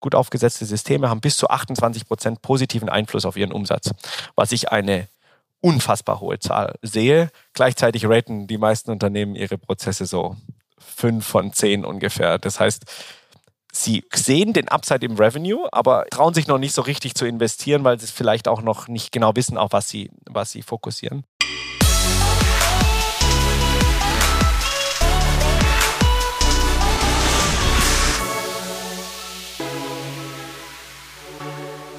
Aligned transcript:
gut 0.00 0.14
aufgesetzte 0.14 0.64
Systeme 0.64 1.08
haben 1.08 1.20
bis 1.20 1.36
zu 1.36 1.48
28 1.48 2.06
Prozent 2.06 2.42
positiven 2.42 2.88
Einfluss 2.88 3.24
auf 3.24 3.36
ihren 3.36 3.52
Umsatz, 3.52 3.90
was 4.34 4.52
ich 4.52 4.70
eine 4.70 5.08
unfassbar 5.60 6.20
hohe 6.20 6.38
Zahl 6.38 6.74
sehe. 6.82 7.30
Gleichzeitig 7.54 8.06
raten 8.06 8.46
die 8.46 8.58
meisten 8.58 8.90
Unternehmen 8.90 9.34
ihre 9.34 9.58
Prozesse 9.58 10.06
so 10.06 10.36
fünf 10.78 11.26
von 11.26 11.52
zehn 11.52 11.84
ungefähr. 11.84 12.38
Das 12.38 12.60
heißt, 12.60 12.84
sie 13.72 14.04
sehen 14.14 14.52
den 14.52 14.68
Upside 14.68 15.04
im 15.04 15.16
Revenue, 15.16 15.68
aber 15.72 16.06
trauen 16.10 16.34
sich 16.34 16.46
noch 16.46 16.58
nicht 16.58 16.74
so 16.74 16.82
richtig 16.82 17.14
zu 17.14 17.26
investieren, 17.26 17.84
weil 17.84 17.98
sie 17.98 18.06
vielleicht 18.06 18.48
auch 18.48 18.62
noch 18.62 18.88
nicht 18.88 19.12
genau 19.12 19.34
wissen, 19.34 19.58
auf 19.58 19.72
was 19.72 19.88
sie, 19.88 20.10
was 20.24 20.50
sie 20.50 20.62
fokussieren. 20.62 21.24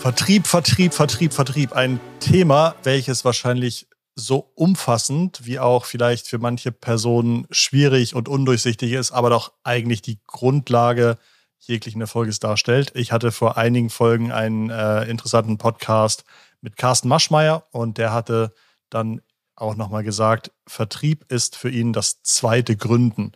Vertrieb, 0.08 0.48
Vertrieb, 0.48 0.94
Vertrieb, 0.94 1.34
Vertrieb. 1.34 1.74
Ein 1.74 2.00
Thema, 2.22 2.76
welches 2.84 3.26
wahrscheinlich 3.26 3.90
so 4.16 4.50
umfassend 4.56 5.46
wie 5.46 5.60
auch 5.60 5.84
vielleicht 5.84 6.28
für 6.28 6.38
manche 6.38 6.72
Personen 6.72 7.46
schwierig 7.52 8.16
und 8.16 8.30
undurchsichtig 8.30 8.94
ist, 8.94 9.12
aber 9.12 9.30
doch 9.30 9.52
eigentlich 9.66 10.02
die 10.02 10.22
Grundlage 10.26 11.18
jeglichen 11.60 12.00
Erfolges 12.00 12.40
darstellt. 12.40 12.94
Ich 12.96 13.12
hatte 13.12 13.34
vor 13.34 13.58
einigen 13.58 13.90
Folgen 13.90 14.32
einen 14.32 14.70
äh, 14.70 15.04
interessanten 15.04 15.58
Podcast 15.58 16.24
mit 16.62 16.78
Carsten 16.78 17.10
Maschmeyer 17.10 17.68
und 17.72 17.98
der 17.98 18.14
hatte 18.14 18.54
dann 18.90 19.20
auch 19.58 19.76
nochmal 19.76 20.06
gesagt, 20.06 20.54
Vertrieb 20.66 21.30
ist 21.30 21.58
für 21.58 21.70
ihn 21.70 21.92
das 21.92 22.24
zweite 22.24 22.78
Gründen. 22.78 23.34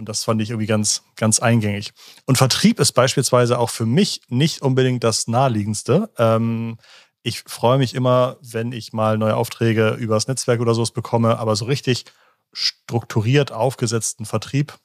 Und 0.00 0.08
das 0.08 0.24
fand 0.24 0.40
ich 0.40 0.48
irgendwie 0.48 0.66
ganz, 0.66 1.02
ganz 1.16 1.40
eingängig. 1.40 1.92
Und 2.24 2.38
Vertrieb 2.38 2.80
ist 2.80 2.92
beispielsweise 2.92 3.58
auch 3.58 3.68
für 3.68 3.84
mich 3.84 4.22
nicht 4.28 4.62
unbedingt 4.62 5.04
das 5.04 5.28
naheliegendste. 5.28 6.10
Ähm, 6.16 6.78
ich 7.22 7.42
freue 7.46 7.76
mich 7.76 7.94
immer, 7.94 8.38
wenn 8.40 8.72
ich 8.72 8.94
mal 8.94 9.18
neue 9.18 9.36
Aufträge 9.36 9.90
übers 9.90 10.26
Netzwerk 10.26 10.60
oder 10.60 10.72
sowas 10.72 10.92
bekomme, 10.92 11.38
aber 11.38 11.54
so 11.54 11.66
richtig 11.66 12.06
strukturiert 12.54 13.52
aufgesetzten 13.52 14.24
Vertrieb, 14.24 14.78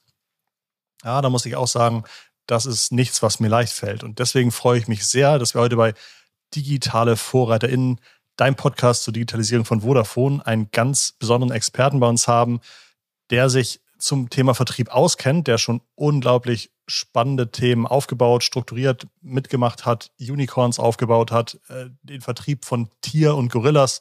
ja, 1.02 1.22
da 1.22 1.30
muss 1.30 1.46
ich 1.46 1.56
auch 1.56 1.66
sagen, 1.66 2.04
das 2.46 2.66
ist 2.66 2.92
nichts, 2.92 3.22
was 3.22 3.40
mir 3.40 3.48
leicht 3.48 3.72
fällt. 3.72 4.04
Und 4.04 4.18
deswegen 4.18 4.52
freue 4.52 4.78
ich 4.78 4.86
mich 4.86 5.06
sehr, 5.06 5.38
dass 5.38 5.54
wir 5.54 5.62
heute 5.62 5.76
bei 5.76 5.94
Digitale 6.54 7.16
VorreiterInnen, 7.16 8.00
dein 8.36 8.54
Podcast 8.54 9.04
zur 9.04 9.14
Digitalisierung 9.14 9.64
von 9.64 9.80
Vodafone, 9.80 10.46
einen 10.46 10.70
ganz 10.72 11.12
besonderen 11.18 11.54
Experten 11.54 12.00
bei 12.00 12.06
uns 12.06 12.28
haben, 12.28 12.60
der 13.30 13.48
sich 13.48 13.80
zum 13.98 14.30
Thema 14.30 14.54
Vertrieb 14.54 14.90
auskennt, 14.90 15.46
der 15.46 15.58
schon 15.58 15.80
unglaublich 15.94 16.70
spannende 16.86 17.50
Themen 17.50 17.86
aufgebaut, 17.86 18.44
strukturiert 18.44 19.06
mitgemacht 19.20 19.86
hat, 19.86 20.10
Unicorns 20.20 20.78
aufgebaut 20.78 21.32
hat, 21.32 21.58
äh, 21.68 21.86
den 22.02 22.20
Vertrieb 22.20 22.64
von 22.64 22.88
Tier 23.00 23.34
und 23.34 23.50
Gorillas 23.50 24.00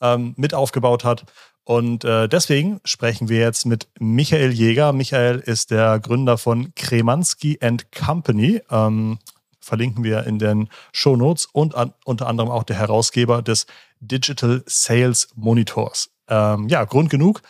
ähm, 0.00 0.34
mit 0.36 0.54
aufgebaut 0.54 1.04
hat. 1.04 1.24
Und 1.64 2.04
äh, 2.04 2.28
deswegen 2.28 2.80
sprechen 2.84 3.28
wir 3.28 3.38
jetzt 3.38 3.66
mit 3.66 3.88
Michael 4.00 4.52
Jäger. 4.52 4.92
Michael 4.92 5.38
ist 5.38 5.70
der 5.70 6.00
Gründer 6.00 6.36
von 6.38 6.74
Kremanski 6.74 7.58
Company. 7.96 8.62
Ähm, 8.70 9.18
verlinken 9.60 10.02
wir 10.02 10.24
in 10.24 10.38
den 10.38 10.68
Show 10.92 11.16
Notes 11.16 11.46
und 11.46 11.76
an, 11.76 11.94
unter 12.04 12.26
anderem 12.26 12.50
auch 12.50 12.64
der 12.64 12.76
Herausgeber 12.76 13.42
des 13.42 13.66
Digital 14.00 14.64
Sales 14.66 15.28
Monitors. 15.36 16.10
Ähm, 16.28 16.68
ja, 16.68 16.84
Grund 16.84 17.10
genug, 17.10 17.42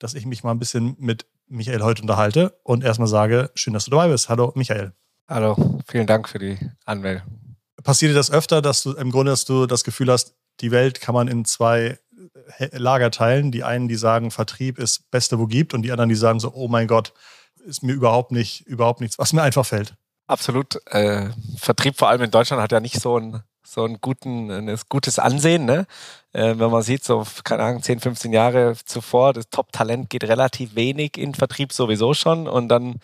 dass 0.00 0.14
ich 0.14 0.26
mich 0.26 0.42
mal 0.42 0.50
ein 0.50 0.58
bisschen 0.58 0.96
mit 0.98 1.26
Michael 1.50 1.82
heute 1.82 2.02
unterhalte 2.02 2.58
und 2.62 2.84
erstmal 2.84 3.08
sage, 3.08 3.50
schön, 3.54 3.74
dass 3.74 3.84
du 3.84 3.90
dabei 3.90 4.08
bist. 4.08 4.28
Hallo, 4.28 4.52
Michael. 4.54 4.92
Hallo, 5.28 5.80
vielen 5.86 6.06
Dank 6.06 6.28
für 6.28 6.38
die 6.38 6.58
Anmeldung. 6.84 7.24
Passiert 7.82 8.10
dir 8.10 8.14
das 8.14 8.30
öfter, 8.30 8.62
dass 8.62 8.82
du 8.82 8.92
im 8.92 9.10
Grunde, 9.10 9.32
dass 9.32 9.44
du 9.44 9.66
das 9.66 9.82
Gefühl 9.82 10.10
hast, 10.12 10.34
die 10.60 10.70
Welt 10.70 11.00
kann 11.00 11.14
man 11.14 11.28
in 11.28 11.44
zwei 11.44 11.98
Lager 12.72 13.10
teilen? 13.10 13.50
Die 13.50 13.64
einen, 13.64 13.88
die 13.88 13.96
sagen, 13.96 14.30
Vertrieb 14.30 14.78
ist 14.78 15.10
Beste, 15.10 15.38
wo 15.38 15.46
gibt, 15.46 15.74
und 15.74 15.82
die 15.82 15.90
anderen, 15.90 16.08
die 16.08 16.14
sagen 16.14 16.38
so, 16.38 16.52
oh 16.54 16.68
mein 16.68 16.86
Gott, 16.86 17.12
ist 17.64 17.82
mir 17.82 17.92
überhaupt 17.92 18.30
nicht, 18.30 18.66
überhaupt 18.66 19.00
nichts, 19.00 19.18
was 19.18 19.32
mir 19.32 19.42
einfach 19.42 19.66
fällt. 19.66 19.94
Absolut. 20.28 20.80
Äh, 20.86 21.30
Vertrieb 21.56 21.96
vor 21.96 22.08
allem 22.08 22.22
in 22.22 22.30
Deutschland 22.30 22.62
hat 22.62 22.70
ja 22.70 22.80
nicht 22.80 23.00
so 23.00 23.18
ein 23.18 23.42
so 23.70 23.84
ein, 23.84 24.00
guten, 24.00 24.50
ein 24.50 24.80
gutes 24.88 25.18
Ansehen. 25.18 25.64
Ne? 25.64 25.86
Äh, 26.32 26.54
wenn 26.58 26.70
man 26.70 26.82
sieht, 26.82 27.02
so, 27.02 27.26
keine 27.42 27.64
Ahnung, 27.64 27.82
10, 27.82 28.00
15 28.00 28.32
Jahre 28.32 28.74
zuvor, 28.84 29.32
das 29.32 29.50
Top-Talent 29.50 30.10
geht 30.10 30.24
relativ 30.24 30.76
wenig 30.76 31.16
in 31.18 31.34
Vertrieb 31.34 31.72
sowieso 31.72 32.14
schon 32.14 32.46
und 32.46 32.68
dann 32.68 33.00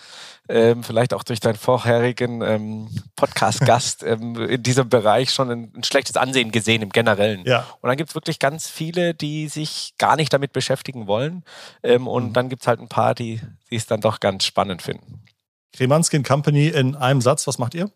ähm, 0.48 0.84
vielleicht 0.84 1.12
auch 1.12 1.24
durch 1.24 1.40
deinen 1.40 1.56
vorherigen 1.56 2.40
ähm, 2.42 2.88
Podcast-Gast 3.16 4.02
ähm, 4.06 4.36
in 4.36 4.62
diesem 4.62 4.88
Bereich 4.88 5.32
schon 5.32 5.50
ein, 5.50 5.72
ein, 5.74 5.82
schlechtes 5.82 6.16
Ansehen 6.16 6.52
gesehen 6.52 6.82
im 6.82 6.90
Generellen. 6.90 7.44
Ja. 7.44 7.66
Und 7.80 7.88
dann 7.88 7.96
gibt 7.96 8.10
es 8.10 8.14
wirklich 8.14 8.38
ganz 8.38 8.68
viele, 8.68 9.12
die 9.12 9.48
sich 9.48 9.94
gar 9.98 10.14
nicht 10.14 10.32
damit 10.32 10.52
beschäftigen 10.52 11.08
wollen. 11.08 11.42
Ähm, 11.82 12.06
und 12.06 12.28
mhm. 12.28 12.32
dann 12.32 12.48
gibt 12.48 12.62
es 12.62 12.68
halt 12.68 12.80
ein 12.80 12.88
paar, 12.88 13.16
die 13.16 13.40
es 13.70 13.86
dann 13.86 14.00
doch 14.00 14.20
ganz 14.20 14.44
spannend 14.44 14.82
finden. 14.82 15.24
Kremanskin 15.72 16.22
Company 16.22 16.68
in 16.68 16.94
einem 16.94 17.20
Satz, 17.20 17.46
was 17.46 17.58
macht 17.58 17.74
ihr? 17.74 17.90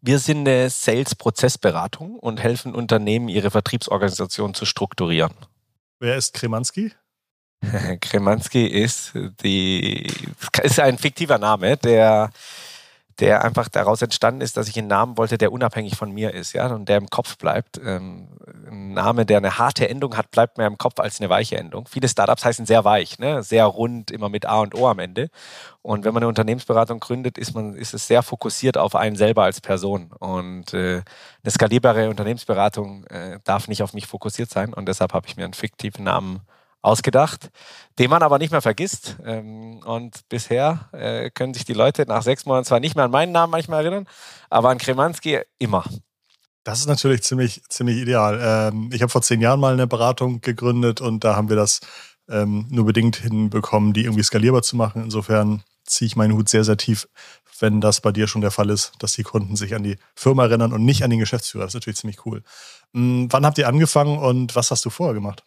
Wir 0.00 0.18
sind 0.18 0.46
eine 0.46 0.68
Sales-Prozessberatung 0.70 2.18
und 2.18 2.42
helfen 2.42 2.74
Unternehmen, 2.74 3.28
ihre 3.28 3.50
Vertriebsorganisation 3.50 4.54
zu 4.54 4.66
strukturieren. 4.66 5.34
Wer 5.98 6.16
ist 6.16 6.34
Kremanski? 6.34 6.92
Kremanski 8.00 8.66
ist 8.66 9.12
die 9.42 10.06
ist 10.62 10.80
ein 10.80 10.98
fiktiver 10.98 11.38
Name, 11.38 11.76
der 11.76 12.30
der 13.20 13.44
einfach 13.44 13.68
daraus 13.68 14.02
entstanden 14.02 14.40
ist, 14.40 14.56
dass 14.56 14.68
ich 14.68 14.78
einen 14.78 14.88
Namen 14.88 15.16
wollte, 15.16 15.38
der 15.38 15.52
unabhängig 15.52 15.96
von 15.96 16.10
mir 16.10 16.34
ist, 16.34 16.52
ja, 16.52 16.66
und 16.66 16.88
der 16.88 16.98
im 16.98 17.08
Kopf 17.08 17.36
bleibt. 17.38 17.80
Ähm, 17.84 18.28
ein 18.68 18.94
Name, 18.94 19.26
der 19.26 19.38
eine 19.38 19.58
harte 19.58 19.88
Endung 19.88 20.16
hat, 20.16 20.30
bleibt 20.30 20.58
mehr 20.58 20.66
im 20.66 20.78
Kopf 20.78 20.98
als 20.98 21.20
eine 21.20 21.30
weiche 21.30 21.56
Endung. 21.56 21.86
Viele 21.86 22.08
Startups 22.08 22.44
heißen 22.44 22.66
sehr 22.66 22.84
weich, 22.84 23.18
ne? 23.18 23.42
sehr 23.42 23.64
rund, 23.64 24.10
immer 24.10 24.28
mit 24.28 24.46
A 24.46 24.60
und 24.60 24.74
O 24.74 24.88
am 24.88 24.98
Ende. 24.98 25.30
Und 25.82 26.04
wenn 26.04 26.14
man 26.14 26.22
eine 26.22 26.28
Unternehmensberatung 26.28 26.98
gründet, 26.98 27.38
ist 27.38 27.54
man, 27.54 27.74
ist 27.74 27.94
es 27.94 28.06
sehr 28.06 28.22
fokussiert 28.22 28.78
auf 28.78 28.94
einen 28.96 29.16
selber 29.16 29.44
als 29.44 29.60
Person. 29.60 30.12
Und 30.18 30.72
äh, 30.72 31.02
eine 31.42 31.50
skalierbare 31.50 32.08
Unternehmensberatung 32.08 33.04
äh, 33.04 33.38
darf 33.44 33.68
nicht 33.68 33.82
auf 33.82 33.92
mich 33.92 34.06
fokussiert 34.06 34.50
sein. 34.50 34.72
Und 34.72 34.88
deshalb 34.88 35.12
habe 35.12 35.26
ich 35.28 35.36
mir 35.36 35.44
einen 35.44 35.52
fiktiven 35.52 36.04
Namen 36.04 36.40
ausgedacht, 36.84 37.50
den 37.98 38.10
man 38.10 38.22
aber 38.22 38.38
nicht 38.38 38.50
mehr 38.50 38.62
vergisst. 38.62 39.16
Ähm, 39.24 39.80
und 39.84 40.28
bisher 40.28 40.88
äh, 40.92 41.30
können 41.30 41.54
sich 41.54 41.64
die 41.64 41.72
Leute 41.72 42.04
nach 42.06 42.22
sechs 42.22 42.44
Monaten 42.44 42.66
zwar 42.66 42.80
nicht 42.80 42.94
mehr 42.94 43.06
an 43.06 43.10
meinen 43.10 43.32
Namen 43.32 43.50
manchmal 43.50 43.84
erinnern, 43.84 44.06
aber 44.50 44.68
an 44.68 44.78
Kremanski 44.78 45.40
immer. 45.58 45.84
Das 46.62 46.80
ist 46.80 46.86
natürlich 46.86 47.22
ziemlich, 47.22 47.62
ziemlich 47.68 47.96
ideal. 47.98 48.40
Ähm, 48.42 48.90
ich 48.92 49.02
habe 49.02 49.10
vor 49.10 49.22
zehn 49.22 49.40
Jahren 49.40 49.60
mal 49.60 49.72
eine 49.72 49.86
Beratung 49.86 50.40
gegründet 50.40 51.00
und 51.00 51.24
da 51.24 51.36
haben 51.36 51.48
wir 51.48 51.56
das 51.56 51.80
ähm, 52.28 52.66
nur 52.70 52.86
bedingt 52.86 53.16
hinbekommen, 53.16 53.92
die 53.92 54.04
irgendwie 54.04 54.22
skalierbar 54.22 54.62
zu 54.62 54.76
machen. 54.76 55.04
Insofern 55.04 55.62
ziehe 55.84 56.06
ich 56.06 56.16
meinen 56.16 56.34
Hut 56.34 56.48
sehr, 56.48 56.64
sehr 56.64 56.76
tief, 56.76 57.08
wenn 57.60 57.80
das 57.80 58.00
bei 58.00 58.12
dir 58.12 58.26
schon 58.26 58.40
der 58.40 58.50
Fall 58.50 58.70
ist, 58.70 58.92
dass 58.98 59.12
die 59.12 59.22
Kunden 59.22 59.56
sich 59.56 59.74
an 59.74 59.82
die 59.82 59.96
Firma 60.14 60.44
erinnern 60.44 60.72
und 60.72 60.84
nicht 60.84 61.04
an 61.04 61.10
den 61.10 61.18
Geschäftsführer. 61.18 61.64
Das 61.64 61.72
ist 61.72 61.80
natürlich 61.80 61.98
ziemlich 61.98 62.24
cool. 62.26 62.42
Hm, 62.92 63.28
wann 63.30 63.44
habt 63.44 63.58
ihr 63.58 63.68
angefangen 63.68 64.18
und 64.18 64.56
was 64.56 64.70
hast 64.70 64.84
du 64.84 64.90
vorher 64.90 65.14
gemacht? 65.14 65.44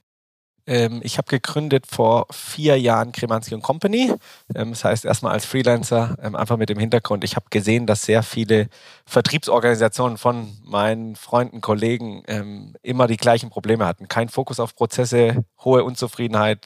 Ähm, 0.68 1.00
ich 1.04 1.18
habe 1.18 1.28
gegründet 1.30 1.88
vor 1.88 2.28
vier 2.30 2.80
Jahren 2.80 3.14
Kremanski 3.14 3.58
Company. 3.62 4.14
Ähm, 4.54 4.72
das 4.72 4.84
heißt 4.84 5.06
erstmal 5.06 5.32
als 5.32 5.46
Freelancer, 5.46 6.18
ähm, 6.22 6.36
einfach 6.36 6.58
mit 6.58 6.70
dem 6.70 6.78
Hintergrund. 6.78 7.24
Ich 7.24 7.36
habe 7.36 7.48
gesehen, 7.50 7.88
dass 7.88 8.02
sehr 8.02 8.22
viele 8.22 8.68
Vertriebsorganisationen 9.06 10.18
von 10.18 10.58
meinen 10.64 11.16
Freunden, 11.16 11.62
Kollegen 11.62 12.24
ähm, 12.28 12.76
immer 12.84 13.08
die 13.08 13.18
gleichen 13.18 13.50
Probleme 13.50 13.86
hatten. 13.86 14.10
Kein 14.10 14.28
Fokus 14.30 14.60
auf 14.60 14.76
Prozesse, 14.76 15.46
hohe 15.64 15.84
Unzufriedenheit, 15.84 16.66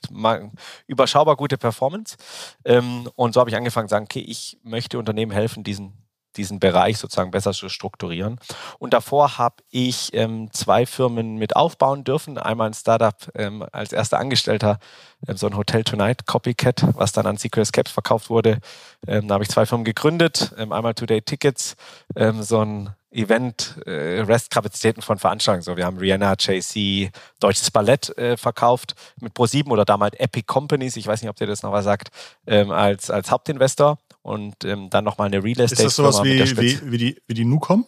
überschaubar 0.88 1.36
gute 1.36 1.58
Performance. 1.58 2.18
Ähm, 2.66 3.08
und 3.16 3.34
so 3.34 3.40
habe 3.40 3.50
ich 3.52 3.56
angefangen 3.56 3.88
zu 3.88 3.92
sagen, 3.94 4.06
okay, 4.06 4.26
ich 4.28 4.58
möchte 4.64 4.98
Unternehmen 4.98 5.32
helfen, 5.32 5.64
diesen 5.64 6.01
diesen 6.38 6.60
Bereich 6.60 6.98
sozusagen 6.98 7.32
besser 7.32 7.52
zu 7.52 7.70
strukturieren. 7.70 8.40
Und 8.80 8.94
davor 8.94 9.38
habe 9.38 9.56
ich 9.70 10.14
ähm, 10.14 10.50
zwei 10.52 10.86
Firmen 10.86 11.38
mit 11.38 11.56
aufbauen 11.56 12.04
dürfen. 12.04 12.38
Einmal 12.38 12.68
ein 12.68 12.74
Startup 12.74 13.16
ähm, 13.36 13.66
als 13.72 13.94
erster 13.94 14.20
Angestellter, 14.20 14.80
ähm, 15.28 15.38
so 15.38 15.48
ein 15.48 15.58
Hotel 15.58 15.84
Tonight 15.84 16.26
Copycat, 16.26 16.88
was 16.96 17.12
dann 17.12 17.26
an 17.26 17.38
Secret 17.38 17.64
Escapes 17.64 17.92
verkauft 17.92 18.30
wurde. 18.30 18.60
Ähm, 19.08 19.28
da 19.28 19.36
habe 19.36 19.44
ich 19.44 19.50
zwei 19.50 19.66
Firmen 19.66 19.86
gegründet. 19.86 20.54
Ähm, 20.58 20.72
einmal 20.72 20.94
Today 20.94 21.22
Tickets, 21.22 21.76
ähm, 22.16 22.44
so 22.44 22.64
ein 22.64 22.96
Event, 23.12 23.76
äh, 23.86 24.22
Restkapazitäten 24.22 25.02
von 25.02 25.18
Veranstaltungen. 25.20 25.64
So, 25.64 25.76
wir 25.76 25.86
haben 25.86 25.98
Rihanna, 25.98 26.36
JC, 26.40 27.12
Deutsches 27.40 27.70
Ballett 27.70 28.18
äh, 28.18 28.38
verkauft 28.38 28.96
mit 29.20 29.34
Pro7 29.34 29.68
oder 29.68 29.84
damals 29.84 30.16
Epic 30.18 30.46
Companies, 30.48 30.96
ich 30.96 31.08
weiß 31.08 31.22
nicht, 31.22 31.30
ob 31.30 31.36
der 31.36 31.48
das 31.48 31.62
noch 31.62 31.74
was 31.74 31.84
sagt, 31.84 32.10
ähm, 32.48 32.72
als, 32.72 33.10
als 33.10 33.30
Hauptinvestor 33.30 33.98
und 34.22 34.64
ähm, 34.66 34.90
dann 34.90 35.04
nochmal 35.04 35.28
eine 35.28 35.44
Real 35.44 35.60
Estate. 35.60 35.74
Ist 35.74 35.86
das 35.86 35.96
sowas 35.96 36.24
wie, 36.24 36.40
wie, 36.40 36.92
wie, 36.92 36.98
die, 36.98 37.22
wie 37.28 37.34
die 37.34 37.46
Nucom? 37.46 37.86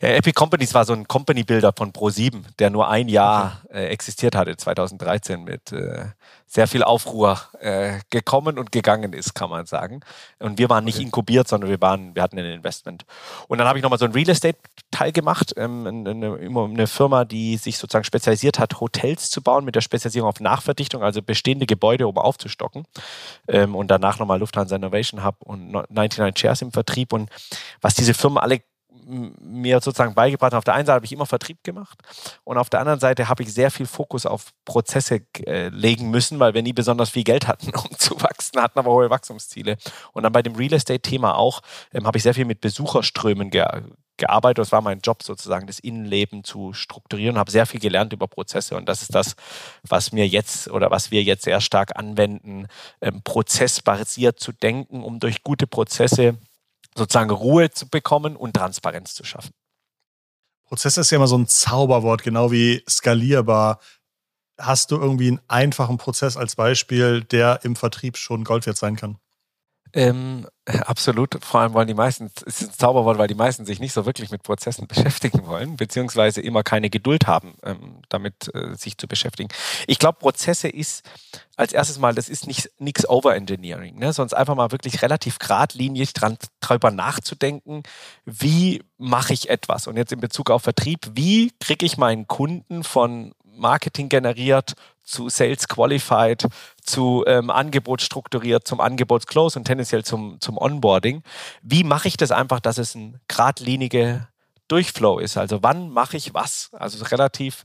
Ja, 0.00 0.08
Epic 0.10 0.32
Companies 0.32 0.74
war 0.74 0.84
so 0.84 0.92
ein 0.92 1.06
Company-Builder 1.06 1.72
von 1.76 1.92
Pro7, 1.92 2.42
der 2.58 2.70
nur 2.70 2.88
ein 2.88 3.08
Jahr 3.08 3.62
okay. 3.64 3.84
äh, 3.84 3.88
existiert 3.88 4.34
hatte, 4.34 4.56
2013, 4.56 5.44
mit 5.44 5.72
äh, 5.72 6.06
sehr 6.48 6.66
viel 6.66 6.82
Aufruhr 6.82 7.38
äh, 7.60 7.98
gekommen 8.08 8.58
und 8.58 8.72
gegangen 8.72 9.12
ist, 9.12 9.34
kann 9.34 9.50
man 9.50 9.66
sagen. 9.66 10.00
Und 10.38 10.58
wir 10.58 10.70
waren 10.70 10.84
nicht 10.84 10.96
okay. 10.96 11.04
inkubiert, 11.04 11.46
sondern 11.46 11.68
wir 11.68 11.80
waren, 11.82 12.14
wir 12.14 12.22
hatten 12.22 12.38
ein 12.38 12.44
Investment. 12.46 13.04
Und 13.48 13.58
dann 13.58 13.68
habe 13.68 13.78
ich 13.78 13.82
nochmal 13.82 13.98
so 13.98 14.06
einen 14.06 14.14
Real 14.14 14.30
Estate-Teil 14.30 15.12
gemacht, 15.12 15.52
ähm, 15.58 15.86
eine, 15.86 16.38
eine, 16.38 16.86
Firma, 16.86 17.26
die 17.26 17.58
sich 17.58 17.76
sozusagen 17.76 18.04
spezialisiert 18.04 18.58
hat, 18.58 18.80
Hotels 18.80 19.30
zu 19.30 19.42
bauen, 19.42 19.66
mit 19.66 19.74
der 19.74 19.82
Spezialisierung 19.82 20.30
auf 20.30 20.40
Nachverdichtung, 20.40 21.02
also 21.02 21.20
bestehende 21.20 21.66
Gebäude, 21.66 22.08
um 22.08 22.16
aufzustocken. 22.16 22.86
Ähm, 23.46 23.76
und 23.76 23.90
danach 23.90 24.18
nochmal 24.18 24.38
Lufthansa 24.38 24.76
Innovation 24.76 25.24
Hub 25.24 25.36
und 25.40 25.70
99 25.70 26.34
Chairs 26.34 26.62
im 26.62 26.72
Vertrieb. 26.72 27.12
Und 27.12 27.28
was 27.82 27.94
diese 27.94 28.14
Firmen 28.14 28.38
alle 28.38 28.62
mir 29.08 29.80
sozusagen 29.80 30.14
beigebracht. 30.14 30.54
Auf 30.54 30.64
der 30.64 30.74
einen 30.74 30.86
Seite 30.86 30.96
habe 30.96 31.06
ich 31.06 31.12
immer 31.12 31.26
Vertrieb 31.26 31.64
gemacht 31.64 31.98
und 32.44 32.58
auf 32.58 32.70
der 32.70 32.80
anderen 32.80 33.00
Seite 33.00 33.28
habe 33.28 33.42
ich 33.42 33.52
sehr 33.52 33.70
viel 33.70 33.86
Fokus 33.86 34.26
auf 34.26 34.52
Prozesse 34.64 35.22
äh, 35.46 35.68
legen 35.68 36.10
müssen, 36.10 36.38
weil 36.38 36.54
wir 36.54 36.62
nie 36.62 36.72
besonders 36.72 37.10
viel 37.10 37.24
Geld 37.24 37.48
hatten, 37.48 37.70
um 37.74 37.98
zu 37.98 38.20
wachsen, 38.20 38.60
hatten 38.60 38.78
aber 38.78 38.92
hohe 38.92 39.10
Wachstumsziele. 39.10 39.76
Und 40.12 40.22
dann 40.22 40.32
bei 40.32 40.42
dem 40.42 40.54
Real 40.54 40.72
Estate-Thema 40.72 41.36
auch 41.36 41.60
ähm, 41.92 42.06
habe 42.06 42.18
ich 42.18 42.22
sehr 42.22 42.34
viel 42.34 42.44
mit 42.44 42.60
Besucherströmen 42.60 43.50
ge 43.50 43.64
gearbeitet. 44.18 44.58
Das 44.58 44.72
war 44.72 44.82
mein 44.82 44.98
Job 44.98 45.22
sozusagen, 45.22 45.66
das 45.66 45.78
Innenleben 45.78 46.44
zu 46.44 46.72
strukturieren. 46.72 47.38
Habe 47.38 47.50
sehr 47.50 47.66
viel 47.66 47.80
gelernt 47.80 48.12
über 48.12 48.26
Prozesse 48.26 48.76
und 48.76 48.88
das 48.88 49.00
ist 49.02 49.14
das, 49.14 49.36
was 49.88 50.12
mir 50.12 50.26
jetzt 50.26 50.68
oder 50.68 50.90
was 50.90 51.10
wir 51.10 51.22
jetzt 51.22 51.44
sehr 51.44 51.60
stark 51.60 51.96
anwenden, 51.96 52.66
ähm, 53.00 53.22
prozessbasiert 53.22 54.40
zu 54.40 54.52
denken, 54.52 55.02
um 55.02 55.20
durch 55.20 55.44
gute 55.44 55.66
Prozesse 55.66 56.36
sozusagen 56.98 57.30
Ruhe 57.30 57.70
zu 57.70 57.88
bekommen 57.88 58.36
und 58.36 58.54
Transparenz 58.54 59.14
zu 59.14 59.24
schaffen. 59.24 59.52
Prozess 60.66 60.98
ist 60.98 61.10
ja 61.10 61.16
immer 61.16 61.26
so 61.26 61.38
ein 61.38 61.46
Zauberwort, 61.46 62.22
genau 62.22 62.50
wie 62.52 62.84
skalierbar. 62.88 63.80
Hast 64.58 64.90
du 64.90 64.96
irgendwie 64.96 65.28
einen 65.28 65.40
einfachen 65.48 65.96
Prozess 65.96 66.36
als 66.36 66.56
Beispiel, 66.56 67.24
der 67.24 67.60
im 67.62 67.74
Vertrieb 67.74 68.18
schon 68.18 68.44
Gold 68.44 68.66
wert 68.66 68.76
sein 68.76 68.96
kann? 68.96 69.18
Ähm, 69.92 70.46
absolut. 70.66 71.38
Vor 71.42 71.60
allem 71.60 71.72
wollen 71.72 71.88
die 71.88 71.94
meisten, 71.94 72.30
es 72.46 72.62
ist 72.62 72.70
ein 72.70 72.78
Zauberwort, 72.78 73.18
weil 73.18 73.28
die 73.28 73.34
meisten 73.34 73.64
sich 73.64 73.80
nicht 73.80 73.92
so 73.92 74.06
wirklich 74.06 74.30
mit 74.30 74.42
Prozessen 74.42 74.86
beschäftigen 74.88 75.46
wollen, 75.46 75.76
beziehungsweise 75.76 76.40
immer 76.40 76.62
keine 76.62 76.90
Geduld 76.90 77.26
haben, 77.26 77.56
ähm, 77.64 78.02
damit 78.08 78.54
äh, 78.54 78.74
sich 78.74 78.98
zu 78.98 79.08
beschäftigen. 79.08 79.48
Ich 79.86 79.98
glaube, 79.98 80.18
Prozesse 80.18 80.68
ist 80.68 81.04
als 81.56 81.72
erstes 81.72 81.98
mal, 81.98 82.14
das 82.14 82.28
ist 82.28 82.46
nicht 82.46 82.70
nichts 82.78 83.08
Overengineering, 83.08 83.98
ne? 83.98 84.12
sonst 84.12 84.34
einfach 84.34 84.54
mal 84.54 84.70
wirklich 84.72 85.02
relativ 85.02 85.38
geradlinig 85.38 86.12
dran 86.12 86.38
drüber 86.60 86.90
nachzudenken, 86.90 87.82
wie 88.24 88.82
mache 88.98 89.32
ich 89.32 89.48
etwas? 89.48 89.86
Und 89.86 89.96
jetzt 89.96 90.12
in 90.12 90.20
Bezug 90.20 90.50
auf 90.50 90.62
Vertrieb, 90.62 91.10
wie 91.14 91.52
kriege 91.60 91.86
ich 91.86 91.96
meinen 91.96 92.26
Kunden 92.26 92.84
von 92.84 93.34
Marketing 93.44 94.08
generiert 94.08 94.74
zu 95.08 95.28
Sales 95.28 95.68
Qualified, 95.68 96.46
zu 96.88 97.24
ähm, 97.26 97.50
Angebot 97.50 98.02
strukturiert, 98.02 98.66
zum 98.66 98.80
Angebotsclose 98.80 99.58
und 99.58 99.64
tendenziell 99.64 100.04
zum, 100.04 100.40
zum 100.40 100.58
Onboarding. 100.58 101.22
Wie 101.62 101.84
mache 101.84 102.08
ich 102.08 102.16
das 102.16 102.32
einfach, 102.32 102.60
dass 102.60 102.78
es 102.78 102.94
ein 102.94 103.20
geradlinige 103.28 104.28
Durchflow 104.68 105.18
ist? 105.18 105.36
Also 105.36 105.62
wann 105.62 105.90
mache 105.90 106.16
ich 106.16 106.34
was? 106.34 106.70
Also 106.72 107.04
relativ 107.04 107.64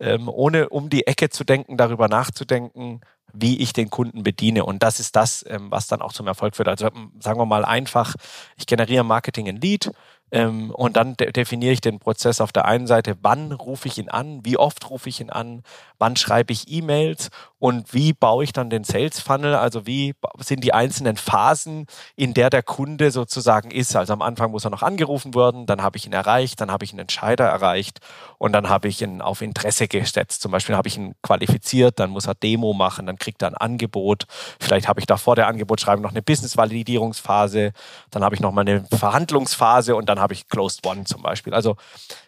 ähm, 0.00 0.28
ohne 0.28 0.68
um 0.68 0.90
die 0.90 1.06
Ecke 1.06 1.30
zu 1.30 1.44
denken, 1.44 1.76
darüber 1.76 2.08
nachzudenken, 2.08 3.00
wie 3.32 3.60
ich 3.60 3.72
den 3.72 3.90
Kunden 3.90 4.22
bediene. 4.22 4.64
Und 4.64 4.82
das 4.82 5.00
ist 5.00 5.16
das, 5.16 5.44
ähm, 5.48 5.70
was 5.70 5.86
dann 5.86 6.02
auch 6.02 6.12
zum 6.12 6.26
Erfolg 6.26 6.56
führt. 6.56 6.68
Also 6.68 6.88
sagen 7.20 7.38
wir 7.38 7.46
mal 7.46 7.64
einfach, 7.64 8.14
ich 8.56 8.66
generiere 8.66 9.04
Marketing 9.04 9.46
in 9.46 9.60
Lead, 9.60 9.90
ähm, 10.34 10.72
und 10.72 10.96
dann 10.96 11.16
de 11.16 11.30
definiere 11.30 11.72
ich 11.72 11.80
den 11.80 12.00
Prozess 12.00 12.40
auf 12.40 12.50
der 12.50 12.64
einen 12.64 12.88
Seite, 12.88 13.16
wann 13.22 13.52
rufe 13.52 13.86
ich 13.86 13.98
ihn 13.98 14.08
an, 14.08 14.40
wie 14.44 14.56
oft 14.56 14.90
rufe 14.90 15.08
ich 15.08 15.20
ihn 15.20 15.30
an, 15.30 15.62
wann 15.98 16.16
schreibe 16.16 16.52
ich 16.52 16.68
E-Mails 16.68 17.30
und 17.64 17.94
wie 17.94 18.12
baue 18.12 18.44
ich 18.44 18.52
dann 18.52 18.68
den 18.68 18.84
Sales 18.84 19.20
Funnel, 19.20 19.54
also 19.54 19.86
wie 19.86 20.14
sind 20.40 20.62
die 20.62 20.74
einzelnen 20.74 21.16
Phasen, 21.16 21.86
in 22.14 22.34
der 22.34 22.50
der 22.50 22.62
Kunde 22.62 23.10
sozusagen 23.10 23.70
ist. 23.70 23.96
Also 23.96 24.12
am 24.12 24.20
Anfang 24.20 24.50
muss 24.50 24.66
er 24.66 24.70
noch 24.70 24.82
angerufen 24.82 25.34
werden, 25.34 25.64
dann 25.64 25.82
habe 25.82 25.96
ich 25.96 26.04
ihn 26.04 26.12
erreicht, 26.12 26.60
dann 26.60 26.70
habe 26.70 26.84
ich 26.84 26.90
einen 26.90 26.98
Entscheider 26.98 27.46
erreicht 27.46 28.00
und 28.36 28.52
dann 28.52 28.68
habe 28.68 28.88
ich 28.88 29.00
ihn 29.00 29.22
auf 29.22 29.40
Interesse 29.40 29.88
gesetzt. 29.88 30.42
Zum 30.42 30.52
Beispiel 30.52 30.76
habe 30.76 30.88
ich 30.88 30.98
ihn 30.98 31.14
qualifiziert, 31.22 31.98
dann 32.00 32.10
muss 32.10 32.26
er 32.26 32.34
Demo 32.34 32.74
machen, 32.74 33.06
dann 33.06 33.16
kriegt 33.16 33.40
er 33.40 33.48
ein 33.48 33.56
Angebot. 33.56 34.26
Vielleicht 34.60 34.86
habe 34.86 35.00
ich 35.00 35.06
da 35.06 35.16
vor 35.16 35.34
der 35.34 35.46
Angebotsschreibung 35.46 36.02
noch 36.02 36.10
eine 36.10 36.20
Business-Validierungsphase, 36.20 37.72
dann 38.10 38.22
habe 38.22 38.34
ich 38.34 38.42
noch 38.42 38.52
mal 38.52 38.60
eine 38.60 38.84
Verhandlungsphase 38.92 39.96
und 39.96 40.10
dann 40.10 40.20
habe 40.20 40.34
ich 40.34 40.50
Closed 40.50 40.86
One 40.86 41.04
zum 41.04 41.22
Beispiel. 41.22 41.54
Also 41.54 41.76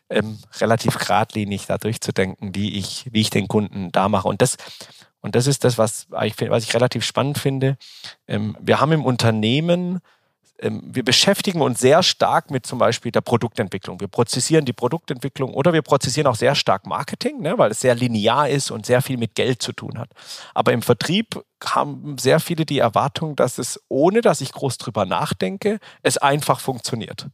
ähm, 0.08 0.38
relativ 0.60 0.98
geradlinig 0.98 1.66
da 1.66 1.78
durchzudenken, 1.78 2.54
wie 2.54 2.78
ich, 2.78 3.06
wie 3.10 3.20
ich 3.20 3.30
den 3.30 3.48
Kunden 3.48 3.90
da 3.92 4.08
mache. 4.08 4.28
Und 4.28 4.40
das, 4.40 4.56
und 5.26 5.34
das 5.34 5.46
ist 5.46 5.64
das, 5.64 5.76
was 5.76 6.06
ich, 6.22 6.34
was 6.48 6.62
ich 6.62 6.72
relativ 6.72 7.04
spannend 7.04 7.36
finde. 7.36 7.76
Ähm, 8.28 8.56
wir 8.60 8.80
haben 8.80 8.92
im 8.92 9.04
Unternehmen 9.04 10.00
ähm, 10.58 10.82
wir 10.86 11.04
beschäftigen 11.04 11.60
uns 11.60 11.80
sehr 11.80 12.02
stark 12.02 12.50
mit 12.50 12.64
zum 12.64 12.78
Beispiel 12.78 13.12
der 13.12 13.20
Produktentwicklung. 13.20 14.00
Wir 14.00 14.08
prozessieren 14.08 14.64
die 14.64 14.72
Produktentwicklung 14.72 15.52
oder 15.52 15.72
wir 15.72 15.82
prozessieren 15.82 16.28
auch 16.28 16.36
sehr 16.36 16.54
stark 16.54 16.86
Marketing, 16.86 17.40
ne, 17.40 17.58
weil 17.58 17.72
es 17.72 17.80
sehr 17.80 17.96
linear 17.96 18.48
ist 18.48 18.70
und 18.70 18.86
sehr 18.86 19.02
viel 19.02 19.16
mit 19.16 19.34
Geld 19.34 19.60
zu 19.62 19.72
tun 19.72 19.98
hat. 19.98 20.10
Aber 20.54 20.72
im 20.72 20.82
Vertrieb 20.82 21.42
haben 21.64 22.16
sehr 22.18 22.40
viele 22.40 22.64
die 22.64 22.78
Erwartung, 22.78 23.36
dass 23.36 23.58
es, 23.58 23.82
ohne 23.88 24.20
dass 24.20 24.40
ich 24.40 24.52
groß 24.52 24.78
drüber 24.78 25.04
nachdenke, 25.04 25.80
es 26.02 26.18
einfach 26.18 26.60
funktioniert. 26.60 27.26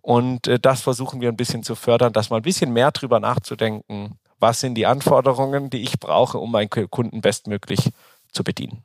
Und 0.00 0.46
äh, 0.46 0.58
das 0.58 0.82
versuchen 0.82 1.20
wir 1.20 1.28
ein 1.28 1.36
bisschen 1.36 1.62
zu 1.64 1.74
fördern, 1.74 2.12
dass 2.12 2.30
mal 2.30 2.36
ein 2.36 2.42
bisschen 2.42 2.72
mehr 2.72 2.90
drüber 2.90 3.20
nachzudenken, 3.20 4.18
was 4.42 4.60
sind 4.60 4.74
die 4.74 4.86
Anforderungen, 4.86 5.70
die 5.70 5.82
ich 5.82 5.98
brauche, 5.98 6.38
um 6.38 6.50
meinen 6.50 6.68
Kunden 6.68 7.20
bestmöglich 7.20 7.90
zu 8.32 8.44
bedienen. 8.44 8.84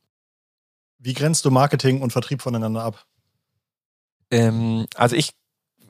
Wie 0.99 1.13
grenzt 1.13 1.43
du 1.45 1.51
Marketing 1.51 2.01
und 2.01 2.11
Vertrieb 2.11 2.41
voneinander 2.41 2.83
ab? 2.83 3.05
Ähm, 4.31 4.85
also 4.95 5.15
ich 5.15 5.33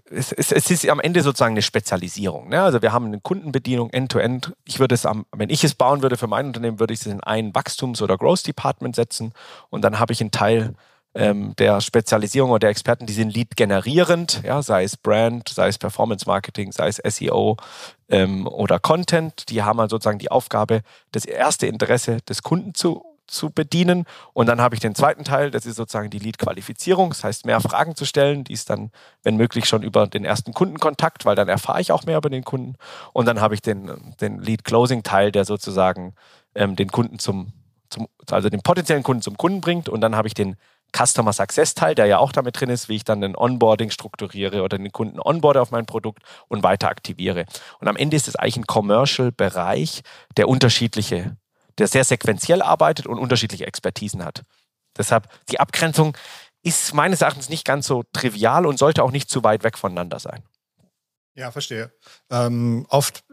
es, 0.10 0.32
es, 0.32 0.54
es, 0.54 0.72
ist 0.72 0.88
am 0.88 1.02
Ende 1.02 1.22
sozusagen 1.22 1.54
eine 1.54 1.62
Spezialisierung. 1.62 2.48
Ne? 2.48 2.62
Also 2.62 2.82
wir 2.82 2.94
haben 2.94 3.08
eine 3.08 3.20
Kundenbedienung 3.20 3.90
end-to-end. 3.90 4.48
-End. 4.48 4.54
Ich 4.64 4.80
würde 4.80 4.96
es 4.96 5.06
am, 5.06 5.26
wenn 5.36 5.50
ich 5.50 5.66
es 5.66 5.76
bauen 5.76 6.02
würde 6.02 6.16
für 6.16 6.28
mein 6.28 6.48
Unternehmen, 6.48 6.80
würde 6.80 6.94
ich 6.94 7.02
es 7.02 7.06
in 7.08 7.22
ein 7.22 7.54
Wachstums- 7.54 8.02
oder 8.02 8.18
Growth-Department 8.18 8.96
setzen 8.96 9.34
und 9.70 9.82
dann 9.82 10.00
habe 10.00 10.14
ich 10.14 10.22
einen 10.22 10.32
Teil 10.32 10.76
ähm, 11.18 11.56
der 11.58 11.82
Spezialisierung 11.82 12.52
oder 12.52 12.60
der 12.60 12.70
Experten, 12.70 13.08
die 13.08 13.14
sind 13.14 13.34
Lead 13.34 13.56
generierend, 13.56 14.42
ja, 14.46 14.62
sei 14.62 14.84
es 14.84 14.96
Brand, 14.96 15.50
sei 15.50 15.68
es 15.68 15.80
Performance 15.80 16.26
Marketing, 16.28 16.72
sei 16.72 16.90
es 16.90 17.02
SEO 17.04 17.58
ähm, 18.08 18.46
oder 18.48 18.80
Content. 18.80 19.50
Die 19.50 19.64
haben 19.64 19.80
halt 19.80 19.90
sozusagen 19.90 20.20
die 20.20 20.30
Aufgabe, 20.30 20.82
das 21.12 21.26
erste 21.26 21.66
Interesse 21.66 22.18
des 22.22 22.44
Kunden 22.44 22.76
zu 22.76 23.04
zu 23.28 23.50
bedienen. 23.50 24.06
Und 24.32 24.48
dann 24.48 24.62
habe 24.62 24.74
ich 24.74 24.80
den 24.80 24.96
zweiten 24.96 25.26
Teil, 25.26 25.52
das 25.52 25.66
ist 25.66 25.76
sozusagen 25.76 26.10
die 26.10 26.20
Lead-Qualifizierung. 26.20 27.10
Das 27.10 27.26
heißt, 27.26 27.46
mehr 27.46 27.60
Fragen 27.60 27.94
zu 27.94 28.06
stellen, 28.06 28.46
die 28.46 28.54
ist 28.54 28.70
dann, 28.70 28.90
wenn 29.22 29.36
möglich, 29.36 29.66
schon 29.66 29.84
über 29.84 30.08
den 30.08 30.24
ersten 30.24 30.54
Kundenkontakt, 30.54 31.26
weil 31.26 31.36
dann 31.36 31.50
erfahre 31.50 31.82
ich 31.82 31.92
auch 31.92 32.06
mehr 32.06 32.18
über 32.18 32.30
den 32.30 32.46
Kunden. 32.46 32.76
Und 33.12 33.26
dann 33.26 33.42
habe 33.42 33.54
ich 33.54 33.62
den, 33.62 34.16
den 34.22 34.40
Lead-Closing-Teil, 34.40 35.34
der 35.34 35.44
sozusagen 35.44 36.16
ähm, 36.56 36.78
den 36.78 36.90
Kunden 36.90 37.20
zum, 37.20 37.52
zum, 37.90 38.08
also 38.32 38.50
den 38.50 38.62
potenziellen 38.62 39.04
Kunden 39.04 39.22
zum 39.22 39.36
Kunden 39.38 39.60
bringt. 39.60 39.90
Und 39.90 40.00
dann 40.00 40.16
habe 40.16 40.30
ich 40.30 40.34
den 40.34 40.56
Customer 40.96 41.34
Success 41.34 41.74
Teil, 41.74 41.96
der 41.96 42.06
ja 42.06 42.18
auch 42.18 42.32
damit 42.32 42.60
drin 42.60 42.70
ist, 42.70 42.90
wie 42.90 42.96
ich 42.96 43.04
dann 43.04 43.22
den 43.22 43.36
Onboarding 43.36 43.92
strukturiere 43.92 44.64
oder 44.64 44.78
den 44.78 44.92
Kunden 44.92 45.20
onboarde 45.20 45.62
auf 45.62 45.72
mein 45.72 45.86
Produkt 45.86 46.24
und 46.48 46.64
weiter 46.64 46.90
aktiviere. 46.90 47.46
Und 47.80 47.88
am 47.88 47.96
Ende 47.96 48.16
ist 48.16 48.28
es 48.28 48.36
eigentlich 48.36 48.58
ein 48.58 48.68
Commercial 48.68 49.32
Bereich, 49.32 50.02
der 50.38 50.48
unterschiedliche 50.48 51.38
der 51.78 51.88
sehr 51.88 52.04
sequenziell 52.04 52.62
arbeitet 52.62 53.08
und 53.08 53.20
unterschiedliche 53.20 53.68
Expertisen 53.68 54.24
hat. 54.24 54.44
Deshalb 54.98 55.30
die 55.50 55.60
Abgrenzung 55.60 56.18
ist 56.64 56.94
meines 56.94 57.22
Erachtens 57.22 57.50
nicht 57.50 57.66
ganz 57.66 57.88
so 57.88 58.04
trivial 58.14 58.66
und 58.66 58.80
sollte 58.80 59.04
auch 59.04 59.12
nicht 59.12 59.30
zu 59.30 59.44
weit 59.44 59.64
weg 59.64 59.78
voneinander 59.78 60.20
sein. 60.20 60.44
Ja, 61.36 61.52
verstehe. 61.52 61.92
Ähm, 62.32 62.86
oft 62.90 63.24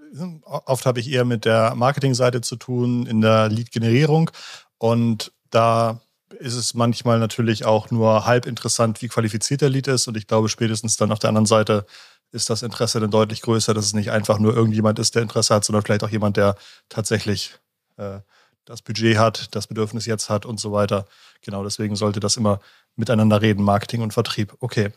oft 0.42 0.86
habe 0.86 1.00
ich 1.00 1.10
eher 1.10 1.24
mit 1.24 1.44
der 1.44 1.74
Marketingseite 1.74 2.40
zu 2.40 2.54
tun, 2.54 3.04
in 3.06 3.20
der 3.20 3.48
Lead-Generierung. 3.48 4.30
Und 4.78 5.32
da 5.50 6.00
ist 6.40 6.54
es 6.54 6.74
manchmal 6.74 7.18
natürlich 7.18 7.64
auch 7.64 7.90
nur 7.90 8.26
halb 8.26 8.46
interessant, 8.46 9.02
wie 9.02 9.08
qualifiziert 9.08 9.60
der 9.60 9.70
Lead 9.70 9.88
ist. 9.88 10.08
Und 10.08 10.16
ich 10.16 10.26
glaube, 10.26 10.48
spätestens 10.48 10.96
dann 10.96 11.12
auf 11.12 11.18
der 11.18 11.28
anderen 11.28 11.46
Seite 11.46 11.86
ist 12.32 12.50
das 12.50 12.62
Interesse 12.62 13.00
dann 13.00 13.10
deutlich 13.10 13.42
größer, 13.42 13.74
dass 13.74 13.86
es 13.86 13.94
nicht 13.94 14.10
einfach 14.10 14.38
nur 14.38 14.54
irgendjemand 14.54 14.98
ist, 14.98 15.14
der 15.14 15.22
Interesse 15.22 15.54
hat, 15.54 15.64
sondern 15.64 15.84
vielleicht 15.84 16.02
auch 16.02 16.10
jemand, 16.10 16.36
der 16.36 16.56
tatsächlich 16.88 17.54
äh, 17.96 18.18
das 18.64 18.82
Budget 18.82 19.18
hat, 19.18 19.54
das 19.54 19.66
Bedürfnis 19.66 20.06
jetzt 20.06 20.30
hat 20.30 20.46
und 20.46 20.58
so 20.58 20.72
weiter. 20.72 21.04
Genau 21.42 21.62
deswegen 21.62 21.96
sollte 21.96 22.20
das 22.20 22.36
immer 22.36 22.60
miteinander 22.96 23.40
reden, 23.42 23.62
Marketing 23.62 24.02
und 24.02 24.12
Vertrieb. 24.12 24.54
Okay. 24.60 24.90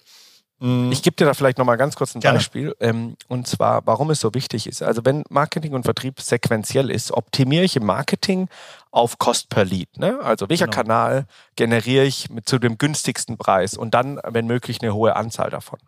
Mhm. 0.59 0.91
Ich 0.91 1.03
gebe 1.03 1.15
dir 1.15 1.25
da 1.25 1.33
vielleicht 1.33 1.57
nochmal 1.57 1.77
ganz 1.77 1.95
kurz 1.95 2.15
ein 2.15 2.21
Gerne. 2.21 2.39
Beispiel. 2.39 2.75
Ähm, 2.79 3.15
und 3.27 3.47
zwar, 3.47 3.85
warum 3.85 4.09
es 4.09 4.19
so 4.19 4.33
wichtig 4.33 4.67
ist. 4.67 4.81
Also 4.81 5.05
wenn 5.05 5.23
Marketing 5.29 5.73
und 5.73 5.83
Vertrieb 5.83 6.19
sequenziell 6.19 6.89
ist, 6.89 7.11
optimiere 7.11 7.63
ich 7.63 7.75
im 7.75 7.85
Marketing 7.85 8.49
auf 8.97 9.19
Cost 9.19 9.49
per 9.49 9.63
Lead. 9.63 9.97
Ne? 9.97 10.19
Also 10.21 10.49
welcher 10.49 10.65
genau. 10.65 10.77
Kanal 10.77 11.25
generiere 11.55 12.05
ich 12.05 12.29
mit, 12.29 12.49
zu 12.49 12.57
dem 12.57 12.77
günstigsten 12.77 13.37
Preis 13.37 13.77
und 13.77 13.93
dann, 13.93 14.19
wenn 14.23 14.47
möglich, 14.47 14.81
eine 14.81 14.93
hohe 14.93 15.15
Anzahl 15.15 15.51
davon. 15.51 15.79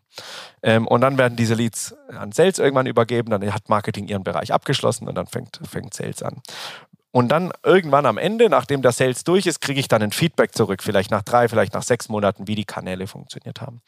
Ähm, 0.62 0.88
und 0.88 1.02
dann 1.02 1.18
werden 1.18 1.36
diese 1.36 1.56
Leads 1.56 1.96
an 2.10 2.32
Sales 2.32 2.60
irgendwann 2.60 2.86
übergeben, 2.86 3.32
dann 3.32 3.54
hat 3.54 3.68
Marketing 3.68 4.08
ihren 4.08 4.24
Bereich 4.24 4.54
abgeschlossen 4.54 5.08
und 5.08 5.16
dann 5.16 5.26
fängt, 5.26 5.60
fängt 5.68 5.94
Sales 5.94 6.22
an. 6.22 6.42
Und 7.12 7.30
dann 7.30 7.52
irgendwann 7.64 8.06
am 8.06 8.20
Ende, 8.20 8.48
nachdem 8.48 8.84
der 8.84 8.92
Sales 8.92 9.24
durch 9.24 9.48
ist, 9.48 9.62
kriege 9.62 9.80
ich 9.80 9.88
dann 9.88 10.04
ein 10.04 10.12
Feedback 10.12 10.54
zurück, 10.54 10.84
vielleicht 10.84 11.10
nach 11.10 11.24
drei, 11.24 11.48
vielleicht 11.48 11.74
nach 11.74 11.82
sechs 11.82 12.10
Monaten, 12.10 12.48
wie 12.48 12.54
die 12.54 12.66
Kanäle 12.66 13.08
funktioniert 13.08 13.62
haben. 13.62 13.82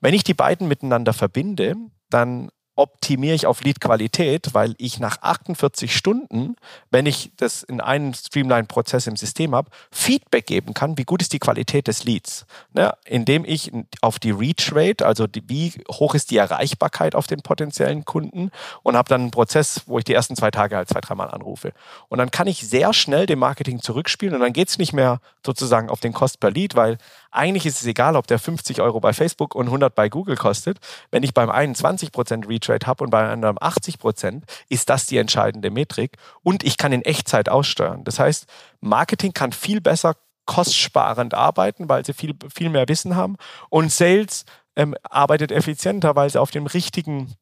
wenn 0.00 0.14
ich 0.14 0.24
die 0.24 0.34
beiden 0.34 0.66
miteinander 0.66 1.12
verbinde, 1.12 1.76
dann 2.10 2.50
optimiere 2.76 3.34
ich 3.34 3.46
auf 3.46 3.62
Lead-Qualität, 3.62 4.52
weil 4.52 4.74
ich 4.78 4.98
nach 4.98 5.22
48 5.22 5.94
Stunden, 5.94 6.56
wenn 6.90 7.06
ich 7.06 7.30
das 7.36 7.62
in 7.62 7.80
einem 7.80 8.14
Streamline-Prozess 8.14 9.06
im 9.06 9.16
System 9.16 9.54
habe, 9.54 9.70
Feedback 9.90 10.46
geben 10.46 10.74
kann, 10.74 10.98
wie 10.98 11.04
gut 11.04 11.22
ist 11.22 11.32
die 11.32 11.38
Qualität 11.38 11.86
des 11.86 12.04
Leads. 12.04 12.46
Ne? 12.72 12.92
Indem 13.04 13.44
ich 13.44 13.70
auf 14.00 14.18
die 14.18 14.32
Reach-Rate, 14.32 15.06
also 15.06 15.26
die, 15.26 15.48
wie 15.48 15.72
hoch 15.90 16.14
ist 16.14 16.30
die 16.30 16.36
Erreichbarkeit 16.36 17.14
auf 17.14 17.26
den 17.26 17.42
potenziellen 17.42 18.04
Kunden 18.04 18.50
und 18.82 18.96
habe 18.96 19.08
dann 19.08 19.22
einen 19.22 19.30
Prozess, 19.30 19.82
wo 19.86 19.98
ich 19.98 20.04
die 20.04 20.14
ersten 20.14 20.34
zwei 20.34 20.50
Tage 20.50 20.76
halt 20.76 20.88
zwei, 20.88 21.00
dreimal 21.00 21.30
anrufe. 21.30 21.72
Und 22.08 22.18
dann 22.18 22.30
kann 22.30 22.46
ich 22.46 22.66
sehr 22.66 22.92
schnell 22.92 23.26
dem 23.26 23.38
Marketing 23.38 23.80
zurückspielen 23.80 24.34
und 24.34 24.40
dann 24.40 24.52
geht 24.52 24.68
es 24.68 24.78
nicht 24.78 24.92
mehr 24.92 25.20
sozusagen 25.44 25.90
auf 25.90 26.00
den 26.00 26.12
Cost 26.12 26.40
per 26.40 26.50
Lead, 26.50 26.74
weil 26.74 26.98
eigentlich 27.34 27.66
ist 27.66 27.80
es 27.80 27.86
egal, 27.86 28.16
ob 28.16 28.26
der 28.26 28.38
50 28.38 28.80
Euro 28.80 29.00
bei 29.00 29.12
Facebook 29.12 29.54
und 29.54 29.66
100 29.66 29.94
bei 29.94 30.08
Google 30.08 30.36
kostet. 30.36 30.78
Wenn 31.10 31.22
ich 31.22 31.34
beim 31.34 31.50
einen 31.50 31.74
20% 31.74 32.48
Retrade 32.48 32.86
habe 32.86 33.04
und 33.04 33.10
bei 33.10 33.28
einem 33.28 33.58
80%, 33.58 34.42
ist 34.68 34.88
das 34.88 35.06
die 35.06 35.18
entscheidende 35.18 35.70
Metrik. 35.70 36.16
Und 36.42 36.62
ich 36.62 36.76
kann 36.76 36.92
in 36.92 37.02
Echtzeit 37.02 37.48
aussteuern. 37.48 38.04
Das 38.04 38.18
heißt, 38.18 38.46
Marketing 38.80 39.32
kann 39.32 39.52
viel 39.52 39.80
besser 39.80 40.14
kostsparend 40.46 41.34
arbeiten, 41.34 41.88
weil 41.88 42.04
sie 42.04 42.12
viel, 42.12 42.34
viel 42.52 42.70
mehr 42.70 42.88
Wissen 42.88 43.16
haben. 43.16 43.36
Und 43.68 43.90
Sales 43.90 44.44
ähm, 44.76 44.94
arbeitet 45.02 45.52
effizienter, 45.52 46.16
weil 46.16 46.30
sie 46.30 46.40
auf 46.40 46.50
dem 46.50 46.66
richtigen 46.66 47.34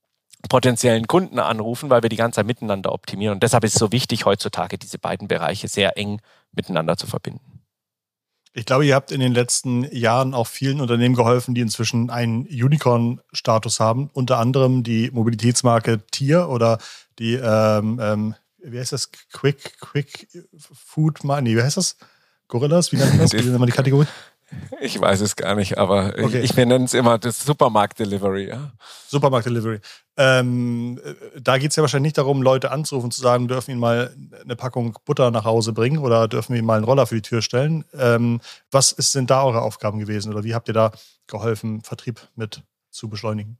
potenziellen 0.49 1.06
Kunden 1.06 1.38
anrufen, 1.38 1.90
weil 1.90 2.02
wir 2.02 2.08
die 2.08 2.16
ganze 2.16 2.37
Zeit 2.37 2.46
miteinander 2.46 2.92
optimieren. 2.92 3.34
Und 3.34 3.42
deshalb 3.42 3.64
ist 3.64 3.75
es 3.75 3.78
so 3.78 3.92
wichtig, 3.92 4.25
heutzutage 4.25 4.78
diese 4.78 4.99
beiden 4.99 5.28
Bereiche 5.28 5.68
sehr 5.68 5.96
eng 5.96 6.20
miteinander 6.52 6.96
zu 6.96 7.06
verbinden. 7.06 7.51
Ich 8.54 8.66
glaube, 8.66 8.85
ihr 8.85 8.94
habt 8.94 9.12
in 9.12 9.21
den 9.21 9.32
letzten 9.32 9.85
Jahren 9.94 10.35
auch 10.35 10.47
vielen 10.47 10.80
Unternehmen 10.80 11.14
geholfen, 11.14 11.54
die 11.54 11.62
inzwischen 11.62 12.11
einen 12.11 12.42
Unicorn-Status 12.42 13.80
haben. 13.80 14.11
Unter 14.12 14.38
anderem 14.38 14.82
die 14.82 15.11
Mobilitätsmarke 15.11 16.04
Tier 16.11 16.49
oder 16.49 16.78
die, 17.18 17.35
ähm, 17.35 17.99
ähm, 18.02 18.35
wie 18.62 18.78
heißt 18.78 18.92
das? 18.92 19.11
Quick, 19.32 19.78
Quick 19.80 20.28
Food, 20.59 21.25
nee, 21.25 21.56
wie 21.56 21.62
heißt 21.62 21.78
das? 21.78 21.97
Gorillas? 22.49 22.92
Wie 22.92 22.97
nennt 22.97 23.12
man 23.12 23.21
das? 23.21 23.32
Wie 23.32 23.40
nennt 23.40 23.59
man 23.59 23.66
die 23.66 23.73
Kategorie? 23.73 24.06
Ich 24.80 25.00
weiß 25.00 25.21
es 25.21 25.37
gar 25.37 25.54
nicht, 25.54 25.78
aber 25.78 26.14
okay. 26.18 26.40
ich, 26.40 26.50
ich 26.50 26.56
nenne 26.56 26.85
es 26.85 26.94
immer 26.94 27.18
das 27.18 27.44
Supermarkt-Delivery. 27.44 28.49
Ja. 28.49 28.73
Supermarkt-Delivery. 29.09 29.80
Ähm, 30.16 31.00
äh, 31.04 31.40
da 31.40 31.59
geht 31.59 31.71
es 31.71 31.76
ja 31.76 31.82
wahrscheinlich 31.82 32.09
nicht 32.09 32.18
darum, 32.18 32.42
Leute 32.42 32.71
anzurufen 32.71 33.06
und 33.06 33.12
zu 33.12 33.23
sagen, 33.23 33.49
dürfen 33.49 33.71
ihnen 33.71 33.80
mal 33.80 34.14
eine 34.42 34.56
Packung 34.56 34.99
Butter 35.04 35.30
nach 35.30 35.44
Hause 35.44 35.73
bringen 35.73 35.99
oder 35.99 36.28
dürfen 36.28 36.52
wir 36.52 36.59
ihnen 36.59 36.66
mal 36.66 36.76
einen 36.76 36.85
Roller 36.85 37.06
für 37.06 37.14
die 37.14 37.23
Tür 37.23 37.42
stellen. 37.42 37.85
Ähm, 37.94 38.40
was 38.71 38.90
sind 38.90 39.30
da 39.30 39.44
eure 39.44 39.62
Aufgaben 39.62 39.99
gewesen 39.99 40.32
oder 40.32 40.44
wie 40.44 40.54
habt 40.54 40.68
ihr 40.68 40.75
da 40.75 40.92
geholfen, 41.26 41.82
Vertrieb 41.82 42.21
mit 42.35 42.62
zu 42.90 43.09
beschleunigen? 43.09 43.59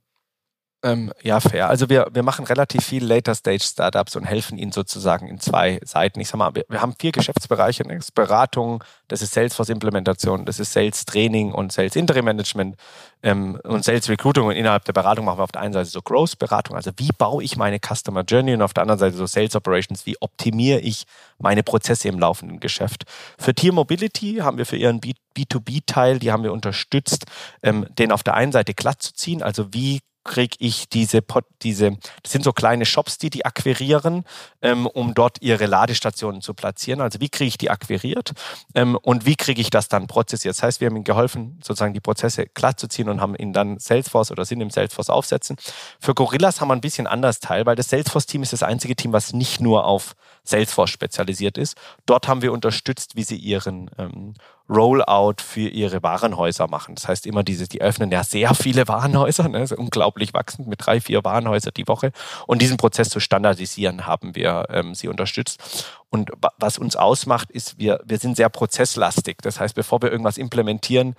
Ähm, 0.85 1.13
ja, 1.21 1.39
fair. 1.39 1.69
Also 1.69 1.87
wir, 1.87 2.07
wir 2.11 2.23
machen 2.23 2.43
relativ 2.45 2.83
viel 2.83 3.05
Later-Stage-Startups 3.05 4.17
und 4.17 4.25
helfen 4.25 4.57
ihnen 4.57 4.73
sozusagen 4.73 5.27
in 5.27 5.39
zwei 5.39 5.79
Seiten. 5.85 6.19
Ich 6.19 6.27
sag 6.27 6.37
mal, 6.37 6.53
wir, 6.55 6.65
wir 6.67 6.81
haben 6.81 6.93
vier 6.99 7.13
Geschäftsbereiche. 7.13 7.83
Das 7.83 7.97
ist 7.97 8.11
Beratung, 8.11 8.83
das 9.07 9.21
ist 9.21 9.33
Salesforce-Implementation, 9.33 10.43
das 10.43 10.59
ist 10.59 10.73
Sales-Training 10.73 11.53
und 11.53 11.71
Sales-Interim-Management 11.71 12.75
ähm, 13.23 13.57
und 13.63 13.85
Sales-Recruiting. 13.85 14.43
Und 14.43 14.55
innerhalb 14.55 14.83
der 14.83 14.91
Beratung 14.91 15.23
machen 15.23 15.39
wir 15.39 15.45
auf 15.45 15.53
der 15.53 15.61
einen 15.61 15.73
Seite 15.73 15.89
so 15.89 16.01
Growth-Beratung, 16.01 16.75
also 16.75 16.91
wie 16.97 17.11
baue 17.17 17.41
ich 17.41 17.55
meine 17.55 17.79
Customer 17.79 18.23
Journey 18.23 18.53
und 18.53 18.61
auf 18.61 18.73
der 18.73 18.81
anderen 18.81 18.99
Seite 18.99 19.15
so 19.15 19.25
Sales-Operations, 19.25 20.05
wie 20.05 20.17
optimiere 20.19 20.81
ich 20.81 21.05
meine 21.39 21.63
Prozesse 21.63 22.09
im 22.09 22.19
laufenden 22.19 22.59
Geschäft. 22.59 23.05
Für 23.39 23.55
Tier 23.55 23.71
Mobility 23.71 24.39
haben 24.41 24.57
wir 24.57 24.65
für 24.65 24.77
ihren 24.77 24.99
B2B-Teil, 24.99 26.19
die 26.19 26.33
haben 26.33 26.43
wir 26.43 26.51
unterstützt, 26.51 27.23
ähm, 27.61 27.85
den 27.97 28.11
auf 28.11 28.23
der 28.23 28.33
einen 28.33 28.51
Seite 28.51 28.73
glatt 28.73 29.01
zu 29.01 29.13
ziehen, 29.13 29.41
also 29.41 29.73
wie 29.73 30.01
kriege 30.23 30.55
ich 30.59 30.89
diese, 30.89 31.21
diese, 31.61 31.97
das 32.21 32.31
sind 32.31 32.43
so 32.43 32.53
kleine 32.53 32.85
Shops, 32.85 33.17
die 33.17 33.29
die 33.29 33.45
akquirieren, 33.45 34.23
ähm, 34.61 34.87
um 34.87 35.13
dort 35.13 35.41
ihre 35.41 35.65
Ladestationen 35.65 36.41
zu 36.41 36.53
platzieren. 36.53 37.01
Also 37.01 37.19
wie 37.19 37.29
kriege 37.29 37.47
ich 37.47 37.57
die 37.57 37.69
akquiriert 37.69 38.33
ähm, 38.75 38.97
und 39.01 39.25
wie 39.25 39.35
kriege 39.35 39.61
ich 39.61 39.69
das 39.69 39.87
dann 39.87 40.07
prozessiert? 40.07 40.55
Das 40.55 40.63
heißt, 40.63 40.81
wir 40.81 40.87
haben 40.87 40.95
ihnen 40.95 41.03
geholfen, 41.03 41.59
sozusagen 41.63 41.93
die 41.93 41.99
Prozesse 41.99 42.47
glatt 42.47 42.79
zu 42.79 42.87
ziehen 42.87 43.09
und 43.09 43.21
haben 43.21 43.35
ihnen 43.35 43.53
dann 43.53 43.79
Salesforce 43.79 44.31
oder 44.31 44.45
sind 44.45 44.61
im 44.61 44.69
Salesforce 44.69 45.09
aufsetzen. 45.09 45.57
Für 45.99 46.13
Gorillas 46.13 46.61
haben 46.61 46.69
wir 46.69 46.75
ein 46.75 46.81
bisschen 46.81 47.07
anders 47.07 47.39
Teil, 47.39 47.65
weil 47.65 47.75
das 47.75 47.89
Salesforce-Team 47.89 48.43
ist 48.43 48.53
das 48.53 48.63
einzige 48.63 48.95
Team, 48.95 49.13
was 49.13 49.33
nicht 49.33 49.61
nur 49.61 49.85
auf 49.85 50.15
Salesforce 50.43 50.89
spezialisiert 50.89 51.57
ist. 51.57 51.75
Dort 52.05 52.27
haben 52.27 52.41
wir 52.41 52.51
unterstützt, 52.51 53.15
wie 53.15 53.23
sie 53.23 53.37
ihren 53.37 53.89
ähm, 53.97 54.33
Rollout 54.69 55.35
für 55.39 55.67
ihre 55.67 56.01
Warenhäuser 56.03 56.67
machen. 56.67 56.95
Das 56.95 57.07
heißt 57.07 57.25
immer 57.25 57.43
diese, 57.43 57.67
die 57.67 57.81
öffnen 57.81 58.11
ja 58.11 58.23
sehr 58.23 58.53
viele 58.55 58.87
Warenhäuser, 58.87 59.49
ne? 59.49 59.67
unglaublich 59.75 60.33
wachsend 60.33 60.67
mit 60.67 60.85
drei, 60.85 61.01
vier 61.01 61.23
Warenhäusern 61.23 61.73
die 61.75 61.87
Woche. 61.87 62.11
Und 62.47 62.61
diesen 62.61 62.77
Prozess 62.77 63.09
zu 63.09 63.19
standardisieren, 63.19 64.07
haben 64.07 64.35
wir 64.35 64.65
ähm, 64.69 64.95
sie 64.95 65.07
unterstützt. 65.07 65.91
Und 66.09 66.31
was 66.59 66.77
uns 66.77 66.95
ausmacht, 66.95 67.51
ist, 67.51 67.77
wir, 67.79 67.99
wir 68.05 68.19
sind 68.19 68.37
sehr 68.37 68.49
prozesslastig. 68.49 69.37
Das 69.41 69.59
heißt, 69.59 69.75
bevor 69.75 70.01
wir 70.01 70.11
irgendwas 70.11 70.37
implementieren, 70.37 71.15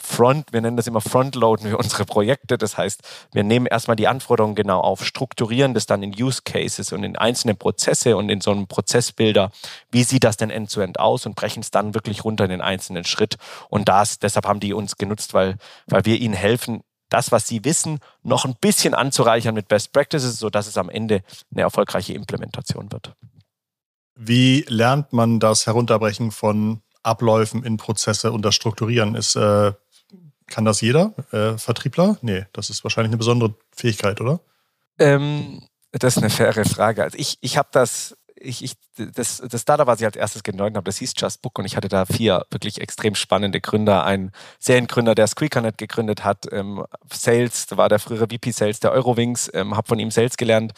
Front, 0.00 0.52
wir 0.52 0.60
nennen 0.60 0.76
das 0.76 0.86
immer 0.86 1.00
Frontloaden 1.00 1.70
für 1.70 1.78
unsere 1.78 2.04
Projekte. 2.04 2.58
Das 2.58 2.76
heißt, 2.76 3.02
wir 3.32 3.44
nehmen 3.44 3.66
erstmal 3.66 3.96
die 3.96 4.08
Anforderungen 4.08 4.54
genau 4.54 4.80
auf, 4.80 5.04
strukturieren 5.04 5.74
das 5.74 5.86
dann 5.86 6.02
in 6.02 6.14
Use 6.14 6.42
Cases 6.44 6.92
und 6.92 7.04
in 7.04 7.16
einzelne 7.16 7.54
Prozesse 7.54 8.16
und 8.16 8.28
in 8.28 8.40
so 8.40 8.50
einem 8.50 8.66
Prozessbilder. 8.66 9.50
Wie 9.90 10.04
sieht 10.04 10.24
das 10.24 10.36
denn 10.36 10.50
end-to-end 10.50 10.96
-end 10.96 11.00
aus 11.00 11.26
und 11.26 11.36
brechen 11.36 11.60
es 11.60 11.70
dann 11.70 11.94
wirklich 11.94 12.24
runter 12.24 12.44
in 12.44 12.50
den 12.50 12.60
einzelnen 12.60 13.04
Schritt. 13.04 13.36
Und 13.68 13.88
das, 13.88 14.18
deshalb 14.18 14.46
haben 14.46 14.60
die 14.60 14.72
uns 14.72 14.96
genutzt, 14.96 15.34
weil, 15.34 15.56
weil 15.86 16.04
wir 16.04 16.20
ihnen 16.20 16.34
helfen, 16.34 16.82
das, 17.08 17.30
was 17.30 17.46
sie 17.46 17.64
wissen, 17.64 18.00
noch 18.22 18.44
ein 18.44 18.56
bisschen 18.60 18.94
anzureichern 18.94 19.54
mit 19.54 19.68
Best 19.68 19.92
Practices, 19.92 20.38
sodass 20.38 20.66
es 20.66 20.76
am 20.76 20.88
Ende 20.88 21.22
eine 21.52 21.62
erfolgreiche 21.62 22.14
Implementation 22.14 22.90
wird. 22.90 23.14
Wie 24.16 24.64
lernt 24.68 25.12
man 25.12 25.40
das 25.40 25.66
Herunterbrechen 25.66 26.30
von 26.30 26.82
Abläufen 27.02 27.62
in 27.64 27.76
Prozesse 27.76 28.32
und 28.32 28.44
das 28.44 28.54
Strukturieren? 28.54 29.14
Ist, 29.14 29.36
äh, 29.36 29.72
kann 30.46 30.64
das 30.64 30.80
jeder 30.80 31.14
äh, 31.32 31.56
Vertriebler? 31.58 32.18
Nee, 32.22 32.46
das 32.52 32.70
ist 32.70 32.84
wahrscheinlich 32.84 33.10
eine 33.10 33.18
besondere 33.18 33.54
Fähigkeit, 33.74 34.20
oder? 34.20 34.40
Ähm, 34.98 35.62
das 35.92 36.16
ist 36.16 36.22
eine 36.22 36.30
faire 36.30 36.64
Frage. 36.64 37.02
Also 37.02 37.16
ich, 37.18 37.38
ich 37.40 37.56
habe 37.56 37.68
das, 37.72 38.16
ich, 38.36 38.62
ich, 38.62 38.74
das, 38.96 39.42
das 39.48 39.62
Startup, 39.62 39.86
was 39.86 40.00
ich 40.00 40.06
als 40.06 40.16
erstes 40.16 40.42
gegründet 40.42 40.76
habe, 40.76 40.84
das 40.84 40.98
hieß 40.98 41.14
Just 41.16 41.40
Book 41.40 41.58
und 41.58 41.64
ich 41.64 41.76
hatte 41.76 41.88
da 41.88 42.04
vier 42.04 42.44
wirklich 42.50 42.80
extrem 42.80 43.14
spannende 43.14 43.60
Gründer. 43.60 44.04
Ein 44.04 44.32
Seriengründer, 44.58 45.14
der 45.14 45.26
Squeakernet 45.26 45.78
gegründet 45.78 46.24
hat, 46.24 46.46
ähm, 46.52 46.84
Sales, 47.10 47.66
da 47.66 47.76
war 47.76 47.88
der 47.88 47.98
frühere 47.98 48.26
VP 48.26 48.50
Sales 48.50 48.80
der 48.80 48.92
Eurowings, 48.92 49.50
ähm, 49.54 49.76
habe 49.76 49.86
von 49.86 49.98
ihm 49.98 50.10
Sales 50.10 50.36
gelernt. 50.36 50.72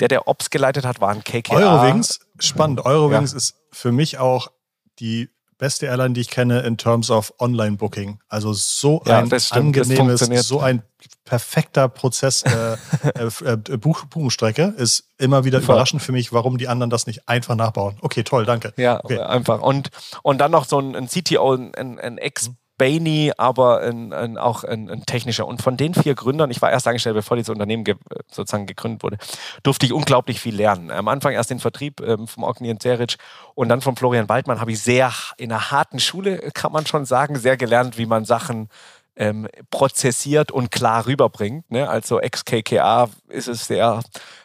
Der, 0.00 0.08
der 0.08 0.26
Ops 0.26 0.50
geleitet 0.50 0.84
hat, 0.84 1.00
war 1.00 1.10
ein 1.10 1.22
KKA. 1.22 1.56
Eurowings, 1.56 2.20
spannend. 2.38 2.84
Eurowings 2.84 3.32
ja. 3.32 3.36
ist 3.36 3.54
für 3.70 3.92
mich 3.92 4.18
auch 4.18 4.50
die 4.98 5.28
beste 5.62 5.86
Airline, 5.86 6.12
die 6.12 6.22
ich 6.22 6.28
kenne 6.28 6.62
in 6.62 6.76
terms 6.76 7.08
of 7.08 7.32
Online-Booking. 7.38 8.18
Also 8.28 8.52
so 8.52 9.00
ja, 9.06 9.18
ein 9.18 9.32
angenehmes, 9.50 10.20
so 10.48 10.58
ein 10.58 10.82
perfekter 11.24 11.88
Prozess 11.88 12.42
äh, 12.42 12.76
äh, 13.14 13.52
äh, 13.52 13.76
Buch, 13.76 14.04
Buchungsstrecke 14.06 14.74
ist 14.76 15.04
immer 15.18 15.44
wieder 15.44 15.60
Voll. 15.60 15.76
überraschend 15.76 16.02
für 16.02 16.10
mich, 16.10 16.32
warum 16.32 16.58
die 16.58 16.66
anderen 16.66 16.90
das 16.90 17.06
nicht 17.06 17.28
einfach 17.28 17.54
nachbauen. 17.54 17.96
Okay, 18.00 18.24
toll, 18.24 18.44
danke. 18.44 18.72
Ja, 18.76 18.98
okay. 19.04 19.20
einfach. 19.20 19.62
Und, 19.62 19.90
und 20.24 20.38
dann 20.38 20.50
noch 20.50 20.64
so 20.64 20.80
ein, 20.80 20.96
ein 20.96 21.06
CTO, 21.06 21.54
ein, 21.54 22.00
ein 22.00 22.18
Ex- 22.18 22.50
Bainy, 22.82 23.30
aber 23.36 23.80
ein, 23.82 24.12
ein, 24.12 24.36
auch 24.36 24.64
ein, 24.64 24.90
ein, 24.90 25.06
technischer. 25.06 25.46
Und 25.46 25.62
von 25.62 25.76
den 25.76 25.94
vier 25.94 26.16
Gründern, 26.16 26.50
ich 26.50 26.60
war 26.60 26.72
erst 26.72 26.88
angestellt, 26.88 27.14
bevor 27.14 27.36
dieses 27.36 27.50
Unternehmen 27.50 27.84
ge, 27.84 27.94
sozusagen 28.28 28.66
gegründet 28.66 29.04
wurde, 29.04 29.18
durfte 29.62 29.86
ich 29.86 29.92
unglaublich 29.92 30.40
viel 30.40 30.56
lernen. 30.56 30.90
Am 30.90 31.06
Anfang 31.06 31.32
erst 31.32 31.50
den 31.50 31.60
Vertrieb 31.60 32.00
ähm, 32.00 32.26
vom 32.26 32.42
Ognian 32.42 32.80
Zeric 32.80 33.18
und 33.54 33.68
dann 33.68 33.82
von 33.82 33.94
Florian 33.94 34.28
Waldmann 34.28 34.60
habe 34.60 34.72
ich 34.72 34.82
sehr 34.82 35.12
in 35.36 35.52
einer 35.52 35.70
harten 35.70 36.00
Schule, 36.00 36.50
kann 36.54 36.72
man 36.72 36.84
schon 36.84 37.04
sagen, 37.04 37.36
sehr 37.36 37.56
gelernt, 37.56 37.98
wie 37.98 38.06
man 38.06 38.24
Sachen 38.24 38.68
ähm, 39.14 39.46
prozessiert 39.70 40.50
und 40.50 40.72
klar 40.72 41.06
rüberbringt. 41.06 41.70
Ne? 41.70 41.88
Also 41.88 42.18
ex-KKA 42.18 43.10
ist 43.28 43.46
es 43.46 43.68
sehr, 43.68 44.02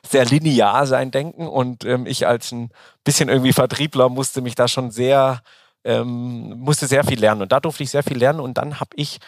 sehr 0.07 0.25
linear 0.25 0.85
sein 0.85 1.09
Denken 1.09 1.47
und 1.47 1.85
ähm, 1.85 2.05
ich 2.05 2.27
als 2.27 2.51
ein 2.51 2.69
bisschen 3.03 3.29
irgendwie 3.29 3.53
Vertriebler 3.53 4.09
musste 4.09 4.41
mich 4.41 4.53
da 4.53 4.67
schon 4.67 4.91
sehr 4.91 5.41
ähm, 5.87 6.59
musste 6.59 6.85
sehr 6.85 7.03
viel 7.03 7.19
lernen 7.19 7.41
und 7.41 7.51
da 7.51 7.59
durfte 7.59 7.83
ich 7.83 7.89
sehr 7.89 8.03
viel 8.03 8.17
lernen 8.17 8.39
und 8.39 8.57
dann 8.57 8.79
habe 8.79 8.91
ich 8.95 9.19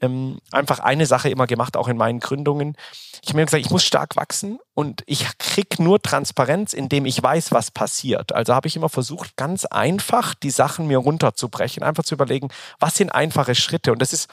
ähm, 0.00 0.38
einfach 0.52 0.80
eine 0.80 1.06
Sache 1.06 1.28
immer 1.28 1.46
gemacht, 1.46 1.76
auch 1.76 1.88
in 1.88 1.96
meinen 1.96 2.20
Gründungen. 2.20 2.76
Ich 3.22 3.30
habe 3.30 3.38
mir 3.38 3.46
gesagt, 3.46 3.64
ich 3.64 3.70
muss 3.70 3.84
stark 3.84 4.16
wachsen 4.16 4.58
und 4.74 5.02
ich 5.06 5.26
kriege 5.38 5.82
nur 5.82 6.00
Transparenz, 6.00 6.72
indem 6.72 7.06
ich 7.06 7.22
weiß, 7.22 7.52
was 7.52 7.70
passiert. 7.70 8.32
Also 8.32 8.54
habe 8.54 8.68
ich 8.68 8.76
immer 8.76 8.88
versucht, 8.88 9.36
ganz 9.36 9.64
einfach 9.64 10.34
die 10.34 10.50
Sachen 10.50 10.86
mir 10.86 10.98
runterzubrechen, 10.98 11.82
einfach 11.82 12.04
zu 12.04 12.14
überlegen, 12.14 12.48
was 12.78 12.96
sind 12.96 13.10
einfache 13.10 13.54
Schritte. 13.54 13.92
Und 13.92 14.00
das 14.00 14.12
ist 14.12 14.28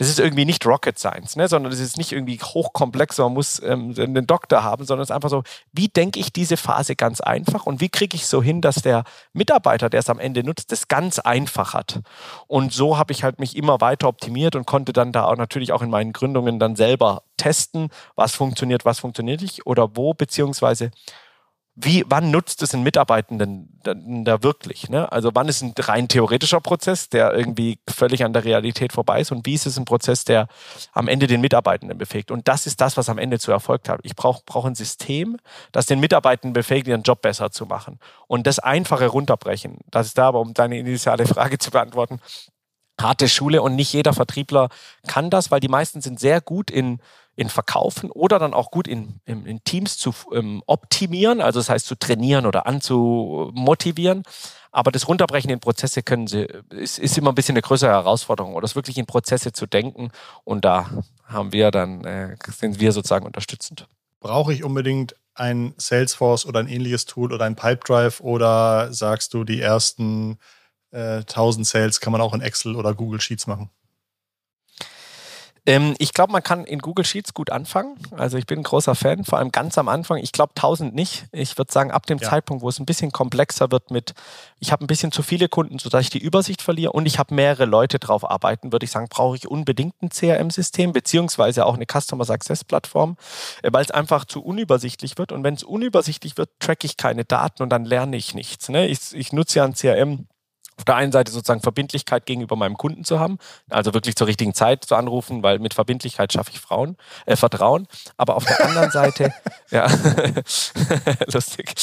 das 0.00 0.08
ist 0.08 0.18
irgendwie 0.18 0.46
nicht 0.46 0.64
Rocket 0.64 0.98
Science, 0.98 1.36
ne? 1.36 1.46
sondern 1.46 1.70
das 1.70 1.78
ist 1.78 1.98
nicht 1.98 2.12
irgendwie 2.12 2.38
hochkomplex, 2.38 3.18
man 3.18 3.34
muss 3.34 3.62
ähm, 3.62 3.94
einen 3.98 4.26
Doktor 4.26 4.64
haben, 4.64 4.86
sondern 4.86 5.02
es 5.02 5.10
ist 5.10 5.14
einfach 5.14 5.28
so, 5.28 5.42
wie 5.72 5.88
denke 5.88 6.18
ich 6.18 6.32
diese 6.32 6.56
Phase 6.56 6.96
ganz 6.96 7.20
einfach 7.20 7.66
und 7.66 7.82
wie 7.82 7.90
kriege 7.90 8.16
ich 8.16 8.26
so 8.26 8.42
hin, 8.42 8.62
dass 8.62 8.76
der 8.76 9.04
Mitarbeiter, 9.34 9.90
der 9.90 10.00
es 10.00 10.08
am 10.08 10.18
Ende 10.18 10.42
nutzt, 10.42 10.72
das 10.72 10.88
ganz 10.88 11.18
einfach 11.18 11.74
hat. 11.74 12.00
Und 12.46 12.72
so 12.72 12.96
habe 12.96 13.12
ich 13.12 13.24
halt 13.24 13.40
mich 13.40 13.54
immer 13.54 13.82
weiter 13.82 14.08
optimiert 14.08 14.56
und 14.56 14.66
konnte 14.66 14.94
dann 14.94 15.12
da 15.12 15.26
auch 15.26 15.36
natürlich 15.36 15.70
auch 15.70 15.82
in 15.82 15.90
meinen 15.90 16.14
Gründungen 16.14 16.58
dann 16.58 16.76
selber 16.76 17.24
testen, 17.36 17.90
was 18.14 18.34
funktioniert, 18.34 18.86
was 18.86 19.00
funktioniert 19.00 19.42
nicht 19.42 19.66
oder 19.66 19.96
wo, 19.96 20.14
beziehungsweise 20.14 20.92
wie, 21.82 22.04
wann 22.08 22.30
nutzt 22.30 22.62
es 22.62 22.74
einen 22.74 22.82
Mitarbeitenden 22.82 23.80
da 23.82 24.42
wirklich? 24.42 24.88
Ne? 24.88 25.10
Also 25.10 25.30
wann 25.34 25.48
ist 25.48 25.62
ein 25.62 25.72
rein 25.78 26.08
theoretischer 26.08 26.60
Prozess, 26.60 27.08
der 27.08 27.32
irgendwie 27.34 27.78
völlig 27.88 28.24
an 28.24 28.32
der 28.32 28.44
Realität 28.44 28.92
vorbei 28.92 29.20
ist 29.20 29.32
und 29.32 29.46
wie 29.46 29.54
ist 29.54 29.66
es 29.66 29.78
ein 29.78 29.84
Prozess, 29.84 30.24
der 30.24 30.48
am 30.92 31.08
Ende 31.08 31.26
den 31.26 31.40
Mitarbeitenden 31.40 31.96
befähigt? 31.96 32.30
Und 32.30 32.48
das 32.48 32.66
ist 32.66 32.80
das, 32.80 32.96
was 32.96 33.08
am 33.08 33.18
Ende 33.18 33.38
zu 33.38 33.50
Erfolg 33.50 33.88
hat. 33.88 34.00
Ich 34.02 34.16
brauche 34.16 34.42
brauch 34.44 34.64
ein 34.64 34.74
System, 34.74 35.38
das 35.72 35.86
den 35.86 36.00
Mitarbeitenden 36.00 36.52
befähigt, 36.52 36.88
ihren 36.88 37.02
Job 37.02 37.22
besser 37.22 37.50
zu 37.50 37.66
machen. 37.66 37.98
Und 38.26 38.46
das 38.46 38.58
einfache 38.58 39.06
runterbrechen. 39.06 39.78
Das 39.90 40.06
ist 40.06 40.18
da 40.18 40.28
aber, 40.28 40.40
um 40.40 40.54
deine 40.54 40.78
initiale 40.78 41.26
Frage 41.26 41.58
zu 41.58 41.70
beantworten, 41.70 42.20
harte 43.00 43.28
Schule 43.28 43.62
und 43.62 43.76
nicht 43.76 43.92
jeder 43.92 44.12
Vertriebler 44.12 44.68
kann 45.06 45.30
das, 45.30 45.50
weil 45.50 45.60
die 45.60 45.68
meisten 45.68 46.00
sind 46.00 46.20
sehr 46.20 46.40
gut 46.40 46.70
in 46.70 47.00
in 47.40 47.48
Verkaufen 47.48 48.10
oder 48.10 48.38
dann 48.38 48.52
auch 48.52 48.70
gut 48.70 48.86
in, 48.86 49.18
in, 49.24 49.46
in 49.46 49.64
Teams 49.64 49.96
zu 49.96 50.12
ähm, 50.34 50.62
optimieren, 50.66 51.40
also 51.40 51.58
das 51.58 51.70
heißt 51.70 51.86
zu 51.86 51.94
trainieren 51.94 52.44
oder 52.44 52.66
anzumotivieren. 52.66 54.24
Aber 54.72 54.92
das 54.92 55.08
Runterbrechen 55.08 55.50
in 55.50 55.58
Prozesse 55.58 56.02
können 56.02 56.26
sie, 56.26 56.46
ist, 56.68 56.98
ist 56.98 57.16
immer 57.16 57.32
ein 57.32 57.34
bisschen 57.34 57.54
eine 57.54 57.62
größere 57.62 57.90
Herausforderung 57.90 58.52
oder 58.52 58.62
das 58.62 58.76
wirklich 58.76 58.98
in 58.98 59.06
Prozesse 59.06 59.52
zu 59.52 59.66
denken. 59.66 60.10
Und 60.44 60.66
da 60.66 60.90
haben 61.24 61.54
wir 61.54 61.70
dann, 61.70 62.04
äh, 62.04 62.36
sind 62.46 62.78
wir 62.78 62.92
sozusagen 62.92 63.24
unterstützend. 63.24 63.88
Brauche 64.20 64.52
ich 64.52 64.62
unbedingt 64.62 65.16
ein 65.34 65.72
Salesforce 65.78 66.44
oder 66.44 66.60
ein 66.60 66.68
ähnliches 66.68 67.06
Tool 67.06 67.32
oder 67.32 67.46
ein 67.46 67.56
Pipedrive 67.56 68.22
oder 68.22 68.92
sagst 68.92 69.32
du, 69.32 69.44
die 69.44 69.62
ersten 69.62 70.38
äh, 70.90 71.20
1000 71.20 71.66
Sales 71.66 72.00
kann 72.00 72.12
man 72.12 72.20
auch 72.20 72.34
in 72.34 72.42
Excel 72.42 72.76
oder 72.76 72.92
Google 72.92 73.22
Sheets 73.22 73.46
machen? 73.46 73.70
Ähm, 75.66 75.94
ich 75.98 76.14
glaube, 76.14 76.32
man 76.32 76.42
kann 76.42 76.64
in 76.64 76.78
Google 76.80 77.04
Sheets 77.04 77.34
gut 77.34 77.50
anfangen. 77.50 77.96
Also 78.16 78.38
ich 78.38 78.46
bin 78.46 78.60
ein 78.60 78.62
großer 78.62 78.94
Fan, 78.94 79.24
vor 79.24 79.38
allem 79.38 79.52
ganz 79.52 79.76
am 79.78 79.88
Anfang. 79.88 80.18
Ich 80.18 80.32
glaube 80.32 80.52
1000 80.56 80.94
nicht. 80.94 81.26
Ich 81.32 81.58
würde 81.58 81.72
sagen, 81.72 81.90
ab 81.90 82.06
dem 82.06 82.18
ja. 82.18 82.28
Zeitpunkt, 82.28 82.62
wo 82.62 82.68
es 82.68 82.78
ein 82.78 82.86
bisschen 82.86 83.12
komplexer 83.12 83.70
wird 83.70 83.90
mit, 83.90 84.14
ich 84.58 84.72
habe 84.72 84.84
ein 84.84 84.86
bisschen 84.86 85.12
zu 85.12 85.22
viele 85.22 85.48
Kunden, 85.48 85.78
sodass 85.78 86.02
ich 86.02 86.10
die 86.10 86.18
Übersicht 86.18 86.62
verliere 86.62 86.92
und 86.92 87.06
ich 87.06 87.18
habe 87.18 87.34
mehrere 87.34 87.66
Leute 87.66 87.98
drauf 87.98 88.28
arbeiten, 88.28 88.72
würde 88.72 88.84
ich 88.84 88.90
sagen, 88.90 89.08
brauche 89.10 89.36
ich 89.36 89.48
unbedingt 89.48 90.00
ein 90.02 90.10
CRM-System 90.10 90.92
beziehungsweise 90.92 91.66
auch 91.66 91.74
eine 91.74 91.86
Customer 91.86 92.24
Success 92.24 92.64
Plattform, 92.64 93.16
äh, 93.62 93.70
weil 93.72 93.84
es 93.84 93.90
einfach 93.90 94.24
zu 94.24 94.42
unübersichtlich 94.42 95.18
wird. 95.18 95.32
Und 95.32 95.44
wenn 95.44 95.54
es 95.54 95.62
unübersichtlich 95.62 96.38
wird, 96.38 96.50
track 96.58 96.84
ich 96.84 96.96
keine 96.96 97.24
Daten 97.24 97.62
und 97.62 97.70
dann 97.70 97.84
lerne 97.84 98.16
ich 98.16 98.34
nichts. 98.34 98.68
Ne? 98.68 98.86
Ich, 98.86 99.14
ich 99.14 99.32
nutze 99.32 99.58
ja 99.58 99.64
ein 99.64 99.74
CRM 99.74 100.26
auf 100.80 100.84
der 100.86 100.96
einen 100.96 101.12
Seite 101.12 101.30
sozusagen 101.30 101.60
Verbindlichkeit 101.60 102.24
gegenüber 102.24 102.56
meinem 102.56 102.78
Kunden 102.78 103.04
zu 103.04 103.20
haben, 103.20 103.36
also 103.68 103.92
wirklich 103.92 104.16
zur 104.16 104.26
richtigen 104.26 104.54
Zeit 104.54 104.82
zu 104.86 104.96
anrufen, 104.96 105.42
weil 105.42 105.58
mit 105.58 105.74
Verbindlichkeit 105.74 106.32
schaffe 106.32 106.52
ich 106.52 106.58
Frauen, 106.58 106.96
äh, 107.26 107.36
Vertrauen. 107.36 107.86
Aber 108.16 108.34
auf 108.34 108.46
der 108.46 108.64
anderen 108.64 108.90
Seite, 108.90 109.30
ja, 109.70 109.86
lustig, 111.32 111.74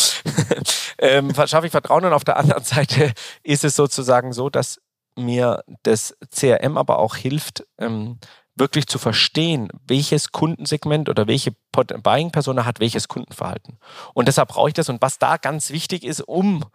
ähm, 0.98 1.32
schaffe 1.46 1.68
ich 1.68 1.72
Vertrauen 1.72 2.06
und 2.06 2.14
auf 2.14 2.24
der 2.24 2.38
anderen 2.38 2.64
Seite 2.64 3.14
ist 3.44 3.64
es 3.64 3.76
sozusagen 3.76 4.34
so, 4.34 4.50
dass 4.50 4.82
mir 5.16 5.64
das 5.84 6.18
CRM 6.36 6.76
aber 6.76 6.98
auch 6.98 7.16
hilft, 7.16 7.66
ähm, 7.78 8.18
wirklich 8.56 8.88
zu 8.88 8.98
verstehen, 8.98 9.70
welches 9.86 10.32
Kundensegment 10.32 11.08
oder 11.08 11.28
welche 11.28 11.52
Buying-Persona 11.72 12.66
hat 12.66 12.80
welches 12.80 13.08
Kundenverhalten. 13.08 13.78
Und 14.16 14.28
deshalb 14.28 14.50
brauche 14.50 14.70
ich 14.70 14.74
das. 14.74 14.90
Und 14.90 15.04
was 15.04 15.20
da 15.20 15.38
ganz 15.38 15.70
wichtig 15.70 16.04
ist, 16.04 16.22
um 16.22 16.66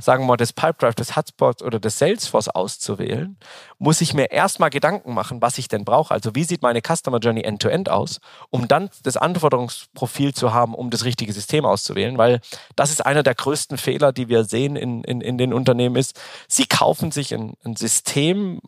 sagen 0.00 0.24
wir 0.24 0.28
mal, 0.28 0.36
das 0.36 0.52
Pipedrive, 0.52 0.94
das 0.94 1.16
Hotspot 1.16 1.62
oder 1.62 1.78
das 1.78 1.98
Salesforce 1.98 2.48
auszuwählen, 2.48 3.36
muss 3.78 4.00
ich 4.00 4.14
mir 4.14 4.30
erstmal 4.30 4.70
Gedanken 4.70 5.14
machen, 5.14 5.40
was 5.42 5.58
ich 5.58 5.68
denn 5.68 5.84
brauche. 5.84 6.12
Also 6.12 6.34
wie 6.34 6.44
sieht 6.44 6.62
meine 6.62 6.80
Customer 6.80 7.18
Journey 7.18 7.42
end-to-end 7.42 7.88
-End 7.88 7.92
aus, 7.92 8.20
um 8.50 8.68
dann 8.68 8.90
das 9.02 9.16
Anforderungsprofil 9.16 10.34
zu 10.34 10.52
haben, 10.52 10.74
um 10.74 10.90
das 10.90 11.04
richtige 11.04 11.32
System 11.32 11.64
auszuwählen. 11.64 12.18
Weil 12.18 12.40
das 12.76 12.90
ist 12.90 13.04
einer 13.04 13.22
der 13.22 13.34
größten 13.34 13.78
Fehler, 13.78 14.12
die 14.12 14.28
wir 14.28 14.44
sehen 14.44 14.76
in, 14.76 15.04
in, 15.04 15.20
in 15.20 15.38
den 15.38 15.52
Unternehmen, 15.52 15.96
ist, 15.96 16.20
sie 16.48 16.66
kaufen 16.66 17.10
sich 17.10 17.34
ein, 17.34 17.54
ein 17.64 17.76
System 17.76 18.60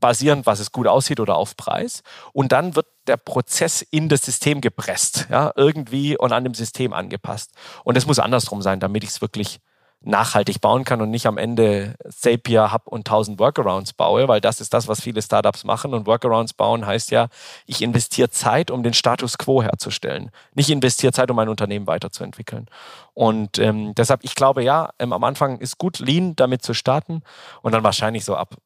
basierend, 0.00 0.46
was 0.46 0.58
es 0.58 0.72
gut 0.72 0.86
aussieht 0.86 1.20
oder 1.20 1.36
auf 1.36 1.56
Preis. 1.56 2.02
Und 2.32 2.52
dann 2.52 2.74
wird 2.74 2.86
der 3.06 3.18
Prozess 3.18 3.82
in 3.82 4.08
das 4.08 4.22
System 4.22 4.60
gepresst, 4.60 5.26
ja, 5.30 5.52
irgendwie 5.54 6.16
und 6.16 6.32
an 6.32 6.44
dem 6.44 6.54
System 6.54 6.92
angepasst. 6.92 7.52
Und 7.84 7.96
es 7.96 8.06
muss 8.06 8.18
andersrum 8.18 8.62
sein, 8.62 8.80
damit 8.80 9.04
ich 9.04 9.10
es 9.10 9.20
wirklich 9.20 9.60
nachhaltig 10.02 10.60
bauen 10.60 10.84
kann 10.84 11.02
und 11.02 11.10
nicht 11.10 11.26
am 11.26 11.36
Ende 11.36 11.94
Zapier 12.08 12.72
Hub 12.72 12.86
und 12.86 13.00
1000 13.00 13.38
Workarounds 13.38 13.92
baue, 13.92 14.28
weil 14.28 14.40
das 14.40 14.60
ist 14.60 14.72
das, 14.72 14.88
was 14.88 15.00
viele 15.00 15.20
Startups 15.20 15.64
machen. 15.64 15.92
Und 15.92 16.06
Workarounds 16.06 16.54
bauen 16.54 16.86
heißt 16.86 17.10
ja, 17.10 17.28
ich 17.66 17.82
investiere 17.82 18.30
Zeit, 18.30 18.70
um 18.70 18.82
den 18.82 18.94
Status 18.94 19.36
quo 19.36 19.62
herzustellen. 19.62 20.30
Nicht 20.54 20.70
investiere 20.70 21.12
Zeit, 21.12 21.30
um 21.30 21.36
mein 21.36 21.50
Unternehmen 21.50 21.86
weiterzuentwickeln. 21.86 22.66
Und 23.12 23.58
ähm, 23.58 23.94
deshalb, 23.94 24.24
ich 24.24 24.34
glaube 24.34 24.62
ja, 24.62 24.90
ähm, 24.98 25.12
am 25.12 25.24
Anfang 25.24 25.58
ist 25.58 25.76
gut, 25.76 25.98
Lean 25.98 26.34
damit 26.34 26.62
zu 26.62 26.72
starten 26.72 27.22
und 27.60 27.72
dann 27.72 27.84
wahrscheinlich 27.84 28.24
so 28.24 28.36
ab 28.36 28.56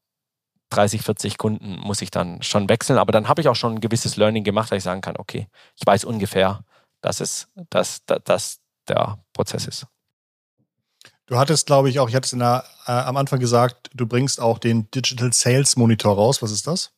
30, 0.70 1.02
40 1.02 1.38
Kunden 1.38 1.78
muss 1.80 2.02
ich 2.02 2.10
dann 2.10 2.42
schon 2.42 2.68
wechseln. 2.68 2.98
Aber 2.98 3.12
dann 3.12 3.28
habe 3.28 3.40
ich 3.40 3.48
auch 3.48 3.56
schon 3.56 3.74
ein 3.74 3.80
gewisses 3.80 4.16
Learning 4.16 4.44
gemacht, 4.44 4.70
dass 4.70 4.78
ich 4.78 4.84
sagen 4.84 5.00
kann, 5.00 5.16
okay, 5.16 5.48
ich 5.76 5.86
weiß 5.86 6.04
ungefähr, 6.04 6.64
dass 7.00 7.20
es, 7.20 7.48
dass, 7.70 8.04
dass, 8.06 8.22
dass 8.24 8.60
der 8.88 9.18
Prozess 9.32 9.66
ist. 9.66 9.86
Du 11.26 11.38
hattest, 11.38 11.66
glaube 11.66 11.88
ich, 11.88 12.00
auch, 12.00 12.08
ich 12.08 12.14
hatte 12.14 12.26
es 12.26 12.32
äh, 12.86 12.92
am 12.92 13.16
Anfang 13.16 13.40
gesagt, 13.40 13.90
du 13.94 14.06
bringst 14.06 14.40
auch 14.40 14.58
den 14.58 14.90
Digital 14.90 15.32
Sales 15.32 15.76
Monitor 15.76 16.14
raus. 16.14 16.42
Was 16.42 16.50
ist 16.50 16.66
das? 16.66 16.92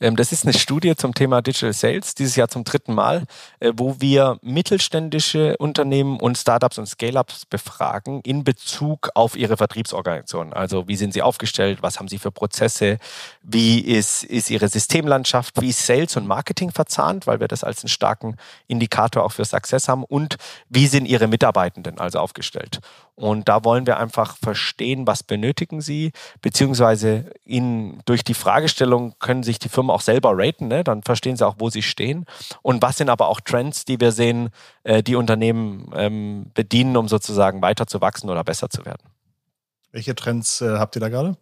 Ähm, 0.00 0.16
das 0.16 0.32
ist 0.32 0.44
eine 0.44 0.52
Studie 0.52 0.94
zum 0.96 1.14
Thema 1.14 1.42
Digital 1.42 1.72
Sales, 1.72 2.14
dieses 2.14 2.36
Jahr 2.36 2.48
zum 2.48 2.64
dritten 2.64 2.94
Mal, 2.94 3.24
äh, 3.60 3.72
wo 3.76 3.96
wir 4.00 4.38
mittelständische 4.42 5.56
Unternehmen 5.58 6.20
und 6.20 6.38
Startups 6.38 6.78
und 6.78 6.86
Scale-ups 6.86 7.46
befragen 7.46 8.20
in 8.22 8.44
Bezug 8.44 9.10
auf 9.14 9.36
ihre 9.36 9.56
Vertriebsorganisation. 9.56 10.52
Also 10.52 10.88
wie 10.88 10.96
sind 10.96 11.12
sie 11.12 11.22
aufgestellt, 11.22 11.78
was 11.82 11.98
haben 11.98 12.08
sie 12.08 12.18
für 12.18 12.30
Prozesse, 12.30 12.98
wie 13.42 13.80
ist, 13.80 14.24
ist 14.24 14.50
ihre 14.50 14.68
Systemlandschaft, 14.68 15.60
wie 15.60 15.70
ist 15.70 15.84
Sales 15.84 16.16
und 16.16 16.26
Marketing 16.26 16.70
verzahnt, 16.70 17.26
weil 17.26 17.40
wir 17.40 17.48
das 17.48 17.64
als 17.64 17.82
einen 17.82 17.88
starken 17.88 18.36
Indikator 18.66 19.24
auch 19.24 19.32
für 19.32 19.44
Success 19.44 19.88
haben? 19.88 20.04
Und 20.04 20.36
wie 20.68 20.86
sind 20.86 21.06
ihre 21.06 21.26
Mitarbeitenden 21.26 21.98
also 21.98 22.18
aufgestellt. 22.18 22.80
Und 23.14 23.48
da 23.48 23.64
wollen 23.64 23.86
wir 23.86 23.98
einfach 23.98 24.36
verstehen, 24.36 25.06
was 25.06 25.22
benötigen 25.22 25.80
sie, 25.80 26.12
beziehungsweise 26.40 27.30
ihnen 27.44 28.00
durch 28.04 28.22
die 28.22 28.34
Fragestellung 28.34 29.14
können 29.18 29.42
sich 29.42 29.58
die 29.58 29.68
Firmen 29.68 29.87
auch 29.90 30.00
selber 30.00 30.32
raten, 30.34 30.68
ne? 30.68 30.84
dann 30.84 31.02
verstehen 31.02 31.36
sie 31.36 31.46
auch, 31.46 31.56
wo 31.58 31.70
sie 31.70 31.82
stehen. 31.82 32.26
Und 32.62 32.82
was 32.82 32.96
sind 32.96 33.10
aber 33.10 33.28
auch 33.28 33.40
Trends, 33.40 33.84
die 33.84 34.00
wir 34.00 34.12
sehen, 34.12 34.50
äh, 34.84 35.02
die 35.02 35.16
Unternehmen 35.16 35.90
ähm, 35.94 36.50
bedienen, 36.54 36.96
um 36.96 37.08
sozusagen 37.08 37.62
weiter 37.62 37.86
zu 37.86 38.00
wachsen 38.00 38.30
oder 38.30 38.44
besser 38.44 38.70
zu 38.70 38.84
werden. 38.84 39.08
Welche 39.92 40.14
Trends 40.14 40.60
äh, 40.60 40.78
habt 40.78 40.96
ihr 40.96 41.00
da 41.00 41.08
gerade? 41.08 41.36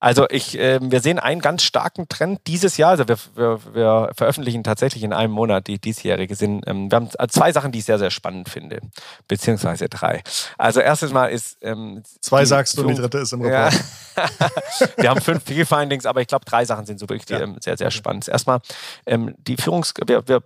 Also 0.00 0.26
ich, 0.30 0.56
äh, 0.58 0.78
wir 0.80 1.00
sehen 1.00 1.18
einen 1.18 1.40
ganz 1.40 1.62
starken 1.62 2.08
Trend 2.08 2.40
dieses 2.46 2.76
Jahr. 2.76 2.90
Also 2.90 3.08
wir, 3.08 3.16
wir, 3.34 3.60
wir 3.74 4.10
veröffentlichen 4.16 4.62
tatsächlich 4.62 5.02
in 5.02 5.12
einem 5.12 5.32
Monat 5.32 5.66
die 5.66 5.80
diesjährige 5.80 6.36
sind. 6.36 6.62
Ähm, 6.66 6.90
wir 6.90 6.96
haben 6.96 7.10
zwei 7.28 7.52
Sachen, 7.52 7.72
die 7.72 7.80
ich 7.80 7.84
sehr, 7.84 7.98
sehr 7.98 8.10
spannend 8.10 8.48
finde, 8.48 8.80
beziehungsweise 9.26 9.88
drei. 9.88 10.22
Also 10.56 10.80
erstes 10.80 11.12
Mal 11.12 11.26
ist 11.26 11.58
ähm, 11.62 12.02
zwei 12.20 12.44
sagst 12.44 12.78
du, 12.78 12.82
und 12.82 12.88
die 12.88 12.94
dritte 12.94 13.18
ist 13.18 13.32
im 13.32 13.42
Report. 13.42 13.72
Ja. 13.72 14.28
wir 14.96 15.10
haben 15.10 15.20
fünf 15.20 15.44
Key 15.44 15.64
Findings, 15.64 16.06
aber 16.06 16.20
ich 16.20 16.28
glaube 16.28 16.44
drei 16.44 16.64
Sachen 16.64 16.86
sind 16.86 17.00
so 17.00 17.08
wirklich 17.08 17.28
ja. 17.28 17.40
ähm, 17.40 17.56
sehr, 17.60 17.76
sehr 17.76 17.90
spannend. 17.90 18.28
Erstmal 18.28 18.60
ähm, 19.06 19.34
die 19.38 19.56
Führungs, 19.56 19.94
wir, 20.06 20.26
wir 20.28 20.42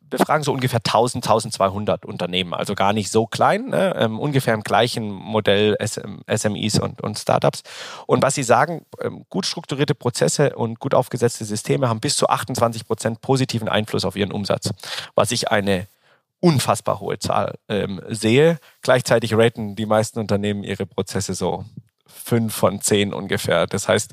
befragen 0.00 0.44
so 0.44 0.52
ungefähr 0.52 0.80
1000, 0.80 1.24
1200 1.24 2.04
Unternehmen, 2.04 2.54
also 2.54 2.74
gar 2.74 2.92
nicht 2.92 3.10
so 3.10 3.26
klein, 3.26 3.66
ne? 3.66 3.94
ähm, 3.98 4.18
ungefähr 4.18 4.54
im 4.54 4.62
gleichen 4.62 5.10
Modell 5.10 5.76
SM, 5.80 6.20
SMEs 6.32 6.78
und, 6.78 7.00
und 7.00 7.18
Startups. 7.18 7.62
Und 8.06 8.22
was 8.22 8.34
sie 8.34 8.42
sagen, 8.42 8.86
ähm, 9.00 9.24
gut 9.28 9.46
strukturierte 9.46 9.94
Prozesse 9.94 10.54
und 10.56 10.78
gut 10.78 10.94
aufgesetzte 10.94 11.44
Systeme 11.44 11.88
haben 11.88 12.00
bis 12.00 12.16
zu 12.16 12.28
28 12.28 12.86
Prozent 12.86 13.20
positiven 13.20 13.68
Einfluss 13.68 14.04
auf 14.04 14.16
ihren 14.16 14.32
Umsatz, 14.32 14.70
was 15.14 15.32
ich 15.32 15.50
eine 15.50 15.86
unfassbar 16.40 17.00
hohe 17.00 17.18
Zahl 17.18 17.54
ähm, 17.68 18.00
sehe. 18.08 18.58
Gleichzeitig 18.82 19.34
raten 19.34 19.76
die 19.76 19.86
meisten 19.86 20.18
Unternehmen 20.18 20.62
ihre 20.62 20.86
Prozesse 20.86 21.34
so 21.34 21.64
fünf 22.06 22.54
von 22.54 22.80
zehn 22.80 23.14
ungefähr. 23.14 23.66
Das 23.66 23.88
heißt, 23.88 24.12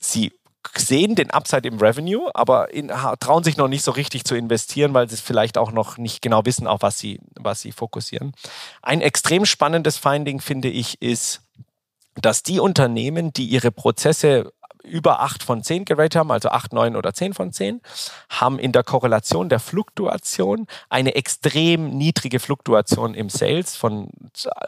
sie 0.00 0.32
sehen 0.78 1.14
den 1.14 1.30
Upside 1.30 1.68
im 1.68 1.78
Revenue, 1.78 2.30
aber 2.34 2.72
in, 2.72 2.88
trauen 3.20 3.44
sich 3.44 3.56
noch 3.56 3.68
nicht 3.68 3.84
so 3.84 3.90
richtig 3.90 4.24
zu 4.24 4.34
investieren, 4.34 4.94
weil 4.94 5.08
sie 5.08 5.16
vielleicht 5.16 5.58
auch 5.58 5.72
noch 5.72 5.98
nicht 5.98 6.22
genau 6.22 6.44
wissen, 6.44 6.66
auf 6.66 6.82
was 6.82 6.98
sie, 6.98 7.20
was 7.34 7.60
sie 7.60 7.72
fokussieren. 7.72 8.32
Ein 8.82 9.00
extrem 9.00 9.44
spannendes 9.46 9.98
Finding, 9.98 10.40
finde 10.40 10.68
ich, 10.68 11.00
ist, 11.02 11.42
dass 12.14 12.42
die 12.42 12.60
Unternehmen, 12.60 13.32
die 13.32 13.46
ihre 13.46 13.70
Prozesse 13.70 14.52
über 14.84 15.20
8 15.20 15.42
von 15.42 15.62
10 15.62 15.86
geratet 15.86 16.16
haben, 16.16 16.30
also 16.30 16.50
8, 16.50 16.72
9 16.72 16.94
oder 16.94 17.14
10 17.14 17.34
von 17.34 17.52
10, 17.52 17.80
haben 18.28 18.58
in 18.58 18.72
der 18.72 18.82
Korrelation 18.82 19.48
der 19.48 19.58
Fluktuation 19.58 20.66
eine 20.90 21.14
extrem 21.14 21.96
niedrige 21.96 22.38
Fluktuation 22.38 23.14
im 23.14 23.30
Sales 23.30 23.76
von 23.76 24.10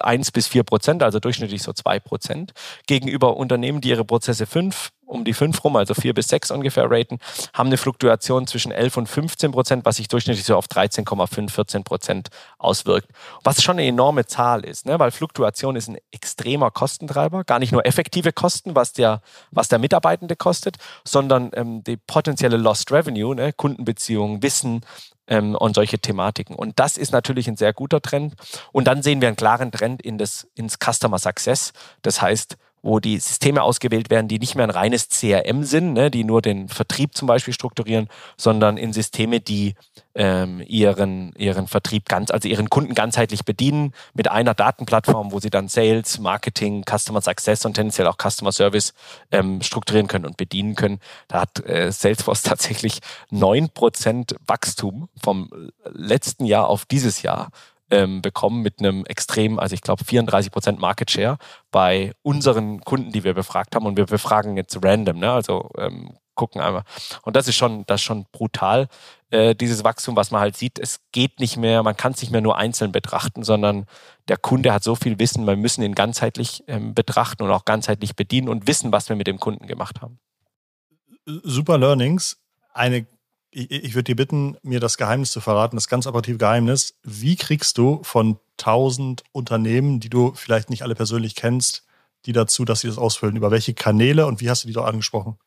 1 0.00 0.32
bis 0.32 0.48
4 0.48 0.64
Prozent, 0.64 1.02
also 1.02 1.20
durchschnittlich 1.20 1.62
so 1.62 1.72
2 1.72 2.00
Prozent, 2.00 2.54
gegenüber 2.86 3.36
Unternehmen, 3.36 3.80
die 3.80 3.90
ihre 3.90 4.04
Prozesse 4.04 4.46
5 4.46 4.90
um 5.06 5.24
die 5.24 5.32
5 5.32 5.64
rum, 5.64 5.76
also 5.76 5.94
4 5.94 6.12
bis 6.14 6.28
6 6.28 6.50
ungefähr 6.50 6.90
raten, 6.90 7.18
haben 7.54 7.68
eine 7.68 7.76
Fluktuation 7.76 8.46
zwischen 8.46 8.72
11 8.72 8.96
und 8.96 9.08
15 9.08 9.52
Prozent, 9.52 9.84
was 9.84 9.96
sich 9.96 10.08
durchschnittlich 10.08 10.44
so 10.44 10.56
auf 10.56 10.66
13,5, 10.66 11.50
14 11.50 11.84
Prozent 11.84 12.28
auswirkt. 12.58 13.08
Was 13.44 13.62
schon 13.62 13.78
eine 13.78 13.86
enorme 13.86 14.26
Zahl 14.26 14.64
ist, 14.64 14.86
ne? 14.86 14.98
weil 14.98 15.10
Fluktuation 15.12 15.76
ist 15.76 15.88
ein 15.88 15.98
extremer 16.10 16.70
Kostentreiber, 16.70 17.44
gar 17.44 17.58
nicht 17.58 17.72
nur 17.72 17.86
effektive 17.86 18.32
Kosten, 18.32 18.74
was 18.74 18.92
der, 18.92 19.22
was 19.50 19.68
der 19.68 19.78
Mitarbeitende 19.78 20.36
kostet, 20.36 20.76
sondern 21.04 21.50
ähm, 21.54 21.84
die 21.84 21.96
potenzielle 21.96 22.56
Lost 22.56 22.90
Revenue, 22.92 23.34
ne? 23.34 23.52
Kundenbeziehungen, 23.52 24.42
Wissen, 24.42 24.82
ähm, 25.28 25.54
und 25.54 25.74
solche 25.74 25.98
Thematiken. 25.98 26.54
Und 26.54 26.78
das 26.78 26.96
ist 26.96 27.12
natürlich 27.12 27.48
ein 27.48 27.56
sehr 27.56 27.72
guter 27.72 28.00
Trend. 28.00 28.34
Und 28.72 28.86
dann 28.86 29.02
sehen 29.02 29.20
wir 29.20 29.28
einen 29.28 29.36
klaren 29.36 29.72
Trend 29.72 30.02
in 30.02 30.18
das, 30.18 30.46
ins 30.54 30.78
Customer 30.78 31.18
Success. 31.18 31.72
Das 32.02 32.22
heißt, 32.22 32.56
wo 32.86 33.00
die 33.00 33.18
Systeme 33.18 33.62
ausgewählt 33.62 34.10
werden, 34.10 34.28
die 34.28 34.38
nicht 34.38 34.54
mehr 34.54 34.64
ein 34.64 34.70
reines 34.70 35.08
CRM 35.08 35.64
sind, 35.64 35.92
ne, 35.92 36.08
die 36.08 36.22
nur 36.22 36.40
den 36.40 36.68
Vertrieb 36.68 37.16
zum 37.16 37.26
Beispiel 37.26 37.52
strukturieren, 37.52 38.08
sondern 38.36 38.76
in 38.76 38.92
Systeme, 38.92 39.40
die 39.40 39.74
ähm, 40.14 40.62
ihren, 40.64 41.32
ihren 41.36 41.66
Vertrieb 41.66 42.08
ganz, 42.08 42.30
also 42.30 42.48
ihren 42.48 42.70
Kunden 42.70 42.94
ganzheitlich 42.94 43.44
bedienen, 43.44 43.92
mit 44.14 44.30
einer 44.30 44.54
Datenplattform, 44.54 45.32
wo 45.32 45.40
sie 45.40 45.50
dann 45.50 45.66
Sales, 45.66 46.20
Marketing, 46.20 46.84
Customer 46.88 47.20
Success 47.20 47.64
und 47.66 47.74
tendenziell 47.74 48.06
auch 48.06 48.18
Customer 48.18 48.52
Service 48.52 48.94
ähm, 49.32 49.62
strukturieren 49.62 50.06
können 50.06 50.24
und 50.24 50.36
bedienen 50.36 50.76
können. 50.76 51.00
Da 51.26 51.40
hat 51.40 51.66
äh, 51.66 51.90
Salesforce 51.90 52.42
tatsächlich 52.44 53.00
neun 53.30 53.68
Prozent 53.68 54.36
Wachstum 54.46 55.08
vom 55.20 55.50
letzten 55.92 56.44
Jahr 56.44 56.68
auf 56.68 56.84
dieses 56.84 57.22
Jahr 57.22 57.50
ähm, 57.90 58.22
bekommen 58.22 58.62
mit 58.62 58.80
einem 58.80 59.04
extrem, 59.06 59.58
also 59.58 59.74
ich 59.74 59.82
glaube 59.82 60.04
34 60.04 60.50
Prozent 60.50 60.80
Market 60.80 61.10
Share 61.10 61.38
bei 61.70 62.12
unseren 62.22 62.80
Kunden, 62.80 63.12
die 63.12 63.24
wir 63.24 63.34
befragt 63.34 63.74
haben. 63.74 63.86
Und 63.86 63.96
wir 63.96 64.06
befragen 64.06 64.56
jetzt 64.56 64.78
random, 64.82 65.18
ne? 65.18 65.32
also 65.32 65.70
ähm, 65.78 66.16
gucken 66.34 66.60
einmal. 66.60 66.82
Und 67.22 67.34
das 67.34 67.48
ist 67.48 67.56
schon, 67.56 67.84
das 67.86 68.00
ist 68.00 68.04
schon 68.04 68.26
brutal, 68.30 68.88
äh, 69.30 69.54
dieses 69.54 69.82
Wachstum, 69.82 70.14
was 70.14 70.30
man 70.30 70.40
halt 70.40 70.56
sieht. 70.56 70.78
Es 70.78 71.00
geht 71.10 71.40
nicht 71.40 71.56
mehr, 71.56 71.82
man 71.82 71.96
kann 71.96 72.12
es 72.12 72.20
nicht 72.20 72.30
mehr 72.30 72.40
nur 72.40 72.56
einzeln 72.56 72.92
betrachten, 72.92 73.42
sondern 73.42 73.86
der 74.28 74.36
Kunde 74.36 74.72
hat 74.72 74.84
so 74.84 74.94
viel 74.94 75.18
Wissen, 75.18 75.46
wir 75.46 75.56
müssen 75.56 75.82
ihn 75.82 75.94
ganzheitlich 75.94 76.62
ähm, 76.68 76.94
betrachten 76.94 77.42
und 77.42 77.50
auch 77.50 77.64
ganzheitlich 77.64 78.14
bedienen 78.14 78.48
und 78.48 78.68
wissen, 78.68 78.92
was 78.92 79.08
wir 79.08 79.16
mit 79.16 79.26
dem 79.26 79.40
Kunden 79.40 79.66
gemacht 79.66 80.00
haben. 80.00 80.20
Super 81.24 81.78
Learnings. 81.78 82.38
Eine 82.72 83.06
ich, 83.56 83.70
ich 83.70 83.94
würde 83.94 84.04
dir 84.04 84.16
bitten, 84.16 84.56
mir 84.62 84.80
das 84.80 84.98
Geheimnis 84.98 85.32
zu 85.32 85.40
verraten, 85.40 85.76
das 85.76 85.88
ganz 85.88 86.06
operative 86.06 86.38
Geheimnis. 86.38 86.94
Wie 87.02 87.36
kriegst 87.36 87.78
du 87.78 88.02
von 88.02 88.38
1000 88.60 89.24
Unternehmen, 89.32 89.98
die 89.98 90.10
du 90.10 90.32
vielleicht 90.34 90.70
nicht 90.70 90.82
alle 90.82 90.94
persönlich 90.94 91.34
kennst, 91.34 91.84
die 92.26 92.32
dazu, 92.32 92.64
dass 92.64 92.80
sie 92.80 92.88
das 92.88 92.98
ausfüllen? 92.98 93.36
Über 93.36 93.50
welche 93.50 93.74
Kanäle 93.74 94.26
und 94.26 94.40
wie 94.40 94.50
hast 94.50 94.64
du 94.64 94.68
die 94.68 94.74
dort 94.74 94.88
angesprochen? 94.88 95.38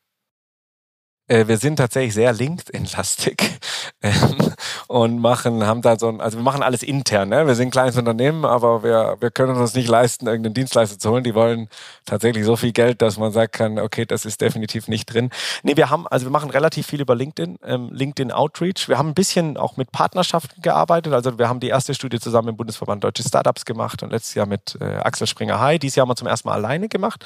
Äh, 1.30 1.46
wir 1.46 1.58
sind 1.58 1.76
tatsächlich 1.76 2.14
sehr 2.14 2.32
LinkedIn-lastig 2.32 3.60
ähm, 4.02 4.52
und 4.88 5.20
machen, 5.20 5.64
haben 5.64 5.80
da 5.80 5.96
so 5.96 6.08
ein, 6.08 6.20
also 6.20 6.38
wir 6.38 6.42
machen 6.42 6.64
alles 6.64 6.82
intern. 6.82 7.28
Ne? 7.28 7.46
Wir 7.46 7.54
sind 7.54 7.68
ein 7.68 7.70
kleines 7.70 7.96
Unternehmen, 7.96 8.44
aber 8.44 8.82
wir, 8.82 9.16
wir 9.20 9.30
können 9.30 9.56
uns 9.56 9.74
nicht 9.74 9.88
leisten, 9.88 10.26
irgendeinen 10.26 10.54
Dienstleister 10.54 10.98
zu 10.98 11.08
holen. 11.08 11.22
Die 11.22 11.36
wollen 11.36 11.68
tatsächlich 12.04 12.44
so 12.44 12.56
viel 12.56 12.72
Geld, 12.72 13.00
dass 13.00 13.16
man 13.16 13.30
sagen 13.30 13.52
kann, 13.52 13.78
okay, 13.78 14.06
das 14.06 14.24
ist 14.24 14.40
definitiv 14.40 14.88
nicht 14.88 15.06
drin. 15.06 15.30
Nee, 15.62 15.76
wir 15.76 15.88
haben, 15.88 16.08
also 16.08 16.26
wir 16.26 16.32
machen 16.32 16.50
relativ 16.50 16.88
viel 16.88 17.00
über 17.00 17.14
LinkedIn, 17.14 17.60
ähm, 17.64 17.90
LinkedIn 17.92 18.32
Outreach. 18.32 18.88
Wir 18.88 18.98
haben 18.98 19.10
ein 19.10 19.14
bisschen 19.14 19.56
auch 19.56 19.76
mit 19.76 19.92
Partnerschaften 19.92 20.60
gearbeitet. 20.62 21.12
Also 21.12 21.38
wir 21.38 21.48
haben 21.48 21.60
die 21.60 21.68
erste 21.68 21.94
Studie 21.94 22.18
zusammen 22.18 22.48
im 22.48 22.56
Bundesverband 22.56 23.04
Deutsche 23.04 23.22
Startups 23.22 23.64
gemacht 23.64 24.02
und 24.02 24.10
letztes 24.10 24.34
Jahr 24.34 24.46
mit 24.46 24.76
äh, 24.80 24.96
Axel 24.96 25.28
Springer 25.28 25.60
High. 25.60 25.78
Dieses 25.78 25.94
Jahr 25.94 26.06
haben 26.06 26.10
wir 26.10 26.16
zum 26.16 26.26
ersten 26.26 26.48
Mal 26.48 26.54
alleine 26.54 26.88
gemacht. 26.88 27.24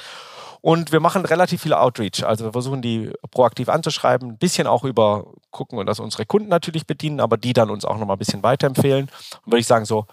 Und 0.65 0.91
wir 0.91 0.99
machen 0.99 1.23
relativ 1.25 1.61
viel 1.61 1.73
Outreach. 1.73 2.25
Also 2.25 2.45
wir 2.45 2.51
versuchen 2.51 2.81
die 2.81 3.11
proaktiv 3.29 3.69
anzuschreiben, 3.69 4.31
ein 4.31 4.37
bisschen 4.39 4.65
auch 4.65 4.83
über 4.83 5.31
gucken 5.51 5.77
und 5.77 5.85
dass 5.85 5.99
unsere 5.99 6.25
Kunden 6.25 6.49
natürlich 6.49 6.87
bedienen, 6.87 7.19
aber 7.19 7.37
die 7.37 7.53
dann 7.53 7.69
uns 7.69 7.85
auch 7.85 7.99
nochmal 7.99 8.15
ein 8.15 8.17
bisschen 8.17 8.41
weiterempfehlen. 8.41 9.11
Und 9.43 9.51
würde 9.51 9.59
ich 9.59 9.67
sagen, 9.67 9.85
so 9.85 10.07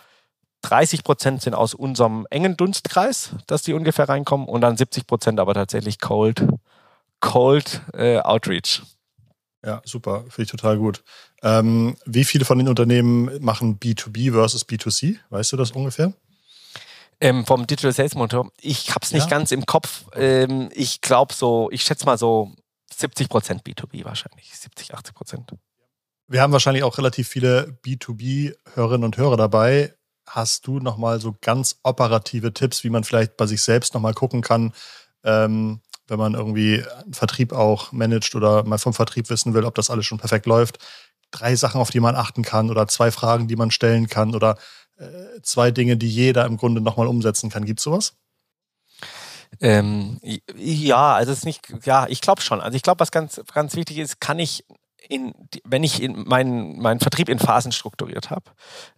30 0.60 1.04
Prozent 1.04 1.40
sind 1.40 1.54
aus 1.54 1.72
unserem 1.72 2.26
engen 2.28 2.58
Dunstkreis, 2.58 3.30
dass 3.46 3.62
die 3.62 3.72
ungefähr 3.72 4.10
reinkommen 4.10 4.46
und 4.46 4.60
dann 4.60 4.76
70 4.76 5.06
Prozent 5.06 5.40
aber 5.40 5.54
tatsächlich 5.54 6.02
Cold, 6.02 6.46
Cold 7.20 7.80
äh, 7.94 8.18
Outreach. 8.18 8.82
Ja, 9.64 9.80
super, 9.86 10.24
finde 10.28 10.42
ich 10.42 10.50
total 10.50 10.76
gut. 10.76 11.02
Ähm, 11.42 11.96
wie 12.04 12.24
viele 12.24 12.44
von 12.44 12.58
den 12.58 12.68
Unternehmen 12.68 13.30
machen 13.40 13.80
B2B 13.80 14.32
versus 14.32 14.68
B2C? 14.68 15.16
Weißt 15.30 15.50
du 15.52 15.56
das 15.56 15.70
ungefähr? 15.70 16.12
Ähm, 17.22 17.46
vom 17.46 17.66
Digital 17.66 17.92
Sales 17.92 18.16
Motor. 18.16 18.50
Ich 18.60 18.90
habe 18.90 19.04
es 19.04 19.12
nicht 19.12 19.30
ja. 19.30 19.30
ganz 19.30 19.52
im 19.52 19.64
Kopf. 19.64 20.04
Ähm, 20.14 20.70
ich 20.74 21.00
glaube 21.00 21.32
so, 21.32 21.70
ich 21.70 21.82
schätze 21.82 22.04
mal 22.04 22.18
so 22.18 22.50
70 22.92 23.28
Prozent 23.28 23.62
B2B 23.62 24.04
wahrscheinlich, 24.04 24.58
70, 24.58 24.92
80 24.92 25.14
Prozent. 25.14 25.52
Wir 26.26 26.42
haben 26.42 26.52
wahrscheinlich 26.52 26.82
auch 26.82 26.98
relativ 26.98 27.28
viele 27.28 27.78
B2B-Hörerinnen 27.84 29.04
und 29.04 29.16
Hörer 29.16 29.36
dabei. 29.36 29.94
Hast 30.28 30.66
du 30.66 30.80
nochmal 30.80 31.20
so 31.20 31.36
ganz 31.40 31.78
operative 31.84 32.52
Tipps, 32.52 32.82
wie 32.82 32.90
man 32.90 33.04
vielleicht 33.04 33.36
bei 33.36 33.46
sich 33.46 33.62
selbst 33.62 33.94
nochmal 33.94 34.14
gucken 34.14 34.42
kann, 34.42 34.72
ähm, 35.22 35.80
wenn 36.08 36.18
man 36.18 36.34
irgendwie 36.34 36.84
einen 37.02 37.14
Vertrieb 37.14 37.52
auch 37.52 37.92
managt 37.92 38.34
oder 38.34 38.64
mal 38.64 38.78
vom 38.78 38.94
Vertrieb 38.94 39.30
wissen 39.30 39.54
will, 39.54 39.64
ob 39.64 39.76
das 39.76 39.90
alles 39.90 40.06
schon 40.06 40.18
perfekt 40.18 40.46
läuft? 40.46 40.78
Drei 41.30 41.54
Sachen, 41.54 41.80
auf 41.80 41.90
die 41.90 42.00
man 42.00 42.16
achten 42.16 42.42
kann 42.42 42.68
oder 42.68 42.88
zwei 42.88 43.12
Fragen, 43.12 43.46
die 43.46 43.56
man 43.56 43.70
stellen 43.70 44.08
kann 44.08 44.34
oder 44.34 44.58
zwei 45.42 45.70
Dinge, 45.70 45.96
die 45.96 46.08
jeder 46.08 46.46
im 46.46 46.56
Grunde 46.56 46.80
nochmal 46.80 47.06
umsetzen 47.06 47.50
kann. 47.50 47.64
Gibt 47.64 47.80
es 47.80 47.84
sowas? 47.84 48.14
Ähm, 49.60 50.18
ja, 50.56 51.14
also 51.14 51.32
es 51.32 51.38
ist 51.38 51.44
nicht, 51.44 51.60
ja, 51.84 52.06
ich 52.08 52.20
glaube 52.20 52.40
schon. 52.40 52.60
Also 52.60 52.76
ich 52.76 52.82
glaube, 52.82 53.00
was 53.00 53.10
ganz, 53.10 53.40
ganz 53.52 53.76
wichtig 53.76 53.98
ist, 53.98 54.20
kann 54.20 54.38
ich 54.38 54.64
in, 55.08 55.34
wenn 55.64 55.82
ich 55.82 56.02
in 56.02 56.26
meinen, 56.26 56.80
meinen 56.80 57.00
Vertrieb 57.00 57.28
in 57.28 57.38
Phasen 57.38 57.72
strukturiert 57.72 58.30
habe, 58.30 58.52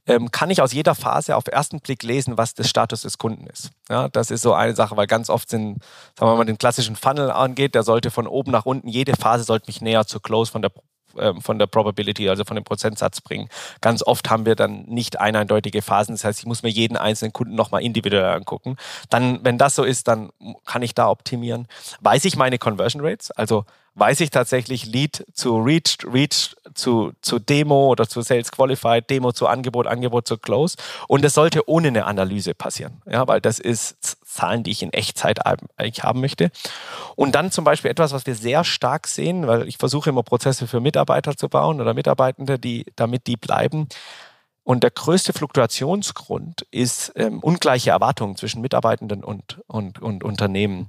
ähm, 0.07 0.31
kann 0.31 0.51
ich 0.51 0.61
aus 0.61 0.73
jeder 0.73 0.95
Phase 0.95 1.37
auf 1.37 1.47
ersten 1.47 1.81
Blick 1.81 2.03
lesen, 2.03 2.37
was 2.37 2.55
der 2.55 2.65
Status 2.65 3.03
des 3.03 3.19
Kunden 3.19 3.47
ist. 3.47 3.71
Ja, 3.89 4.09
das 4.09 4.31
ist 4.31 4.43
so 4.43 4.53
eine 4.53 4.75
Sache, 4.75 4.97
weil 4.97 5.07
ganz 5.07 5.31
oft 5.31 5.49
sind, 5.49 5.83
sagen 6.19 6.31
wir 6.31 6.37
mal, 6.37 6.45
den 6.45 6.59
klassischen 6.59 6.97
Funnel 6.97 7.31
angeht, 7.31 7.75
der 7.75 7.83
sollte 7.83 8.11
von 8.11 8.27
oben 8.27 8.53
nach 8.53 8.67
unten, 8.67 8.89
jede 8.89 9.17
Phase 9.17 9.45
sollte 9.45 9.67
mich 9.67 9.81
näher 9.81 10.07
zur 10.07 10.23
Close 10.23 10.53
von 10.53 10.63
der 10.63 10.73
ähm, 11.19 11.41
von 11.41 11.59
der 11.59 11.67
Probability, 11.67 12.29
also 12.29 12.45
von 12.45 12.57
dem 12.57 12.65
Prozentsatz 12.65 13.21
bringen. 13.21 13.49
Ganz 13.81 14.03
oft 14.03 14.31
haben 14.31 14.47
wir 14.47 14.55
dann 14.55 14.83
nicht 14.87 15.21
eindeutige 15.21 15.83
Phasen. 15.83 16.15
Das 16.15 16.25
heißt, 16.25 16.41
ich 16.41 16.47
muss 16.47 16.63
mir 16.63 16.71
jeden 16.71 16.97
einzelnen 16.97 17.33
Kunden 17.33 17.55
nochmal 17.55 17.83
individuell 17.83 18.25
angucken. 18.25 18.77
Dann, 19.11 19.41
wenn 19.43 19.59
das 19.59 19.75
so 19.75 19.85
ist, 19.85 20.09
dann 20.09 20.31
kann 20.65 20.83
ich 20.83 20.95
da 20.95 21.09
optimieren. 21.09 21.67
Weiß 22.01 22.25
ich 22.25 22.37
meine 22.37 22.59
Conversion 22.59 23.05
Rates? 23.05 23.31
Also 23.31 23.65
weiß 23.95 24.21
ich 24.21 24.31
tatsächlich 24.31 24.87
Lead 24.87 25.25
zu 25.33 25.57
Reach, 25.59 25.99
Reach 26.05 26.55
zu, 26.75 27.13
zu 27.23 27.39
Demo 27.39 27.89
oder 27.89 28.09
zu 28.09 28.23
Sales 28.23 28.51
Qualified, 28.51 29.09
Demo 29.09 29.33
zu 29.33 29.47
Angebot, 29.47 29.87
Angebot 29.87 30.27
zu 30.27 30.37
Close. 30.37 30.77
Und 31.07 31.25
das 31.25 31.35
sollte 31.35 31.69
ohne 31.69 31.89
eine 31.89 32.07
Analyse 32.07 32.55
passieren, 32.55 33.03
ja, 33.07 33.27
weil 33.29 33.41
das 33.41 33.59
ist 33.59 33.97
Zahlen, 34.25 34.65
die 34.65 34.73
ich 34.73 34.83
in 34.83 34.93
Echtzeit 34.93 35.47
eigentlich 35.47 36.03
haben 36.03 36.21
möchte. 36.21 36.51
Und 37.15 37.35
dann 37.35 37.53
zum 37.53 37.65
Beispiel 37.65 37.91
etwas, 37.91 38.13
was 38.13 38.27
wir 38.27 38.35
sehr 38.35 38.65
stark 38.65 39.07
sehen, 39.07 39.47
weil 39.47 39.69
ich 39.69 39.79
versuche 39.79 40.11
immer 40.11 40.25
Prozesse 40.25 40.67
für 40.67 40.81
Mitarbeiter 40.81 41.37
zu 41.37 41.49
bauen 41.49 41.81
oder 41.81 41.95
Mitarbeitende, 41.95 42.59
die, 42.59 42.87
damit 42.97 43.29
die 43.29 43.37
bleiben. 43.37 43.89
Und 44.65 44.83
der 44.83 44.91
größte 44.91 45.35
Fluktuationsgrund 45.35 46.67
ist 46.71 47.13
ähm, 47.17 47.41
ungleiche 47.41 47.91
Erwartungen 47.91 48.35
zwischen 48.37 48.63
Mitarbeitenden 48.63 49.23
und, 49.23 49.61
und, 49.67 50.01
und 50.01 50.25
Unternehmen 50.25 50.89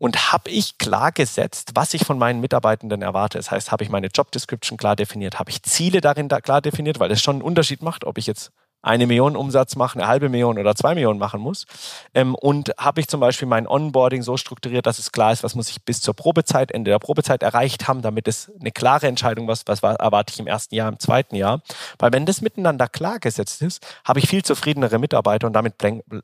und 0.00 0.32
habe 0.32 0.50
ich 0.50 0.78
klar 0.78 1.12
gesetzt, 1.12 1.72
was 1.74 1.92
ich 1.92 2.06
von 2.06 2.18
meinen 2.18 2.40
Mitarbeitenden 2.40 3.02
erwarte. 3.02 3.36
Das 3.36 3.50
heißt, 3.50 3.70
habe 3.70 3.84
ich 3.84 3.90
meine 3.90 4.06
Job 4.06 4.32
Description 4.32 4.78
klar 4.78 4.96
definiert, 4.96 5.38
habe 5.38 5.50
ich 5.50 5.62
Ziele 5.62 6.00
darin 6.00 6.28
da 6.28 6.40
klar 6.40 6.62
definiert, 6.62 6.98
weil 6.98 7.10
das 7.10 7.20
schon 7.20 7.36
einen 7.36 7.42
Unterschied 7.42 7.82
macht, 7.82 8.04
ob 8.04 8.16
ich 8.16 8.26
jetzt 8.26 8.50
eine 8.82 9.06
Million 9.06 9.36
Umsatz 9.36 9.76
machen, 9.76 10.00
eine 10.00 10.08
halbe 10.08 10.28
Million 10.28 10.58
oder 10.58 10.74
zwei 10.74 10.94
Millionen 10.94 11.18
machen 11.18 11.40
muss. 11.40 11.66
Ähm, 12.14 12.34
und 12.34 12.72
habe 12.78 13.00
ich 13.00 13.08
zum 13.08 13.20
Beispiel 13.20 13.48
mein 13.48 13.66
Onboarding 13.66 14.22
so 14.22 14.36
strukturiert, 14.36 14.86
dass 14.86 14.98
es 14.98 15.12
klar 15.12 15.32
ist, 15.32 15.42
was 15.42 15.54
muss 15.54 15.68
ich 15.68 15.82
bis 15.84 16.00
zur 16.00 16.14
Probezeit, 16.14 16.72
Ende 16.72 16.90
der 16.90 16.98
Probezeit 16.98 17.42
erreicht 17.42 17.88
haben, 17.88 18.02
damit 18.02 18.28
es 18.28 18.50
eine 18.60 18.70
klare 18.70 19.06
Entscheidung, 19.06 19.48
was, 19.48 19.64
was 19.66 19.82
erwarte 19.82 20.32
ich 20.32 20.40
im 20.40 20.46
ersten 20.46 20.74
Jahr, 20.74 20.88
im 20.88 20.98
zweiten 20.98 21.36
Jahr. 21.36 21.62
Weil 21.98 22.12
wenn 22.12 22.26
das 22.26 22.40
miteinander 22.40 22.88
klar 22.88 23.18
gesetzt 23.18 23.62
ist, 23.62 23.86
habe 24.04 24.18
ich 24.18 24.28
viel 24.28 24.42
zufriedenere 24.42 24.98
Mitarbeiter 24.98 25.46
und 25.46 25.52
damit 25.52 25.74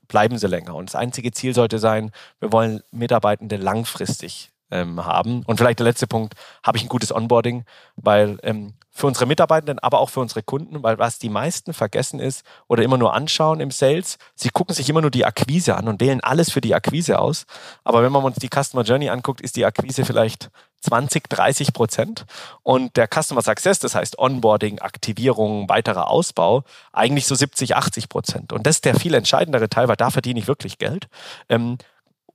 bleiben 0.08 0.38
sie 0.38 0.46
länger. 0.46 0.74
Und 0.74 0.88
das 0.90 0.96
einzige 0.96 1.32
Ziel 1.32 1.54
sollte 1.54 1.78
sein, 1.78 2.10
wir 2.40 2.52
wollen 2.52 2.80
Mitarbeitende 2.90 3.56
langfristig 3.56 4.50
ähm, 4.70 5.04
haben. 5.04 5.42
Und 5.46 5.58
vielleicht 5.58 5.78
der 5.78 5.86
letzte 5.86 6.06
Punkt, 6.06 6.34
habe 6.62 6.78
ich 6.78 6.84
ein 6.84 6.88
gutes 6.88 7.14
Onboarding, 7.14 7.64
weil 7.96 8.38
ähm, 8.42 8.74
für 8.90 9.06
unsere 9.06 9.26
Mitarbeitenden, 9.26 9.78
aber 9.78 10.00
auch 10.00 10.08
für 10.08 10.20
unsere 10.20 10.42
Kunden, 10.42 10.82
weil 10.82 10.98
was 10.98 11.18
die 11.18 11.28
meisten 11.28 11.74
vergessen 11.74 12.18
ist 12.18 12.44
oder 12.66 12.82
immer 12.82 12.96
nur 12.96 13.12
anschauen 13.12 13.60
im 13.60 13.70
Sales, 13.70 14.16
sie 14.34 14.48
gucken 14.48 14.74
sich 14.74 14.88
immer 14.88 15.02
nur 15.02 15.10
die 15.10 15.26
Akquise 15.26 15.76
an 15.76 15.86
und 15.86 16.00
wählen 16.00 16.22
alles 16.22 16.50
für 16.50 16.62
die 16.62 16.74
Akquise 16.74 17.18
aus. 17.18 17.44
Aber 17.84 18.02
wenn 18.02 18.12
man 18.12 18.24
uns 18.24 18.36
die 18.36 18.48
Customer 18.48 18.84
Journey 18.84 19.10
anguckt, 19.10 19.42
ist 19.42 19.56
die 19.56 19.66
Akquise 19.66 20.06
vielleicht 20.06 20.50
20, 20.80 21.28
30 21.28 21.72
Prozent 21.72 22.24
und 22.62 22.96
der 22.96 23.08
Customer 23.08 23.42
Success, 23.42 23.78
das 23.80 23.94
heißt 23.94 24.18
Onboarding, 24.18 24.78
Aktivierung, 24.78 25.68
weiterer 25.68 26.08
Ausbau, 26.10 26.64
eigentlich 26.92 27.26
so 27.26 27.34
70, 27.34 27.76
80 27.76 28.08
Prozent. 28.08 28.52
Und 28.52 28.66
das 28.66 28.76
ist 28.76 28.84
der 28.84 28.94
viel 28.94 29.14
entscheidendere 29.14 29.68
Teil, 29.68 29.88
weil 29.88 29.96
da 29.96 30.10
verdiene 30.10 30.40
ich 30.40 30.48
wirklich 30.48 30.78
Geld. 30.78 31.08
Ähm, 31.48 31.78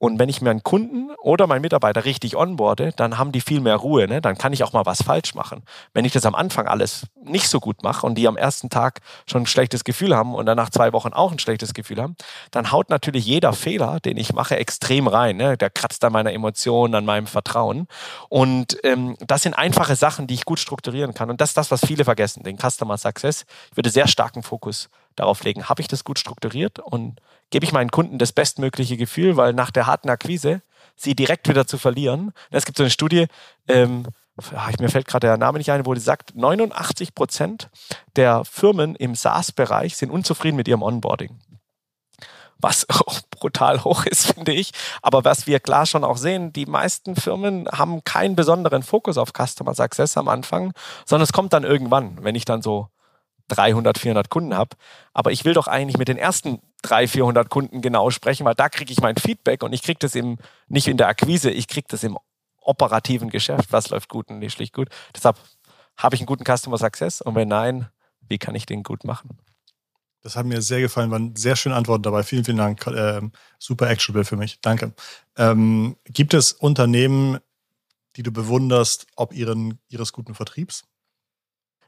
und 0.02 0.18
wenn 0.18 0.30
ich 0.30 0.42
mir 0.42 0.50
einen 0.50 0.64
Kunden 0.64 1.12
oder 1.22 1.46
meinen 1.46 1.62
Mitarbeiter 1.62 2.06
richtig 2.06 2.36
onboarde, 2.36 2.92
dann 2.96 3.20
haben 3.20 3.32
die 3.32 3.40
viel 3.40 3.60
mehr 3.60 3.76
Ruhe. 3.76 4.08
Ne? 4.08 4.20
Dann 4.20 4.36
kann 4.36 4.52
ich 4.52 4.64
auch 4.64 4.74
mal 4.74 4.88
was 4.88 5.04
falsch 5.04 5.36
machen. 5.36 5.62
Wenn 5.94 6.06
ich 6.06 6.12
das 6.12 6.26
am 6.26 6.34
Anfang 6.34 6.66
alles 6.66 7.06
nicht 7.24 7.48
so 7.48 7.60
gut 7.60 7.84
mache 7.84 8.08
und 8.08 8.16
die 8.16 8.28
am 8.28 8.36
ersten 8.36 8.72
Tag 8.72 9.02
schon 9.28 9.44
ein 9.44 9.46
schlechtes 9.46 9.84
Gefühl 9.84 10.16
haben 10.16 10.34
und 10.34 10.48
dann 10.48 10.58
nach 10.58 10.72
zwei 10.72 10.92
Wochen 10.92 11.14
auch 11.14 11.32
ein 11.32 11.38
schlechtes 11.38 11.76
Gefühl 11.76 12.02
haben, 12.02 12.16
dann 12.50 12.72
haut 12.72 12.90
natürlich 12.90 13.28
jeder 13.28 13.54
Fehler, 13.54 14.00
den 14.00 14.18
ich 14.18 14.34
mache, 14.34 14.56
extrem 14.56 15.08
rein. 15.08 15.38
Ne? 15.38 15.56
Der 15.56 15.70
kratzt 15.70 16.04
an 16.04 16.14
meiner 16.14 16.34
Emotion, 16.34 16.96
an 16.96 17.06
meinem 17.06 17.28
Vertrauen. 17.28 17.88
Und 18.28 18.80
ähm, 18.84 19.18
das 19.20 19.44
sind 19.44 19.54
einfache 19.54 19.96
Sachen, 19.96 20.26
die 20.26 20.34
ich 20.34 20.46
gut 20.46 20.58
strukturieren 20.58 21.14
kann. 21.14 21.30
Und 21.30 21.42
das 21.42 21.52
ist 21.52 21.58
das, 21.58 21.70
was 21.70 21.86
viele 21.86 22.06
vergessen, 22.06 22.42
den 22.42 22.58
Customer 22.58 22.98
Success. 22.98 23.46
Ich 23.70 23.78
würde 23.78 23.92
sehr 23.92 24.08
starken 24.08 24.42
Fokus 24.42 24.90
darauf 25.16 25.44
legen, 25.44 25.70
habe 25.70 25.82
ich 25.82 25.88
das 25.88 26.04
gut 26.04 26.18
strukturiert 26.18 26.80
und 26.80 27.20
gebe 27.52 27.66
ich 27.66 27.74
meinen 27.74 27.92
Kunden 27.92 28.18
das 28.18 28.32
bestmögliche 28.32 28.98
Gefühl, 28.98 29.38
weil 29.38 29.54
nach 29.54 29.72
der 29.72 29.86
harten 29.86 30.10
Akquise 30.10 30.62
sie 30.96 31.16
direkt 31.16 31.48
wieder 31.48 31.68
zu 31.68 31.78
verlieren. 31.78 32.32
Es 32.50 32.66
gibt 32.66 32.78
so 32.78 32.84
eine 32.84 32.90
Studie, 32.90 33.28
ähm, 33.68 34.08
mir 34.80 34.90
fällt 34.90 35.08
gerade 35.08 35.28
der 35.28 35.38
Name 35.38 35.58
nicht 35.58 35.72
ein, 35.72 35.86
wo 35.86 35.94
die 35.94 36.00
sagt, 36.00 36.36
89 36.36 37.14
Prozent 37.14 37.70
der 38.16 38.44
Firmen 38.46 38.96
im 38.96 39.14
SaaS-Bereich 39.14 39.98
sind 39.98 40.10
unzufrieden 40.10 40.56
mit 40.56 40.68
ihrem 40.68 40.82
Onboarding. 40.82 41.40
Was 42.58 42.88
brutal 43.32 43.84
hoch 43.84 44.06
ist, 44.06 44.34
finde 44.34 44.54
ich. 44.54 44.72
Aber 45.02 45.26
was 45.26 45.48
wir 45.48 45.60
klar 45.60 45.86
schon 45.86 46.04
auch 46.04 46.18
sehen, 46.18 46.54
die 46.54 46.66
meisten 46.66 47.16
Firmen 47.16 47.68
haben 47.70 48.04
keinen 48.04 48.36
besonderen 48.36 48.84
Fokus 48.84 49.18
auf 49.18 49.34
Customer 49.34 49.74
Success 49.74 50.16
am 50.16 50.28
Anfang, 50.28 50.74
sondern 51.06 51.24
es 51.24 51.34
kommt 51.34 51.54
dann 51.54 51.64
irgendwann, 51.64 52.24
wenn 52.24 52.36
ich 52.36 52.46
dann 52.46 52.62
so 52.62 52.88
300, 53.52 53.98
400 53.98 54.30
Kunden 54.30 54.56
habe. 54.56 54.76
Aber 55.14 55.32
ich 55.32 55.46
will 55.46 55.54
doch 55.54 55.68
eigentlich 55.68 55.98
mit 55.98 56.08
den 56.08 56.18
ersten 56.18 56.62
300, 56.84 57.10
400 57.10 57.50
Kunden 57.50 57.82
genau 57.82 58.10
sprechen, 58.10 58.46
weil 58.46 58.56
da 58.56 58.70
kriege 58.70 58.92
ich 58.92 59.02
mein 59.02 59.18
Feedback 59.18 59.64
und 59.64 59.74
ich 59.74 59.84
kriege 59.84 60.00
das 60.00 60.16
eben 60.16 60.38
nicht 60.68 60.88
in 60.88 60.98
der 60.98 61.08
Akquise, 61.08 61.52
ich 61.52 61.68
kriege 61.68 61.88
das 61.90 62.04
im 62.04 62.18
operativen 62.62 63.30
Geschäft. 63.30 63.72
Was 63.72 63.90
läuft 63.90 64.10
gut 64.10 64.30
und 64.30 64.40
nicht 64.40 64.54
schlicht 64.54 64.74
gut. 64.74 64.90
Deshalb 65.16 65.38
habe 65.98 66.16
ich 66.16 66.22
einen 66.22 66.28
guten 66.28 66.46
Customer 66.46 66.78
Success 66.78 67.22
und 67.22 67.36
wenn 67.36 67.48
nein, 67.48 67.88
wie 68.22 68.38
kann 68.38 68.56
ich 68.56 68.66
den 68.66 68.84
gut 68.84 69.04
machen? 69.04 69.38
Das 70.22 70.36
hat 70.36 70.46
mir 70.46 70.62
sehr 70.62 70.82
gefallen, 70.82 71.10
waren 71.10 71.36
sehr 71.36 71.56
schöne 71.56 71.76
Antworten 71.76 72.04
dabei. 72.04 72.24
Vielen, 72.24 72.46
vielen 72.46 72.58
Dank. 72.58 72.86
Ähm, 72.88 73.32
super 73.58 73.90
actionable 73.90 74.24
für 74.24 74.38
mich. 74.38 74.60
Danke. 74.62 74.94
Ähm, 75.36 75.98
gibt 76.06 76.36
es 76.36 76.52
Unternehmen, 76.52 77.40
die 78.16 78.24
du 78.24 78.32
bewunderst, 78.32 79.08
ob 79.16 79.34
ihren, 79.34 79.80
ihres 79.90 80.14
guten 80.14 80.36
Vertriebs? 80.36 80.84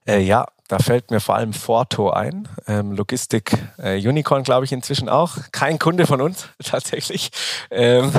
Äh, 0.05 0.19
ja, 0.19 0.47
da 0.73 0.79
fällt 0.79 1.11
mir 1.11 1.19
vor 1.19 1.35
allem 1.35 1.53
Forto 1.53 2.09
ein. 2.09 2.47
Ähm, 2.67 2.93
Logistik 2.93 3.51
äh, 3.77 3.95
Unicorn, 3.95 4.41
glaube 4.41 4.65
ich, 4.65 4.71
inzwischen 4.71 5.07
auch. 5.07 5.37
Kein 5.51 5.77
Kunde 5.77 6.07
von 6.07 6.19
uns 6.19 6.47
tatsächlich. 6.63 7.29
Ähm, 7.69 8.11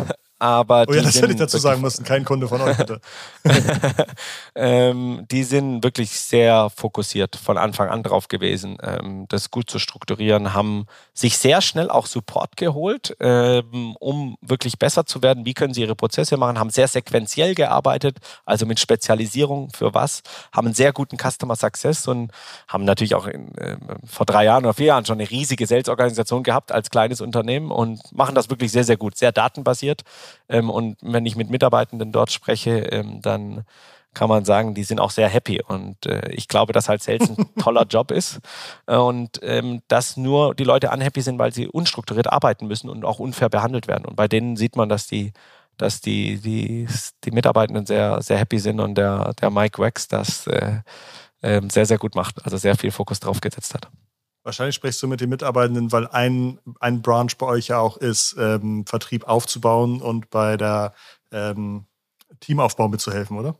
aber 0.45 0.85
oh 0.89 0.93
ja, 0.93 1.01
das 1.01 1.17
hätte 1.17 1.33
ich 1.33 1.39
dazu 1.39 1.57
sagen 1.57 1.81
müssen. 1.81 2.05
Kein 2.05 2.23
Kunde 2.23 2.49
von 2.49 2.61
euch, 2.61 2.77
bitte. 2.77 3.01
ähm, 4.55 5.25
die 5.31 5.43
sind 5.43 5.83
wirklich 5.83 6.11
sehr 6.11 6.69
fokussiert 6.69 7.37
von 7.37 7.57
Anfang 7.57 7.89
an 7.89 8.03
drauf 8.03 8.29
gewesen, 8.29 8.77
ähm, 8.83 9.25
das 9.29 9.51
gut 9.51 9.71
zu 9.71 9.79
strukturieren, 9.79 10.53
haben 10.53 10.85
sich 11.15 11.39
sehr 11.39 11.63
schnell 11.63 11.89
auch 11.89 12.05
Support 12.05 12.59
geholt, 12.59 13.17
ähm, 13.21 13.97
um 14.01 14.37
wirklich 14.43 14.79
besser 14.79 15.07
zu 15.07 15.23
werden. 15.23 15.47
Wie 15.47 15.55
können 15.55 15.73
sie 15.73 15.81
ihre 15.81 15.97
Prozesse 15.97 16.37
machen? 16.37 16.59
Haben 16.59 16.71
sehr 16.71 16.89
sequenziell 16.89 17.55
gearbeitet, 17.55 18.19
also 18.45 18.67
mit 18.67 18.79
Spezialisierung 18.79 19.71
für 19.71 19.95
was, 19.95 20.23
haben 20.53 20.67
einen 20.67 20.75
sehr 20.75 20.93
guten 20.93 21.17
Customer 21.17 21.57
Success 21.57 22.07
und 22.07 22.33
haben 22.69 22.85
natürlich 22.85 23.15
auch 23.15 23.27
in, 23.27 23.57
äh, 23.57 23.79
vor 24.05 24.27
drei 24.27 24.45
Jahren 24.45 24.65
oder 24.67 24.75
vier 24.75 24.87
Jahren 24.87 25.07
schon 25.07 25.19
eine 25.19 25.31
riesige 25.31 25.67
Sales-Organisation 25.67 26.43
gehabt 26.43 26.71
als 26.71 26.91
kleines 26.91 27.23
Unternehmen 27.23 27.71
und 27.71 28.01
machen 28.13 28.35
das 28.35 28.51
wirklich 28.51 28.73
sehr, 28.73 28.85
sehr 28.85 28.99
gut, 28.99 29.17
sehr 29.17 29.33
datenbasiert. 29.33 30.03
Ähm, 30.49 30.70
und 30.70 30.97
wenn 31.03 31.27
ich 31.27 31.37
mit 31.37 31.51
Mitarbeitenden 31.51 32.12
dort 32.12 32.31
spreche, 32.33 32.79
ähm, 32.79 33.20
dann 33.23 33.64
kann 34.14 34.29
man 34.29 34.44
sagen, 34.44 34.75
die 34.75 34.85
sind 34.85 35.01
auch 35.01 35.11
sehr 35.11 35.29
happy. 35.29 35.61
Und 35.61 36.07
äh, 36.07 36.31
ich 36.31 36.49
glaube, 36.49 36.73
dass 36.73 36.88
halt 36.88 37.03
Sales 37.03 37.29
ein 37.29 37.47
toller 37.59 37.85
Job 37.85 38.11
ist 38.11 38.40
und 38.87 39.40
ähm, 39.42 39.83
dass 39.88 40.16
nur 40.16 40.55
die 40.55 40.64
Leute 40.64 40.90
unhappy 40.90 41.20
sind, 41.20 41.38
weil 41.38 41.53
sie 41.53 41.66
unstrukturiert 41.68 42.33
arbeiten 42.33 42.66
müssen 42.66 42.88
und 42.88 43.05
auch 43.05 43.18
unfair 43.18 43.49
behandelt 43.49 43.88
werden. 43.88 44.07
Und 44.07 44.16
bei 44.16 44.29
denen 44.29 44.57
sieht 44.57 44.77
man, 44.77 44.88
dass 44.88 45.07
die, 45.07 45.33
dass 45.77 46.01
die, 46.01 46.40
die, 46.40 46.87
die 47.25 47.31
Mitarbeitenden 47.33 47.87
sehr, 47.87 48.23
sehr 48.23 48.38
happy 48.38 48.59
sind 48.59 48.81
und 48.81 48.94
der, 48.94 49.35
der 49.35 49.51
Mike 49.51 49.83
Wax 49.83 50.09
das 50.09 50.47
äh, 50.47 50.81
äh, 51.42 51.61
sehr, 51.70 51.87
sehr 51.87 51.99
gut 51.99 52.14
macht, 52.14 52.44
also 52.44 52.57
sehr 52.57 52.77
viel 52.77 52.90
Fokus 52.90 53.20
drauf 53.20 53.40
gesetzt 53.40 53.75
hat. 53.75 53.88
Wahrscheinlich 54.45 54.75
sprichst 54.75 55.03
du 55.03 55.09
mit 55.09 55.23
den 55.23 55.31
Mitarbeitenden, 55.31 55.91
weil 55.91 56.07
ein, 56.07 56.59
ein 56.79 57.01
Branch 57.01 57.31
bei 57.39 57.47
euch 57.47 57.69
ja 57.69 57.79
auch 57.79 57.97
ist, 57.97 58.37
ähm, 58.39 58.85
Vertrieb 58.87 59.27
aufzubauen 59.27 60.03
und 60.03 60.29
bei 60.29 60.59
der 60.59 60.93
ähm, 61.33 61.87
Teamaufbau 62.41 62.89
mitzuhelfen, 62.89 63.39
oder? 63.39 63.57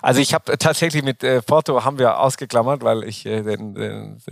Also 0.00 0.20
ich 0.20 0.34
habe 0.34 0.56
tatsächlich 0.58 1.02
mit 1.02 1.22
äh, 1.22 1.42
Porto 1.42 1.84
haben 1.84 1.98
wir 1.98 2.18
ausgeklammert, 2.18 2.82
weil 2.82 3.04
ich 3.04 3.26
äh, 3.26 3.42
den, 3.42 3.74
den, 3.74 4.22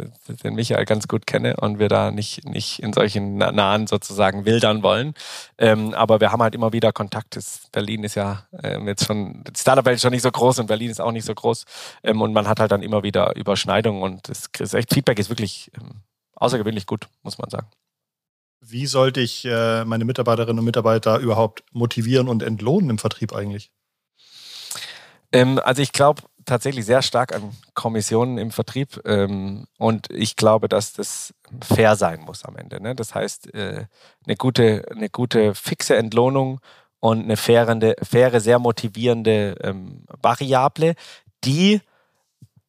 den 0.43 0.55
Michael 0.55 0.85
ganz 0.87 1.09
gut 1.09 1.27
kenne 1.27 1.57
und 1.57 1.79
wir 1.79 1.89
da 1.89 2.11
nicht, 2.11 2.45
nicht 2.45 2.83
in 2.83 2.93
solchen 2.93 3.37
nahen 3.37 3.87
sozusagen 3.87 4.45
wildern 4.45 4.83
wollen. 4.83 5.15
Ähm, 5.59 5.95
aber 5.95 6.21
wir 6.21 6.33
haben 6.33 6.43
halt 6.43 6.55
immer 6.55 6.73
wieder 6.73 6.93
Kontakt. 6.93 7.37
Das 7.37 7.69
Berlin 7.71 8.03
ist 8.05 8.15
ja 8.15 8.47
ähm, 8.63 8.89
jetzt 8.89 9.05
schon, 9.05 9.45
Startup-Welt 9.57 9.97
ist 9.97 10.03
schon 10.03 10.13
nicht 10.13 10.23
so 10.23 10.31
groß 10.31 10.59
und 10.61 10.67
Berlin 10.67 10.91
ist 10.91 11.01
auch 11.01 11.13
nicht 11.13 11.27
so 11.27 11.35
groß. 11.35 11.65
Ähm, 12.03 12.21
und 12.23 12.33
man 12.33 12.49
hat 12.49 12.59
halt 12.59 12.73
dann 12.73 12.83
immer 12.83 13.03
wieder 13.03 13.37
Überschneidungen 13.37 14.03
und 14.03 14.29
das 14.29 14.49
ist 14.59 14.75
echt, 14.75 14.93
Feedback 14.93 15.19
ist 15.19 15.29
wirklich 15.29 15.71
ähm, 15.79 16.03
außergewöhnlich 16.35 16.87
gut, 16.87 17.09
muss 17.23 17.39
man 17.39 17.51
sagen. 17.51 17.69
Wie 18.63 18.87
sollte 18.87 19.21
ich 19.21 19.45
äh, 19.45 19.85
meine 19.85 20.05
Mitarbeiterinnen 20.05 20.59
und 20.59 20.65
Mitarbeiter 20.65 21.19
überhaupt 21.19 21.63
motivieren 21.73 22.29
und 22.29 22.43
entlohnen 22.43 22.91
im 22.91 22.99
Vertrieb 22.99 23.35
eigentlich? 23.35 23.71
Ähm, 25.33 25.61
also 25.63 25.83
ich 25.83 25.93
glaube 25.93 26.23
tatsächlich 26.45 26.85
sehr 26.87 27.03
stark 27.03 27.35
an 27.35 27.53
Kommissionen 27.75 28.39
im 28.39 28.51
Vertrieb 28.51 29.01
ähm, 29.05 29.67
und 29.79 30.11
ich 30.11 30.37
glaube, 30.37 30.69
dass 30.69 30.93
das 30.93 31.35
fair 31.63 31.97
sein 31.97 32.21
muss 32.23 32.45
am 32.45 32.57
Ende. 32.57 32.83
Ne? 32.83 32.95
Das 32.95 33.15
heißt, 33.15 33.55
äh, 33.55 33.87
eine, 34.27 34.37
gute, 34.37 34.85
eine 34.91 35.11
gute 35.11 35.55
fixe 35.55 35.97
Entlohnung 35.97 36.61
und 36.99 37.23
eine 37.23 37.37
faire, 37.37 37.95
faire 38.03 38.41
sehr 38.41 38.59
motivierende 38.59 39.57
ähm, 39.63 40.05
Variable, 40.21 40.95
die 41.45 41.81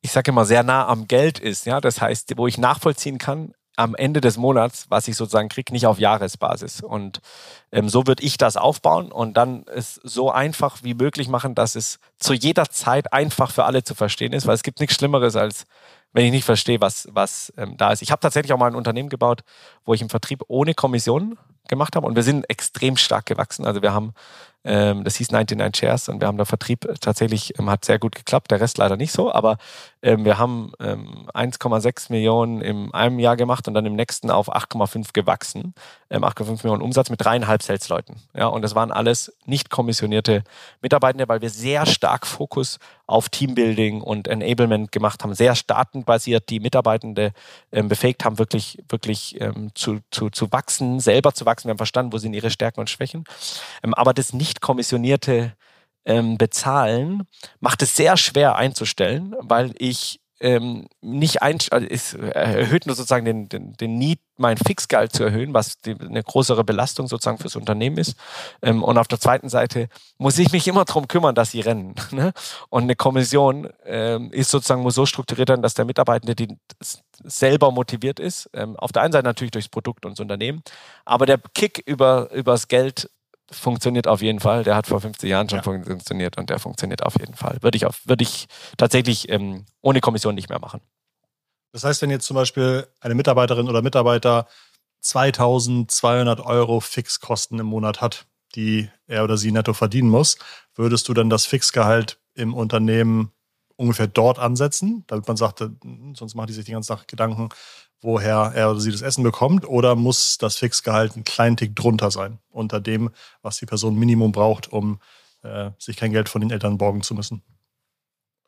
ich 0.01 0.11
sage 0.11 0.31
immer, 0.31 0.45
sehr 0.45 0.63
nah 0.63 0.87
am 0.87 1.07
Geld 1.07 1.39
ist. 1.39 1.65
Ja, 1.65 1.79
das 1.79 2.01
heißt, 2.01 2.35
wo 2.37 2.47
ich 2.47 2.57
nachvollziehen 2.57 3.19
kann, 3.19 3.53
am 3.81 3.95
Ende 3.95 4.21
des 4.21 4.37
Monats, 4.37 4.85
was 4.89 5.07
ich 5.07 5.15
sozusagen 5.15 5.49
kriege, 5.49 5.73
nicht 5.73 5.87
auf 5.87 5.99
Jahresbasis. 5.99 6.81
Und 6.81 7.21
ähm, 7.71 7.89
so 7.89 8.07
würde 8.07 8.23
ich 8.23 8.37
das 8.37 8.57
aufbauen 8.57 9.11
und 9.11 9.35
dann 9.35 9.65
es 9.67 9.95
so 10.03 10.31
einfach 10.31 10.83
wie 10.83 10.93
möglich 10.93 11.27
machen, 11.27 11.55
dass 11.55 11.75
es 11.75 11.99
zu 12.19 12.33
jeder 12.33 12.69
Zeit 12.69 13.11
einfach 13.13 13.51
für 13.51 13.65
alle 13.65 13.83
zu 13.83 13.95
verstehen 13.95 14.33
ist, 14.33 14.47
weil 14.47 14.55
es 14.55 14.63
gibt 14.63 14.79
nichts 14.79 14.95
Schlimmeres 14.95 15.35
als 15.35 15.65
wenn 16.13 16.25
ich 16.25 16.31
nicht 16.31 16.45
verstehe, 16.45 16.81
was, 16.81 17.07
was 17.11 17.53
ähm, 17.57 17.77
da 17.77 17.91
ist. 17.91 18.01
Ich 18.01 18.11
habe 18.11 18.19
tatsächlich 18.19 18.51
auch 18.53 18.57
mal 18.57 18.67
ein 18.67 18.75
Unternehmen 18.75 19.09
gebaut, 19.09 19.43
wo 19.85 19.93
ich 19.93 20.01
im 20.01 20.09
Vertrieb 20.09 20.43
ohne 20.47 20.73
Kommission 20.73 21.37
gemacht 21.67 21.95
habe 21.95 22.05
und 22.05 22.15
wir 22.15 22.23
sind 22.23 22.49
extrem 22.49 22.97
stark 22.97 23.25
gewachsen. 23.25 23.65
Also 23.65 23.81
wir 23.81 23.93
haben 23.93 24.13
das 24.63 25.15
hieß 25.15 25.31
99 25.31 25.79
Shares 25.79 26.07
und 26.09 26.21
wir 26.21 26.27
haben 26.27 26.37
der 26.37 26.45
Vertrieb 26.45 26.87
tatsächlich, 27.01 27.57
ähm, 27.57 27.69
hat 27.69 27.85
sehr 27.85 27.97
gut 27.99 28.15
geklappt, 28.15 28.51
der 28.51 28.61
Rest 28.61 28.77
leider 28.77 28.95
nicht 28.95 29.11
so, 29.11 29.31
aber 29.31 29.57
ähm, 30.03 30.25
wir 30.25 30.37
haben 30.37 30.71
ähm, 30.79 31.27
1,6 31.33 32.11
Millionen 32.11 32.61
in 32.61 32.93
einem 32.93 33.19
Jahr 33.19 33.37
gemacht 33.37 33.67
und 33.67 33.73
dann 33.73 33.85
im 33.85 33.95
nächsten 33.95 34.31
auf 34.31 34.53
8,5 34.53 35.09
gewachsen. 35.13 35.73
8,5 36.11 36.49
ähm, 36.49 36.57
Millionen 36.63 36.81
Umsatz 36.81 37.09
mit 37.09 37.23
dreieinhalb 37.23 37.63
Sales-Leuten. 37.63 38.15
Ja, 38.35 38.47
und 38.47 38.61
das 38.63 38.75
waren 38.75 38.91
alles 38.91 39.33
nicht 39.45 39.69
kommissionierte 39.69 40.43
Mitarbeitende, 40.81 41.29
weil 41.29 41.41
wir 41.41 41.49
sehr 41.49 41.85
stark 41.85 42.27
Fokus 42.27 42.79
auf 43.07 43.29
Teambuilding 43.29 44.01
und 44.01 44.27
Enablement 44.27 44.91
gemacht 44.91 45.23
haben, 45.23 45.33
sehr 45.33 45.55
datenbasiert 45.67 46.49
die 46.49 46.59
Mitarbeitende 46.59 47.33
ähm, 47.71 47.87
befähigt 47.87 48.25
haben, 48.25 48.39
wirklich, 48.39 48.81
wirklich 48.89 49.39
ähm, 49.39 49.71
zu, 49.75 49.99
zu, 50.11 50.29
zu 50.29 50.51
wachsen, 50.51 50.99
selber 50.99 51.33
zu 51.33 51.45
wachsen. 51.45 51.67
Wir 51.67 51.71
haben 51.71 51.77
verstanden, 51.77 52.13
wo 52.13 52.17
sind 52.17 52.33
ihre 52.33 52.49
Stärken 52.49 52.79
und 52.79 52.89
Schwächen. 52.89 53.23
Ähm, 53.83 53.93
aber 53.93 54.13
das 54.13 54.33
nicht 54.33 54.50
kommissionierte 54.59 55.53
ähm, 56.03 56.37
Bezahlen 56.37 57.27
macht 57.59 57.81
es 57.81 57.95
sehr 57.95 58.17
schwer 58.17 58.55
einzustellen, 58.55 59.35
weil 59.39 59.73
ich 59.77 60.19
ähm, 60.41 60.87
nicht 61.01 61.43
ein, 61.43 61.59
also 61.69 61.87
es 61.87 62.15
erhöht 62.15 62.87
nur 62.87 62.95
sozusagen 62.95 63.25
den, 63.25 63.47
den, 63.47 63.73
den 63.73 63.97
Need, 63.99 64.19
mein 64.37 64.57
Fixgehalt 64.57 65.13
zu 65.13 65.23
erhöhen, 65.23 65.53
was 65.53 65.79
die, 65.81 65.91
eine 65.91 66.23
größere 66.23 66.63
Belastung 66.63 67.07
sozusagen 67.07 67.37
fürs 67.37 67.55
Unternehmen 67.55 67.97
ist. 67.97 68.17
Ähm, 68.63 68.83
und 68.83 68.97
auf 68.97 69.07
der 69.07 69.19
zweiten 69.19 69.49
Seite 69.49 69.87
muss 70.17 70.39
ich 70.39 70.51
mich 70.51 70.67
immer 70.67 70.83
darum 70.83 71.07
kümmern, 71.07 71.35
dass 71.35 71.51
sie 71.51 71.61
rennen. 71.61 71.95
Ne? 72.11 72.33
Und 72.69 72.83
eine 72.83 72.95
Kommission 72.95 73.69
ähm, 73.85 74.33
ist 74.33 74.51
sozusagen 74.51 74.81
muss 74.81 74.95
so 74.95 75.05
strukturiert 75.05 75.49
dass 75.63 75.75
der 75.75 75.85
Mitarbeitende 75.85 76.35
die 76.35 76.57
selber 77.23 77.71
motiviert 77.71 78.19
ist. 78.19 78.49
Ähm, 78.53 78.75
auf 78.75 78.91
der 78.91 79.03
einen 79.03 79.13
Seite 79.13 79.25
natürlich 79.25 79.51
durchs 79.51 79.69
Produkt 79.69 80.05
und 80.05 80.13
das 80.13 80.19
Unternehmen, 80.19 80.61
aber 81.05 81.25
der 81.25 81.37
Kick 81.53 81.81
über 81.85 82.31
übers 82.31 82.67
Geld 82.67 83.09
funktioniert 83.51 84.07
auf 84.07 84.21
jeden 84.21 84.39
Fall. 84.39 84.63
Der 84.63 84.75
hat 84.75 84.87
vor 84.87 85.01
50 85.01 85.29
Jahren 85.29 85.49
schon 85.49 85.59
ja. 85.59 85.63
funktioniert 85.63 86.37
und 86.37 86.49
der 86.49 86.59
funktioniert 86.59 87.03
auf 87.03 87.19
jeden 87.19 87.35
Fall. 87.35 87.57
Würde 87.61 87.75
ich, 87.75 87.85
auf, 87.85 88.01
würde 88.05 88.23
ich 88.23 88.47
tatsächlich 88.77 89.29
ähm, 89.29 89.65
ohne 89.81 90.01
Kommission 90.01 90.35
nicht 90.35 90.49
mehr 90.49 90.59
machen. 90.59 90.81
Das 91.71 91.83
heißt, 91.83 92.01
wenn 92.01 92.09
jetzt 92.09 92.25
zum 92.25 92.35
Beispiel 92.35 92.87
eine 92.99 93.15
Mitarbeiterin 93.15 93.69
oder 93.69 93.81
Mitarbeiter 93.81 94.47
2200 95.01 96.39
Euro 96.41 96.79
Fixkosten 96.79 97.59
im 97.59 97.65
Monat 97.67 98.01
hat, 98.01 98.25
die 98.55 98.89
er 99.07 99.23
oder 99.23 99.37
sie 99.37 99.51
netto 99.51 99.73
verdienen 99.73 100.09
muss, 100.09 100.37
würdest 100.75 101.07
du 101.07 101.13
dann 101.13 101.29
das 101.29 101.45
Fixgehalt 101.45 102.19
im 102.33 102.53
Unternehmen 102.53 103.31
ungefähr 103.75 104.07
dort 104.07 104.37
ansetzen, 104.37 105.03
damit 105.07 105.27
man 105.27 105.37
sagt, 105.37 105.63
sonst 106.13 106.35
macht 106.35 106.49
die 106.49 106.53
sich 106.53 106.65
die 106.65 106.71
ganze 106.71 106.89
Tag 106.89 107.07
Gedanken, 107.07 107.49
woher 108.01 108.51
er 108.55 108.71
oder 108.71 108.79
sie 108.79 108.91
das 108.91 109.01
Essen 109.01 109.23
bekommt, 109.23 109.67
oder 109.67 109.95
muss 109.95 110.37
das 110.37 110.57
Fixgehalt 110.57 111.15
ein 111.15 111.23
kleinen 111.23 111.57
Tick 111.57 111.75
drunter 111.75 112.11
sein, 112.11 112.39
unter 112.49 112.79
dem, 112.79 113.11
was 113.41 113.57
die 113.57 113.65
Person 113.65 113.95
Minimum 113.95 114.31
braucht, 114.31 114.71
um 114.71 114.99
äh, 115.43 115.71
sich 115.77 115.97
kein 115.97 116.11
Geld 116.11 116.29
von 116.29 116.41
den 116.41 116.51
Eltern 116.51 116.77
borgen 116.77 117.01
zu 117.01 117.13
müssen? 117.13 117.43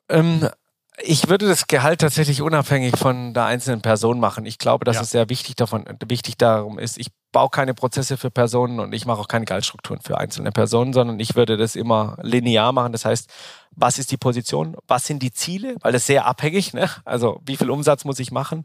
Ähm, 0.09 0.47
ich 1.01 1.27
würde 1.27 1.47
das 1.47 1.67
Gehalt 1.67 2.01
tatsächlich 2.01 2.41
unabhängig 2.41 2.97
von 2.97 3.33
der 3.33 3.45
einzelnen 3.45 3.81
Person 3.81 4.19
machen. 4.19 4.45
Ich 4.45 4.59
glaube, 4.59 4.85
dass 4.85 4.97
ja. 4.97 5.01
es 5.01 5.09
sehr 5.09 5.29
wichtig 5.29 5.55
davon, 5.55 5.85
wichtig 6.07 6.37
darum 6.37 6.77
ist. 6.77 6.99
Ich 6.99 7.07
baue 7.31 7.49
keine 7.49 7.73
Prozesse 7.73 8.15
für 8.15 8.29
Personen 8.29 8.79
und 8.79 8.93
ich 8.93 9.05
mache 9.05 9.19
auch 9.19 9.27
keine 9.27 9.45
Gehaltsstrukturen 9.45 10.01
für 10.01 10.19
einzelne 10.19 10.51
Personen, 10.51 10.93
sondern 10.93 11.19
ich 11.19 11.35
würde 11.35 11.57
das 11.57 11.75
immer 11.75 12.17
linear 12.21 12.71
machen. 12.73 12.91
Das 12.91 13.05
heißt, 13.05 13.27
was 13.71 13.97
ist 13.97 14.11
die 14.11 14.17
Position? 14.17 14.77
Was 14.87 15.07
sind 15.07 15.23
die 15.23 15.31
Ziele? 15.31 15.77
Weil 15.81 15.93
das 15.93 16.05
sehr 16.05 16.25
abhängig, 16.25 16.73
ne? 16.73 16.89
Also, 17.05 17.41
wie 17.43 17.57
viel 17.57 17.71
Umsatz 17.71 18.05
muss 18.05 18.19
ich 18.19 18.31
machen? 18.31 18.63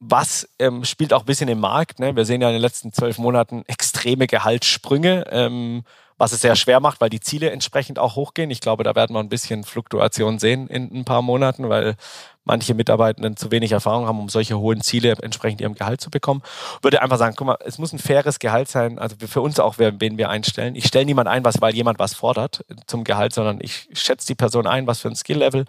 Was 0.00 0.48
ähm, 0.58 0.84
spielt 0.84 1.12
auch 1.12 1.20
ein 1.20 1.26
bisschen 1.26 1.48
im 1.48 1.60
Markt. 1.60 1.98
Ne? 1.98 2.14
Wir 2.14 2.24
sehen 2.24 2.40
ja 2.40 2.48
in 2.48 2.54
den 2.54 2.62
letzten 2.62 2.92
zwölf 2.92 3.18
Monaten 3.18 3.64
extreme 3.66 4.26
Gehaltssprünge, 4.26 5.24
ähm, 5.30 5.82
was 6.18 6.32
es 6.32 6.40
sehr 6.40 6.56
schwer 6.56 6.80
macht, 6.80 7.00
weil 7.00 7.10
die 7.10 7.20
Ziele 7.20 7.50
entsprechend 7.50 7.98
auch 7.98 8.16
hochgehen. 8.16 8.50
Ich 8.50 8.60
glaube, 8.60 8.82
da 8.82 8.94
werden 8.94 9.14
wir 9.14 9.20
ein 9.20 9.28
bisschen 9.28 9.64
Fluktuation 9.64 10.38
sehen 10.38 10.66
in 10.68 10.92
ein 10.92 11.04
paar 11.04 11.22
Monaten, 11.22 11.68
weil 11.68 11.96
manche 12.44 12.74
Mitarbeitenden 12.74 13.36
zu 13.36 13.50
wenig 13.50 13.72
Erfahrung 13.72 14.06
haben, 14.06 14.18
um 14.18 14.28
solche 14.28 14.58
hohen 14.58 14.80
Ziele 14.80 15.16
entsprechend 15.22 15.60
ihrem 15.60 15.74
Gehalt 15.74 16.00
zu 16.00 16.10
bekommen. 16.10 16.42
Würde 16.82 17.02
einfach 17.02 17.18
sagen, 17.18 17.36
guck 17.36 17.46
mal, 17.46 17.58
es 17.64 17.78
muss 17.78 17.92
ein 17.92 17.98
faires 17.98 18.38
Gehalt 18.38 18.68
sein, 18.68 18.98
also 18.98 19.16
für 19.28 19.42
uns 19.42 19.60
auch, 19.60 19.76
wen 19.78 20.18
wir 20.18 20.28
einstellen. 20.30 20.74
Ich 20.74 20.86
stelle 20.86 21.04
niemand 21.04 21.28
ein, 21.28 21.44
was, 21.44 21.60
weil 21.60 21.74
jemand 21.74 21.98
was 21.98 22.14
fordert 22.14 22.64
zum 22.86 23.04
Gehalt, 23.04 23.32
sondern 23.32 23.58
ich 23.60 23.88
schätze 23.92 24.26
die 24.26 24.34
Person 24.34 24.66
ein, 24.66 24.86
was 24.86 25.00
für 25.00 25.08
ein 25.08 25.16
Skill-Level 25.16 25.66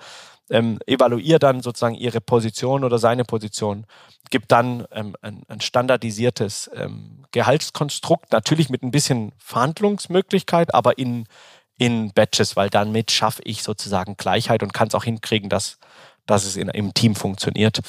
ähm, 0.50 0.80
evaluiere 0.86 1.40
dann 1.40 1.62
sozusagen 1.62 1.96
ihre 1.96 2.22
Position 2.22 2.84
oder 2.84 2.98
seine 2.98 3.26
Position, 3.26 3.86
gibt 4.30 4.52
dann 4.52 4.86
ähm, 4.92 5.16
ein, 5.22 5.44
ein, 5.48 5.62
standardisiertes 5.62 6.70
ähm, 6.74 7.26
Gehaltskonstrukt, 7.32 8.32
natürlich 8.32 8.70
mit 8.70 8.84
ein 8.84 8.92
bisschen 8.92 9.32
Verhandlungsmöglichkeit, 9.38 10.74
aber 10.74 10.98
in, 10.98 11.26
in 11.78 12.12
Batches, 12.14 12.56
weil 12.56 12.70
damit 12.70 13.12
schaffe 13.12 13.42
ich 13.46 13.64
sozusagen 13.64 14.18
Gleichheit 14.18 14.64
und 14.64 14.74
kann 14.74 14.88
es 14.88 14.96
auch 14.96 15.04
hinkriegen, 15.04 15.50
dass, 15.50 15.80
dass 16.26 16.46
es 16.46 16.56
in, 16.58 16.70
im 16.70 16.94
Team 16.94 17.16
funktioniert, 17.16 17.80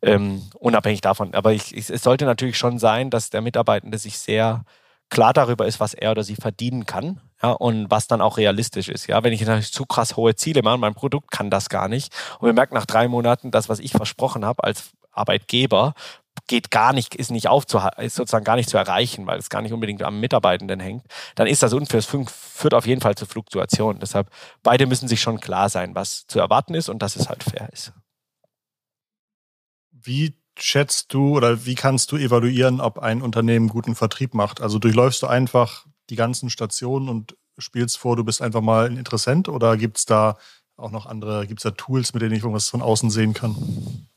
ähm, 0.00 0.42
unabhängig 0.58 1.00
davon. 1.00 1.34
Aber 1.34 1.52
ich, 1.52 1.76
ich, 1.76 1.90
es 1.90 2.02
sollte 2.02 2.24
natürlich 2.24 2.56
schon 2.56 2.78
sein, 2.78 3.10
dass 3.10 3.30
der 3.30 3.40
Mitarbeitende 3.40 3.98
sich 3.98 4.18
sehr 4.18 4.64
klar 5.12 5.34
darüber 5.34 5.66
ist, 5.66 5.78
was 5.78 5.92
er 5.92 6.10
oder 6.10 6.24
sie 6.24 6.36
verdienen 6.36 6.86
kann 6.86 7.20
ja, 7.42 7.50
und 7.50 7.90
was 7.90 8.06
dann 8.06 8.22
auch 8.22 8.38
realistisch 8.38 8.88
ist. 8.88 9.08
Ja, 9.08 9.22
wenn 9.22 9.34
ich 9.34 9.42
natürlich 9.42 9.72
zu 9.72 9.84
krass 9.84 10.16
hohe 10.16 10.34
Ziele 10.34 10.62
mache, 10.62 10.78
mein 10.78 10.94
Produkt 10.94 11.30
kann 11.30 11.50
das 11.50 11.68
gar 11.68 11.86
nicht 11.86 12.12
und 12.38 12.46
wir 12.46 12.54
merken 12.54 12.74
nach 12.74 12.86
drei 12.86 13.08
Monaten, 13.08 13.50
das, 13.50 13.68
was 13.68 13.78
ich 13.78 13.92
versprochen 13.92 14.44
habe 14.46 14.64
als 14.64 14.92
Arbeitgeber, 15.12 15.92
geht 16.46 16.70
gar 16.70 16.94
nicht, 16.94 17.14
ist 17.14 17.30
nicht 17.30 17.48
aufzuhalten, 17.48 18.02
ist 18.02 18.14
sozusagen 18.14 18.44
gar 18.44 18.56
nicht 18.56 18.70
zu 18.70 18.78
erreichen, 18.78 19.26
weil 19.26 19.38
es 19.38 19.50
gar 19.50 19.60
nicht 19.60 19.74
unbedingt 19.74 20.02
am 20.02 20.18
Mitarbeitenden 20.18 20.80
hängt, 20.80 21.04
dann 21.34 21.46
ist 21.46 21.62
das 21.62 21.74
unfair. 21.74 21.98
Es 21.98 22.06
führt 22.06 22.72
auf 22.72 22.86
jeden 22.86 23.02
Fall 23.02 23.14
zu 23.14 23.26
Fluktuationen. 23.26 24.00
Deshalb, 24.00 24.30
beide 24.62 24.86
müssen 24.86 25.08
sich 25.08 25.20
schon 25.20 25.40
klar 25.40 25.68
sein, 25.68 25.94
was 25.94 26.26
zu 26.26 26.38
erwarten 26.38 26.72
ist 26.72 26.88
und 26.88 27.02
dass 27.02 27.16
es 27.16 27.28
halt 27.28 27.44
fair 27.44 27.68
ist. 27.70 27.92
Wie 29.90 30.41
schätzt 30.58 31.12
du 31.14 31.36
oder 31.36 31.64
wie 31.64 31.74
kannst 31.74 32.12
du 32.12 32.16
evaluieren, 32.16 32.80
ob 32.80 32.98
ein 32.98 33.22
Unternehmen 33.22 33.68
guten 33.68 33.94
Vertrieb 33.94 34.34
macht? 34.34 34.60
Also 34.60 34.78
durchläufst 34.78 35.22
du 35.22 35.26
einfach 35.26 35.86
die 36.10 36.16
ganzen 36.16 36.50
Stationen 36.50 37.08
und 37.08 37.36
spielst 37.58 37.98
vor, 37.98 38.16
du 38.16 38.24
bist 38.24 38.42
einfach 38.42 38.60
mal 38.60 38.86
ein 38.86 38.96
Interessent 38.96 39.48
oder 39.48 39.76
gibt 39.76 39.98
es 39.98 40.06
da 40.06 40.36
auch 40.76 40.90
noch 40.90 41.06
andere, 41.06 41.46
gibt 41.46 41.60
es 41.60 41.64
da 41.64 41.70
Tools, 41.70 42.12
mit 42.14 42.22
denen 42.22 42.32
ich 42.32 42.42
irgendwas 42.42 42.68
von 42.68 42.82
außen 42.82 43.10
sehen 43.10 43.34
kann? 43.34 44.08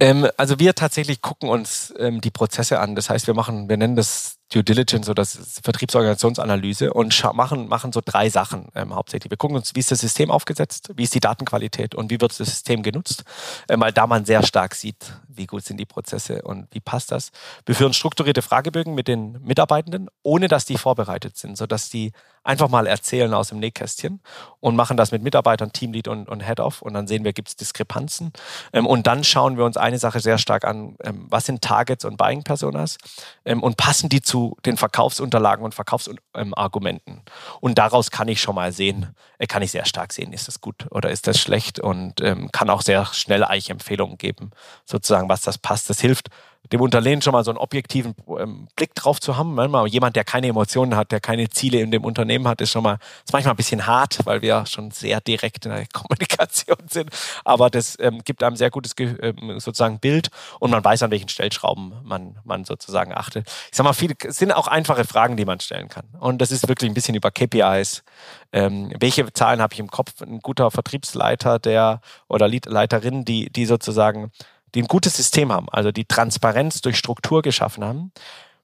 Ähm, 0.00 0.28
also 0.36 0.58
wir 0.58 0.74
tatsächlich 0.74 1.20
gucken 1.20 1.48
uns 1.48 1.92
ähm, 1.98 2.20
die 2.20 2.30
Prozesse 2.30 2.80
an. 2.80 2.94
Das 2.94 3.10
heißt, 3.10 3.26
wir 3.26 3.34
machen, 3.34 3.68
wir 3.68 3.76
nennen 3.76 3.96
das 3.96 4.36
Due 4.52 4.62
Diligence 4.62 5.08
oder 5.08 5.24
Vertriebsorganisationsanalyse 5.24 6.92
und 6.92 7.22
machen, 7.34 7.68
machen 7.68 7.92
so 7.92 8.02
drei 8.04 8.28
Sachen 8.28 8.68
ähm, 8.74 8.94
hauptsächlich. 8.94 9.30
Wir 9.30 9.38
gucken 9.38 9.56
uns, 9.56 9.74
wie 9.74 9.80
ist 9.80 9.90
das 9.90 10.00
System 10.00 10.30
aufgesetzt, 10.30 10.90
wie 10.94 11.04
ist 11.04 11.14
die 11.14 11.20
Datenqualität 11.20 11.94
und 11.94 12.10
wie 12.10 12.20
wird 12.20 12.38
das 12.38 12.48
System 12.48 12.82
genutzt, 12.82 13.24
ähm, 13.68 13.80
weil 13.80 13.92
da 13.92 14.06
man 14.06 14.24
sehr 14.24 14.42
stark 14.42 14.74
sieht, 14.74 15.14
wie 15.28 15.46
gut 15.46 15.64
sind 15.64 15.78
die 15.78 15.86
Prozesse 15.86 16.42
und 16.42 16.68
wie 16.72 16.80
passt 16.80 17.12
das. 17.12 17.30
Wir 17.64 17.74
führen 17.74 17.94
strukturierte 17.94 18.42
Fragebögen 18.42 18.94
mit 18.94 19.08
den 19.08 19.42
Mitarbeitenden, 19.42 20.08
ohne 20.22 20.48
dass 20.48 20.66
die 20.66 20.76
vorbereitet 20.76 21.36
sind, 21.36 21.56
sodass 21.56 21.88
die 21.88 22.12
einfach 22.44 22.68
mal 22.68 22.86
erzählen 22.86 23.32
aus 23.34 23.48
dem 23.48 23.60
Nähkästchen 23.60 24.20
und 24.60 24.76
machen 24.76 24.96
das 24.96 25.12
mit 25.12 25.22
Mitarbeitern, 25.22 25.72
Teamlead 25.72 26.08
und, 26.08 26.28
und 26.28 26.44
Head-Off 26.44 26.82
und 26.82 26.94
dann 26.94 27.06
sehen 27.06 27.24
wir, 27.24 27.32
gibt 27.32 27.48
es 27.48 27.56
Diskrepanzen. 27.56 28.32
Ähm, 28.72 28.86
und 28.86 29.06
dann 29.06 29.24
schauen 29.24 29.56
wir 29.56 29.64
uns 29.64 29.76
eine 29.76 29.98
Sache 29.98 30.20
sehr 30.20 30.38
stark 30.38 30.64
an, 30.64 30.96
ähm, 31.04 31.26
was 31.28 31.46
sind 31.46 31.62
Targets 31.62 32.04
und 32.04 32.16
Buying-Personas 32.16 32.98
ähm, 33.44 33.62
und 33.62 33.76
passen 33.76 34.08
die 34.08 34.22
zu 34.22 34.41
den 34.64 34.76
Verkaufsunterlagen 34.76 35.64
und 35.64 35.74
Verkaufsargumenten. 35.74 37.22
Und 37.60 37.78
daraus 37.78 38.10
kann 38.10 38.28
ich 38.28 38.40
schon 38.40 38.54
mal 38.54 38.72
sehen, 38.72 39.14
äh, 39.38 39.46
kann 39.46 39.62
ich 39.62 39.70
sehr 39.70 39.84
stark 39.84 40.12
sehen, 40.12 40.32
ist 40.32 40.48
das 40.48 40.60
gut 40.60 40.86
oder 40.90 41.10
ist 41.10 41.26
das 41.26 41.38
schlecht 41.38 41.80
und 41.80 42.20
ähm, 42.20 42.50
kann 42.52 42.70
auch 42.70 42.82
sehr 42.82 43.06
schnell 43.06 43.44
eigentlich 43.44 43.70
Empfehlungen 43.70 44.18
geben, 44.18 44.50
sozusagen, 44.84 45.28
was 45.28 45.42
das 45.42 45.58
passt. 45.58 45.88
Das 45.90 46.00
hilft 46.00 46.28
dem 46.70 46.80
Unternehmen 46.80 47.20
schon 47.22 47.32
mal 47.32 47.44
so 47.44 47.50
einen 47.50 47.58
objektiven 47.58 48.14
ähm, 48.38 48.68
Blick 48.76 48.94
drauf 48.94 49.20
zu 49.20 49.36
haben. 49.36 49.54
Manchmal 49.54 49.86
jemand, 49.88 50.16
der 50.16 50.24
keine 50.24 50.46
Emotionen 50.46 50.96
hat, 50.96 51.10
der 51.10 51.20
keine 51.20 51.48
Ziele 51.50 51.80
in 51.80 51.90
dem 51.90 52.04
Unternehmen 52.04 52.46
hat, 52.46 52.60
ist 52.60 52.70
schon 52.70 52.82
mal, 52.82 52.98
ist 53.24 53.32
manchmal 53.32 53.54
ein 53.54 53.56
bisschen 53.56 53.86
hart, 53.86 54.20
weil 54.24 54.42
wir 54.42 54.64
schon 54.66 54.90
sehr 54.90 55.20
direkt 55.20 55.66
in 55.66 55.72
der 55.72 55.86
Kommunikation 55.92 56.88
sind. 56.88 57.10
Aber 57.44 57.68
das 57.68 57.98
ähm, 58.00 58.20
gibt 58.24 58.42
einem 58.42 58.56
sehr 58.56 58.70
gutes 58.70 58.94
ähm, 58.98 59.58
sozusagen 59.58 59.98
Bild 59.98 60.30
und 60.60 60.70
man 60.70 60.84
weiß, 60.84 61.02
an 61.02 61.10
welchen 61.10 61.28
Stellschrauben 61.28 61.94
man, 62.04 62.38
man 62.44 62.64
sozusagen 62.64 63.12
achtet. 63.12 63.48
Ich 63.70 63.76
sag 63.76 63.84
mal, 63.84 63.92
viele 63.92 64.14
sind 64.28 64.52
auch 64.52 64.68
einfache 64.68 65.04
Fragen, 65.04 65.36
die 65.36 65.44
man 65.44 65.60
stellen 65.60 65.88
kann. 65.88 66.04
Und 66.20 66.40
das 66.40 66.52
ist 66.52 66.68
wirklich 66.68 66.90
ein 66.90 66.94
bisschen 66.94 67.14
über 67.14 67.30
KPIs. 67.30 68.04
Ähm, 68.52 68.92
welche 68.98 69.32
Zahlen 69.32 69.60
habe 69.60 69.74
ich 69.74 69.80
im 69.80 69.90
Kopf? 69.90 70.20
Ein 70.22 70.40
guter 70.40 70.70
Vertriebsleiter, 70.70 71.58
der 71.58 72.00
oder 72.28 72.48
Leiterin, 72.48 73.24
die, 73.24 73.50
die 73.50 73.66
sozusagen 73.66 74.30
die 74.74 74.82
ein 74.82 74.88
gutes 74.88 75.16
System 75.16 75.52
haben, 75.52 75.68
also 75.68 75.92
die 75.92 76.04
Transparenz 76.04 76.80
durch 76.80 76.96
Struktur 76.96 77.42
geschaffen 77.42 77.84
haben, 77.84 78.12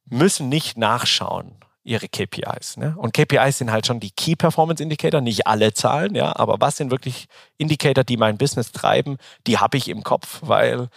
müssen 0.07 0.49
nicht 0.49 0.79
nachschauen 0.79 1.57
ihre 1.85 2.09
KPIs. 2.09 2.77
Ne? 2.77 2.95
Und 2.97 3.15
KPIs 3.15 3.59
sind 3.59 3.73
halt 3.73 3.87
schon 3.87 3.99
die 3.99 4.11
Key 4.11 4.37
Performance 4.37 4.83
Indicator, 4.83 5.21
nicht 5.21 5.47
alle 5.47 5.73
Zahlen, 5.73 6.15
ja, 6.15 6.37
aber 6.37 6.57
was 6.61 6.77
sind 6.77 6.91
wirklich 6.91 7.27
Indicator, 7.57 8.05
die 8.05 8.19
mein 8.19 8.37
Business 8.37 8.73
treiben, 8.73 9.17
die 9.47 9.59
habe 9.59 9.79
ich 9.79 9.89
im 9.89 10.03
Kopf, 10.03 10.41
weil 10.43 10.89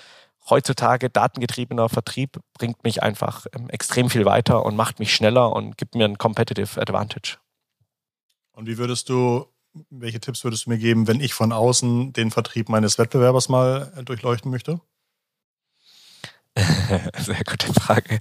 heutzutage 0.50 1.10
datengetriebener 1.10 1.88
Vertrieb 1.88 2.40
bringt 2.54 2.84
mich 2.84 3.02
einfach 3.02 3.46
ähm, 3.56 3.70
extrem 3.70 4.10
viel 4.10 4.26
weiter 4.26 4.66
und 4.66 4.76
macht 4.76 5.00
mich 5.00 5.16
schneller 5.16 5.54
und 5.54 5.78
gibt 5.78 5.96
mir 5.96 6.06
ein 6.06 6.18
Competitive 6.18 6.82
Advantage. 6.82 7.38
Und 8.52 8.68
wie 8.68 8.78
würdest 8.78 9.08
du, 9.08 9.46
welche 9.90 10.20
Tipps 10.20 10.44
würdest 10.44 10.66
du 10.66 10.72
mir 10.72 10.78
geben, 10.78 11.08
wenn 11.08 11.22
ich 11.22 11.34
von 11.34 11.54
außen 11.54 12.12
den 12.12 12.32
Vertrieb 12.32 12.68
meines 12.68 12.98
Wettbewerbers 12.98 13.48
mal 13.48 13.94
äh, 13.96 14.04
durchleuchten 14.04 14.52
möchte? 14.52 14.82
Sehr 17.18 17.44
gute 17.46 17.74
Frage. 17.74 18.20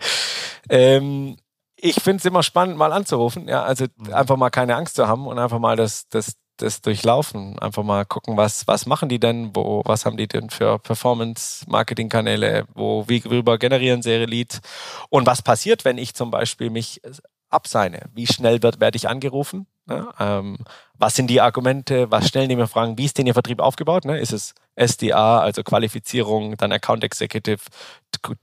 Ähm, 0.69 1.37
ich 1.77 1.97
finde 1.97 2.19
es 2.19 2.25
immer 2.25 2.43
spannend, 2.43 2.77
mal 2.77 2.93
anzurufen. 2.93 3.49
Ja, 3.49 3.63
also 3.63 3.87
mhm. 3.97 4.13
einfach 4.13 4.37
mal 4.37 4.51
keine 4.51 4.77
Angst 4.77 4.97
zu 4.97 5.09
haben 5.09 5.27
und 5.27 5.39
einfach 5.39 5.59
mal 5.59 5.77
das, 5.77 6.09
das, 6.09 6.35
das 6.57 6.81
durchlaufen. 6.83 7.59
Einfach 7.59 7.83
mal 7.83 8.05
gucken, 8.05 8.37
was, 8.37 8.67
was 8.67 8.87
machen 8.87 9.09
die 9.09 9.19
denn, 9.19 9.51
wo, 9.55 9.83
was 9.85 10.05
haben 10.05 10.17
die 10.17 10.29
denn 10.29 10.51
für 10.51 10.79
Performance-Marketing-Kanäle, 10.79 12.67
wo, 12.75 13.05
wie 13.09 13.19
rüber 13.19 13.59
generieren 13.59 14.03
sie 14.03 14.13
ihre 14.13 14.27
Leads 14.27 14.61
und 15.09 15.27
was 15.27 15.43
passiert, 15.43 15.85
wenn 15.85 15.99
ich 15.99 16.15
zum 16.15 16.31
Beispiel 16.31 16.71
mich 16.71 17.01
abseine? 17.49 18.11
Wie 18.15 18.27
schnell 18.27 18.63
wird, 18.63 18.81
werde 18.81 18.97
ich 18.97 19.09
angerufen? 19.09 19.67
Ne? 19.91 20.09
Ähm, 20.19 20.57
was 20.99 21.17
sind 21.17 21.29
die 21.29 21.41
Argumente? 21.41 22.11
Was 22.11 22.29
stellen 22.29 22.49
die 22.49 22.57
mir 22.57 22.69
Fragen? 22.69 22.97
Wie 22.97 23.05
ist 23.05 23.19
denn 23.19 23.27
Ihr 23.27 23.35
Vertrieb 23.35 23.61
aufgebaut? 23.61 24.05
Ne? 24.05 24.19
Ist 24.19 24.33
es 24.33 24.55
SDA, 24.77 25.41
also 25.41 25.63
Qualifizierung, 25.63 26.57
dann 26.57 26.73
Account 26.73 27.05
Executive, 27.05 27.61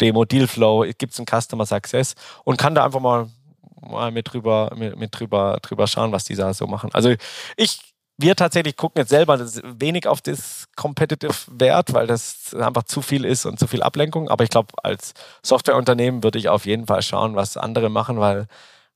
Demo, 0.01 0.25
Dealflow? 0.25 0.85
Gibt 0.97 1.13
es 1.13 1.19
einen 1.19 1.41
Customer 1.41 1.65
Success? 1.65 2.15
Und 2.43 2.57
kann 2.57 2.75
da 2.75 2.83
einfach 2.83 2.99
mal, 2.99 3.29
mal 3.81 4.11
mit, 4.11 4.31
drüber, 4.31 4.71
mit, 4.75 4.97
mit 4.97 5.17
drüber, 5.17 5.59
drüber 5.61 5.87
schauen, 5.87 6.11
was 6.11 6.25
die 6.25 6.35
da 6.35 6.53
so 6.53 6.67
machen. 6.67 6.89
Also 6.93 7.13
ich, 7.55 7.79
wir 8.17 8.35
tatsächlich 8.35 8.75
gucken 8.75 8.99
jetzt 8.99 9.09
selber 9.09 9.39
wenig 9.79 10.07
auf 10.07 10.21
das 10.21 10.65
Competitive 10.75 11.33
Wert, 11.47 11.93
weil 11.93 12.07
das 12.07 12.53
einfach 12.55 12.83
zu 12.83 13.01
viel 13.01 13.23
ist 13.23 13.45
und 13.45 13.57
zu 13.57 13.67
viel 13.67 13.83
Ablenkung. 13.83 14.27
Aber 14.27 14.43
ich 14.43 14.49
glaube, 14.49 14.73
als 14.83 15.13
Softwareunternehmen 15.43 16.23
würde 16.23 16.39
ich 16.39 16.49
auf 16.49 16.65
jeden 16.65 16.87
Fall 16.87 17.03
schauen, 17.03 17.35
was 17.35 17.55
andere 17.55 17.89
machen, 17.89 18.19
weil 18.19 18.47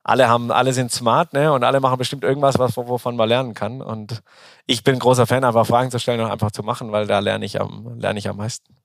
alle 0.04 0.28
haben, 0.28 0.50
alle 0.50 0.72
sind 0.72 0.90
smart, 0.90 1.32
ne? 1.32 1.52
Und 1.52 1.64
alle 1.64 1.80
machen 1.80 1.98
bestimmt 1.98 2.24
irgendwas, 2.24 2.58
was, 2.58 2.76
wovon 2.76 3.16
man 3.16 3.28
lernen 3.28 3.54
kann. 3.54 3.80
Und 3.80 4.22
ich 4.66 4.82
bin 4.82 4.98
großer 4.98 5.26
Fan, 5.26 5.44
einfach 5.44 5.66
Fragen 5.66 5.90
zu 5.90 5.98
stellen 5.98 6.20
und 6.20 6.30
einfach 6.30 6.50
zu 6.50 6.62
machen, 6.62 6.90
weil 6.92 7.06
da 7.06 7.20
lerne 7.20 7.44
ich 7.44 7.60
am, 7.60 7.98
lerne 7.98 8.18
ich 8.18 8.28
am 8.28 8.36
meisten. 8.36 8.76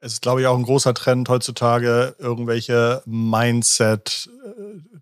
Es 0.00 0.14
ist, 0.14 0.22
glaube 0.22 0.40
ich, 0.40 0.46
auch 0.46 0.56
ein 0.56 0.64
großer 0.64 0.94
Trend 0.94 1.28
heutzutage, 1.28 2.16
irgendwelche 2.18 3.02
Mindset, 3.04 4.30
äh, 4.44 4.98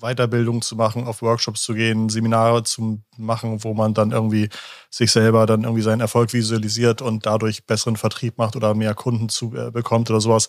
Weiterbildung 0.00 0.60
zu 0.60 0.76
machen, 0.76 1.06
auf 1.06 1.22
Workshops 1.22 1.62
zu 1.62 1.72
gehen, 1.72 2.10
Seminare 2.10 2.62
zu 2.62 3.00
machen, 3.16 3.64
wo 3.64 3.72
man 3.72 3.94
dann 3.94 4.10
irgendwie 4.10 4.50
sich 4.90 5.10
selber 5.10 5.46
dann 5.46 5.64
irgendwie 5.64 5.82
seinen 5.82 6.00
Erfolg 6.02 6.34
visualisiert 6.34 7.00
und 7.00 7.24
dadurch 7.24 7.64
besseren 7.64 7.96
Vertrieb 7.96 8.36
macht 8.36 8.54
oder 8.54 8.74
mehr 8.74 8.94
Kunden 8.94 9.30
zu 9.30 9.54
äh, 9.56 9.70
bekommt 9.70 10.10
oder 10.10 10.20
sowas. 10.20 10.48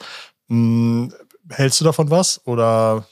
Hm, 0.50 1.14
hältst 1.50 1.80
du 1.80 1.86
davon 1.86 2.10
was 2.10 2.42
oder 2.46 3.08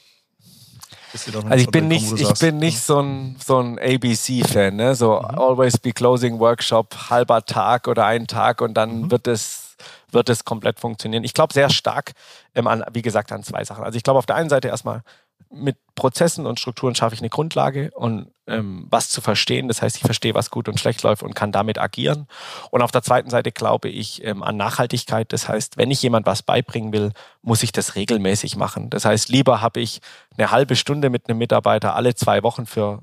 also 1.14 1.54
ich 1.54 1.68
bin 1.68 1.88
nicht, 1.88 2.12
ich 2.18 2.34
bin 2.40 2.58
nicht 2.58 2.80
so 2.80 3.00
ein, 3.00 3.36
so 3.44 3.58
ein 3.58 3.78
ABC-Fan, 3.78 4.76
ne? 4.76 4.94
So 4.94 5.20
mhm. 5.20 5.38
Always 5.38 5.78
Be 5.78 5.92
Closing 5.92 6.38
Workshop, 6.38 7.10
halber 7.10 7.44
Tag 7.44 7.88
oder 7.88 8.06
ein 8.06 8.26
Tag 8.26 8.60
und 8.60 8.74
dann 8.74 9.02
mhm. 9.02 9.10
wird 9.10 9.26
es 9.26 9.76
wird 10.10 10.28
es 10.28 10.44
komplett 10.44 10.78
funktionieren. 10.78 11.24
Ich 11.24 11.34
glaube 11.34 11.52
sehr 11.52 11.70
stark 11.70 12.12
ähm, 12.54 12.66
an, 12.68 12.84
wie 12.92 13.02
gesagt, 13.02 13.32
an 13.32 13.42
zwei 13.42 13.64
Sachen. 13.64 13.84
Also 13.84 13.96
ich 13.96 14.04
glaube 14.04 14.18
auf 14.18 14.26
der 14.26 14.36
einen 14.36 14.48
Seite 14.48 14.68
erstmal 14.68 15.02
mit 15.50 15.76
Prozessen 15.94 16.46
und 16.46 16.60
Strukturen 16.60 16.94
schaffe 16.94 17.14
ich 17.14 17.20
eine 17.20 17.30
Grundlage 17.30 17.90
und 17.94 18.30
ähm, 18.46 18.86
was 18.90 19.08
zu 19.08 19.20
verstehen. 19.20 19.68
Das 19.68 19.82
heißt, 19.82 19.96
ich 19.96 20.02
verstehe, 20.02 20.34
was 20.34 20.50
gut 20.50 20.68
und 20.68 20.78
schlecht 20.78 21.02
läuft 21.02 21.22
und 21.22 21.34
kann 21.34 21.52
damit 21.52 21.78
agieren. 21.78 22.26
Und 22.70 22.82
auf 22.82 22.90
der 22.90 23.02
zweiten 23.02 23.30
Seite 23.30 23.52
glaube 23.52 23.88
ich 23.88 24.24
ähm, 24.24 24.42
an 24.42 24.56
Nachhaltigkeit. 24.56 25.32
Das 25.32 25.48
heißt, 25.48 25.76
wenn 25.76 25.90
ich 25.90 26.02
jemand 26.02 26.26
was 26.26 26.42
beibringen 26.42 26.92
will, 26.92 27.12
muss 27.42 27.62
ich 27.62 27.72
das 27.72 27.94
regelmäßig 27.94 28.56
machen. 28.56 28.90
Das 28.90 29.04
heißt, 29.04 29.28
lieber 29.28 29.60
habe 29.60 29.80
ich 29.80 30.00
eine 30.36 30.50
halbe 30.50 30.76
Stunde 30.76 31.10
mit 31.10 31.28
einem 31.28 31.38
Mitarbeiter 31.38 31.94
alle 31.94 32.14
zwei 32.14 32.42
Wochen 32.42 32.66
für 32.66 33.00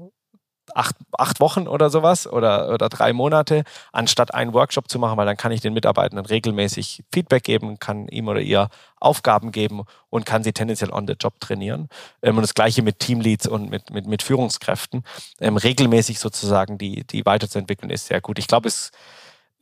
acht, 0.75 0.95
acht 1.17 1.39
Wochen 1.39 1.67
oder 1.67 1.89
sowas 1.89 2.27
oder, 2.27 2.73
oder 2.73 2.89
drei 2.89 3.13
Monate, 3.13 3.63
anstatt 3.91 4.33
einen 4.33 4.53
Workshop 4.53 4.89
zu 4.89 4.99
machen, 4.99 5.17
weil 5.17 5.25
dann 5.25 5.37
kann 5.37 5.51
ich 5.51 5.61
den 5.61 5.73
Mitarbeitenden 5.73 6.25
regelmäßig 6.25 7.03
Feedback 7.11 7.43
geben, 7.43 7.79
kann 7.79 8.07
ihm 8.07 8.27
oder 8.27 8.41
ihr 8.41 8.69
Aufgaben 8.99 9.51
geben 9.51 9.83
und 10.09 10.25
kann 10.25 10.43
sie 10.43 10.53
tendenziell 10.53 10.91
on 10.91 11.07
the 11.07 11.15
job 11.19 11.39
trainieren. 11.39 11.89
Ähm, 12.21 12.37
und 12.37 12.43
das 12.43 12.53
gleiche 12.53 12.81
mit 12.81 12.99
Teamleads 12.99 13.47
und 13.47 13.69
mit, 13.69 13.89
mit, 13.91 14.07
mit 14.07 14.23
Führungskräften. 14.23 15.03
Ähm, 15.39 15.57
regelmäßig 15.57 16.19
sozusagen 16.19 16.77
die, 16.77 17.05
die 17.05 17.25
weiterzuentwickeln 17.25 17.89
ist 17.89 18.07
sehr 18.07 18.21
gut. 18.21 18.39
Ich 18.39 18.47
glaube, 18.47 18.67
es 18.67 18.75
ist 18.75 18.91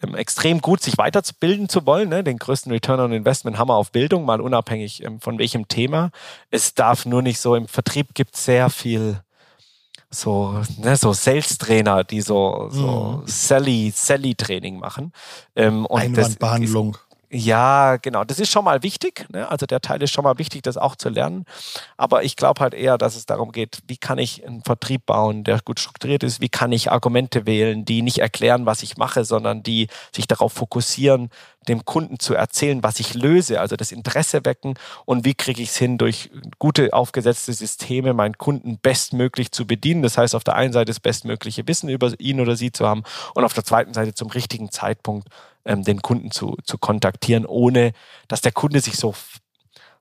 ähm, 0.02 0.16
extrem 0.16 0.62
gut, 0.62 0.82
sich 0.82 0.98
weiterzubilden 0.98 1.70
zu 1.70 1.86
wollen. 1.86 2.10
Ne? 2.10 2.24
Den 2.24 2.38
größten 2.38 2.72
Return 2.72 3.00
on 3.00 3.12
Investment 3.12 3.58
haben 3.58 3.70
wir 3.70 3.76
auf 3.76 3.92
Bildung, 3.92 4.26
mal 4.26 4.42
unabhängig 4.42 5.04
ähm, 5.04 5.20
von 5.20 5.38
welchem 5.40 5.68
Thema. 5.68 6.12
Es 6.52 6.74
darf 6.74 7.06
nur 7.06 7.22
nicht 7.22 7.40
so, 7.40 7.56
im 7.56 7.68
Vertrieb 7.68 8.14
gibt 8.14 8.36
es 8.36 8.46
sehr 8.46 8.70
viel 8.70 9.22
so, 10.12 10.62
ne, 10.78 10.96
so 10.96 11.14
Sales-Trainer, 11.14 12.04
die 12.04 12.22
so, 12.22 12.70
so 12.72 13.22
mhm. 13.22 13.28
Sally, 13.28 13.94
Sally-Training 13.96 14.80
machen. 14.80 15.14
Ähm, 15.56 15.86
und 15.86 16.00
Einwandbehandlung. 16.00 16.94
Das, 16.94 17.09
ja, 17.32 17.98
genau. 17.98 18.24
Das 18.24 18.40
ist 18.40 18.50
schon 18.50 18.66
mal 18.66 18.82
wichtig. 18.82 19.28
Ne? 19.30 19.48
Also 19.48 19.68
der 19.68 19.82
Teil 19.82 20.02
ist 20.02 20.12
schon 20.12 20.24
mal 20.24 20.40
wichtig, 20.40 20.64
das 20.64 20.78
auch 20.78 20.96
zu 20.96 21.10
lernen. 21.10 21.46
Aber 21.96 22.24
ich 22.24 22.36
glaube 22.36 22.62
halt 22.62 22.74
eher, 22.74 22.98
dass 22.98 23.16
es 23.16 23.28
darum 23.28 23.52
geht, 23.52 23.80
wie 23.88 23.98
kann 23.98 24.18
ich 24.18 24.46
einen 24.46 24.64
Vertrieb 24.64 25.06
bauen, 25.06 25.44
der 25.44 25.60
gut 25.62 25.80
strukturiert 25.80 26.24
ist? 26.24 26.42
Wie 26.42 26.50
kann 26.50 26.72
ich 26.72 26.92
Argumente 26.92 27.46
wählen, 27.46 27.86
die 27.86 28.02
nicht 28.02 28.18
erklären, 28.18 28.66
was 28.66 28.82
ich 28.82 28.98
mache, 28.98 29.26
sondern 29.26 29.62
die 29.62 29.90
sich 30.12 30.26
darauf 30.26 30.54
fokussieren, 30.54 31.30
dem 31.68 31.86
Kunden 31.86 32.20
zu 32.20 32.34
erzählen, 32.34 32.82
was 32.82 33.00
ich 33.00 33.14
löse, 33.14 33.60
also 33.60 33.76
das 33.76 33.92
Interesse 33.92 34.44
wecken 34.44 34.74
und 35.06 35.24
wie 35.24 35.36
kriege 35.36 35.62
ich 35.62 35.70
es 35.70 35.78
hin, 35.78 36.00
durch 36.00 36.32
gute 36.58 36.94
aufgesetzte 36.94 37.54
Systeme 37.54 38.14
meinen 38.14 38.40
Kunden 38.40 38.80
bestmöglich 38.80 39.52
zu 39.52 39.68
bedienen. 39.68 40.02
Das 40.02 40.18
heißt, 40.18 40.34
auf 40.34 40.44
der 40.44 40.56
einen 40.56 40.74
Seite 40.74 40.86
das 40.86 41.00
bestmögliche 41.00 41.68
Wissen 41.68 41.90
über 41.90 42.12
ihn 42.20 42.40
oder 42.40 42.56
sie 42.56 42.72
zu 42.72 42.88
haben 42.88 43.04
und 43.36 43.44
auf 43.44 43.54
der 43.54 43.66
zweiten 43.66 43.94
Seite 43.94 44.16
zum 44.16 44.30
richtigen 44.30 44.72
Zeitpunkt 44.72 45.28
ähm, 45.66 45.84
den 45.84 46.02
Kunden 46.02 46.32
zu, 46.32 46.58
zu 46.64 46.78
kontaktieren, 46.78 47.46
ohne 47.46 47.94
dass 48.28 48.42
der 48.42 48.52
Kunde 48.52 48.82
sich 48.82 48.98
so 48.98 49.14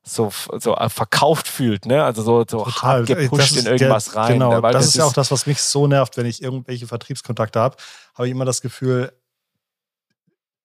so, 0.05 0.33
so 0.59 0.75
äh, 0.75 0.89
verkauft 0.89 1.49
fühlt, 1.49 1.85
ne? 1.85 2.03
Also 2.03 2.23
so, 2.23 2.45
so 2.49 2.67
hart 2.67 3.07
gepusht 3.07 3.57
in 3.57 3.67
irgendwas 3.67 4.07
der, 4.07 4.17
rein. 4.17 4.33
Genau, 4.35 4.55
ne? 4.55 4.63
das, 4.63 4.73
das, 4.73 4.87
ist 4.87 4.97
ja 4.97 5.05
auch 5.05 5.13
das, 5.13 5.31
was 5.31 5.47
mich 5.47 5.61
so 5.61 5.87
nervt, 5.87 6.17
wenn 6.17 6.25
ich 6.25 6.43
irgendwelche 6.43 6.87
Vertriebskontakte 6.87 7.61
habe, 7.61 7.77
habe 8.15 8.27
ich 8.27 8.33
immer 8.33 8.47
das 8.47 8.63
Gefühl, 8.63 9.13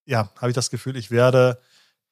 ja, 0.06 0.30
habe 0.38 0.50
ich 0.50 0.56
das 0.56 0.70
Gefühl, 0.70 0.96
ich 0.96 1.12
werde 1.12 1.60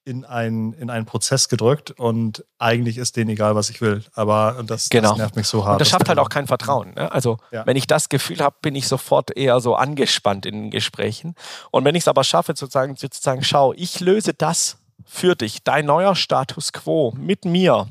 in, 0.04 0.26
ein, 0.26 0.74
in 0.74 0.89
einen 0.89 1.06
Prozess 1.06 1.47
gedrückt 1.47 1.91
und 1.91 2.43
eigentlich 2.58 2.97
ist 2.97 3.18
denen 3.18 3.30
egal, 3.30 3.56
was 3.56 3.70
ich 3.70 3.82
will. 3.82 4.04
Aber 4.14 4.64
das, 4.66 4.89
genau. 4.89 5.10
das 5.10 5.18
nervt 5.18 5.36
mich 5.36 5.47
so 5.47 5.64
hart. 5.64 5.74
Und 5.74 5.82
das 5.82 5.89
schafft 5.89 6.10
halt 6.10 6.18
auch 6.18 6.30
kein 6.30 6.47
Vertrauen. 6.47 6.93
Ne? 6.95 7.12
Also 7.12 7.38
ja. 7.52 7.66
wenn 7.66 7.78
ich 7.78 7.88
das 7.88 8.10
Gefühl 8.10 8.39
habe, 8.39 8.56
bin 8.62 8.76
ich 8.76 8.88
sofort 8.88 9.36
eher 9.36 9.60
so 9.60 9.76
angespannt 9.76 10.45
in 10.45 10.56
den 10.56 10.72
Gesprächen. 10.72 11.36
Und 11.70 11.86
wenn 11.86 11.95
ich 11.95 12.04
es 12.04 12.08
aber 12.08 12.24
schaffe, 12.24 12.54
sozusagen, 12.56 12.95
sozusagen, 12.95 13.43
schau, 13.43 13.74
ich 13.74 13.99
löse 13.99 14.34
das 14.34 14.78
für 15.06 15.36
dich, 15.36 15.64
dein 15.64 15.86
neuer 15.86 16.16
Status 16.16 16.74
quo 16.74 17.14
mit 17.18 17.45
mir 17.45 17.88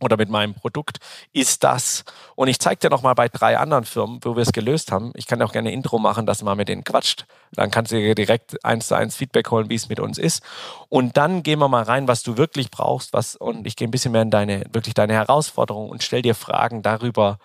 oder 0.00 0.16
mit 0.16 0.28
meinem 0.28 0.54
Produkt 0.54 0.98
ist 1.32 1.62
das. 1.64 2.04
Und 2.34 2.48
ich 2.48 2.58
zeige 2.58 2.80
dir 2.80 2.90
noch 2.90 3.02
mal 3.02 3.14
bei 3.14 3.28
drei 3.28 3.58
anderen 3.58 3.84
Firmen, 3.84 4.20
wo 4.22 4.34
wir 4.34 4.42
es 4.42 4.52
gelöst 4.52 4.92
haben. 4.92 5.12
Ich 5.14 5.26
kann 5.26 5.40
auch 5.42 5.52
gerne 5.52 5.72
Intro 5.72 5.98
machen, 5.98 6.26
dass 6.26 6.42
mal 6.42 6.56
mit 6.56 6.68
denen 6.68 6.84
quatscht. 6.84 7.26
Dann 7.52 7.70
kannst 7.70 7.92
du 7.92 7.96
dir 7.96 8.14
direkt 8.14 8.64
eins 8.64 8.88
zu 8.88 8.94
eins 8.94 9.16
Feedback 9.16 9.50
holen, 9.50 9.68
wie 9.68 9.74
es 9.74 9.88
mit 9.88 10.00
uns 10.00 10.18
ist. 10.18 10.42
Und 10.88 11.16
dann 11.16 11.42
gehen 11.42 11.58
wir 11.58 11.68
mal 11.68 11.82
rein, 11.82 12.08
was 12.08 12.22
du 12.22 12.36
wirklich 12.36 12.70
brauchst, 12.70 13.12
was, 13.12 13.36
und 13.36 13.66
ich 13.66 13.76
gehe 13.76 13.86
ein 13.86 13.90
bisschen 13.90 14.12
mehr 14.12 14.22
in 14.22 14.30
deine, 14.30 14.64
wirklich 14.72 14.94
deine 14.94 15.12
Herausforderungen 15.14 15.90
und 15.90 16.02
stell 16.02 16.22
dir 16.22 16.34
Fragen 16.34 16.82
darüber, 16.82 17.38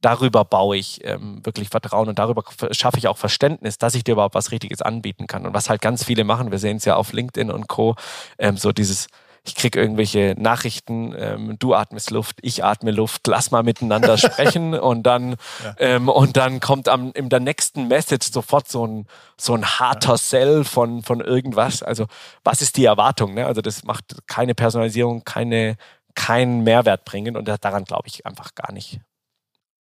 darüber 0.00 0.44
baue 0.44 0.76
ich 0.76 1.04
ähm, 1.04 1.44
wirklich 1.44 1.68
Vertrauen 1.68 2.08
und 2.08 2.18
darüber 2.18 2.44
schaffe 2.70 2.98
ich 2.98 3.08
auch 3.08 3.16
Verständnis, 3.16 3.78
dass 3.78 3.94
ich 3.94 4.04
dir 4.04 4.12
überhaupt 4.12 4.34
was 4.34 4.52
Richtiges 4.52 4.82
anbieten 4.82 5.26
kann. 5.26 5.46
Und 5.46 5.54
was 5.54 5.68
halt 5.68 5.80
ganz 5.80 6.04
viele 6.04 6.24
machen, 6.24 6.50
wir 6.50 6.58
sehen 6.58 6.76
es 6.76 6.84
ja 6.84 6.96
auf 6.96 7.12
LinkedIn 7.12 7.50
und 7.50 7.68
Co., 7.68 7.96
ähm, 8.38 8.56
so 8.56 8.72
dieses 8.72 9.08
ich 9.44 9.54
kriege 9.54 9.80
irgendwelche 9.80 10.34
Nachrichten, 10.38 11.14
ähm, 11.16 11.56
du 11.58 11.74
atmest 11.74 12.10
Luft, 12.10 12.38
ich 12.42 12.64
atme 12.64 12.90
Luft, 12.90 13.26
lass 13.26 13.50
mal 13.50 13.62
miteinander 13.62 14.18
sprechen 14.18 14.74
und 14.74 15.04
dann 15.04 15.36
ja. 15.64 15.74
ähm, 15.78 16.08
und 16.08 16.36
dann 16.36 16.60
kommt 16.60 16.88
am 16.88 17.12
in 17.12 17.28
der 17.28 17.40
nächsten 17.40 17.88
Message 17.88 18.30
sofort 18.30 18.68
so 18.68 18.86
ein 18.86 19.06
so 19.38 19.54
ein 19.54 19.64
harter 19.64 20.12
ja. 20.12 20.16
Sell 20.18 20.64
von 20.64 21.02
von 21.02 21.20
irgendwas. 21.20 21.82
Also 21.82 22.06
was 22.44 22.62
ist 22.62 22.76
die 22.76 22.84
Erwartung? 22.84 23.34
Ne? 23.34 23.46
Also 23.46 23.60
das 23.60 23.84
macht 23.84 24.26
keine 24.26 24.54
Personalisierung, 24.54 25.24
keine 25.24 25.76
keinen 26.14 26.62
Mehrwert 26.64 27.04
bringen 27.04 27.36
und 27.36 27.46
daran 27.46 27.84
glaube 27.84 28.08
ich 28.08 28.26
einfach 28.26 28.54
gar 28.54 28.72
nicht. 28.72 29.00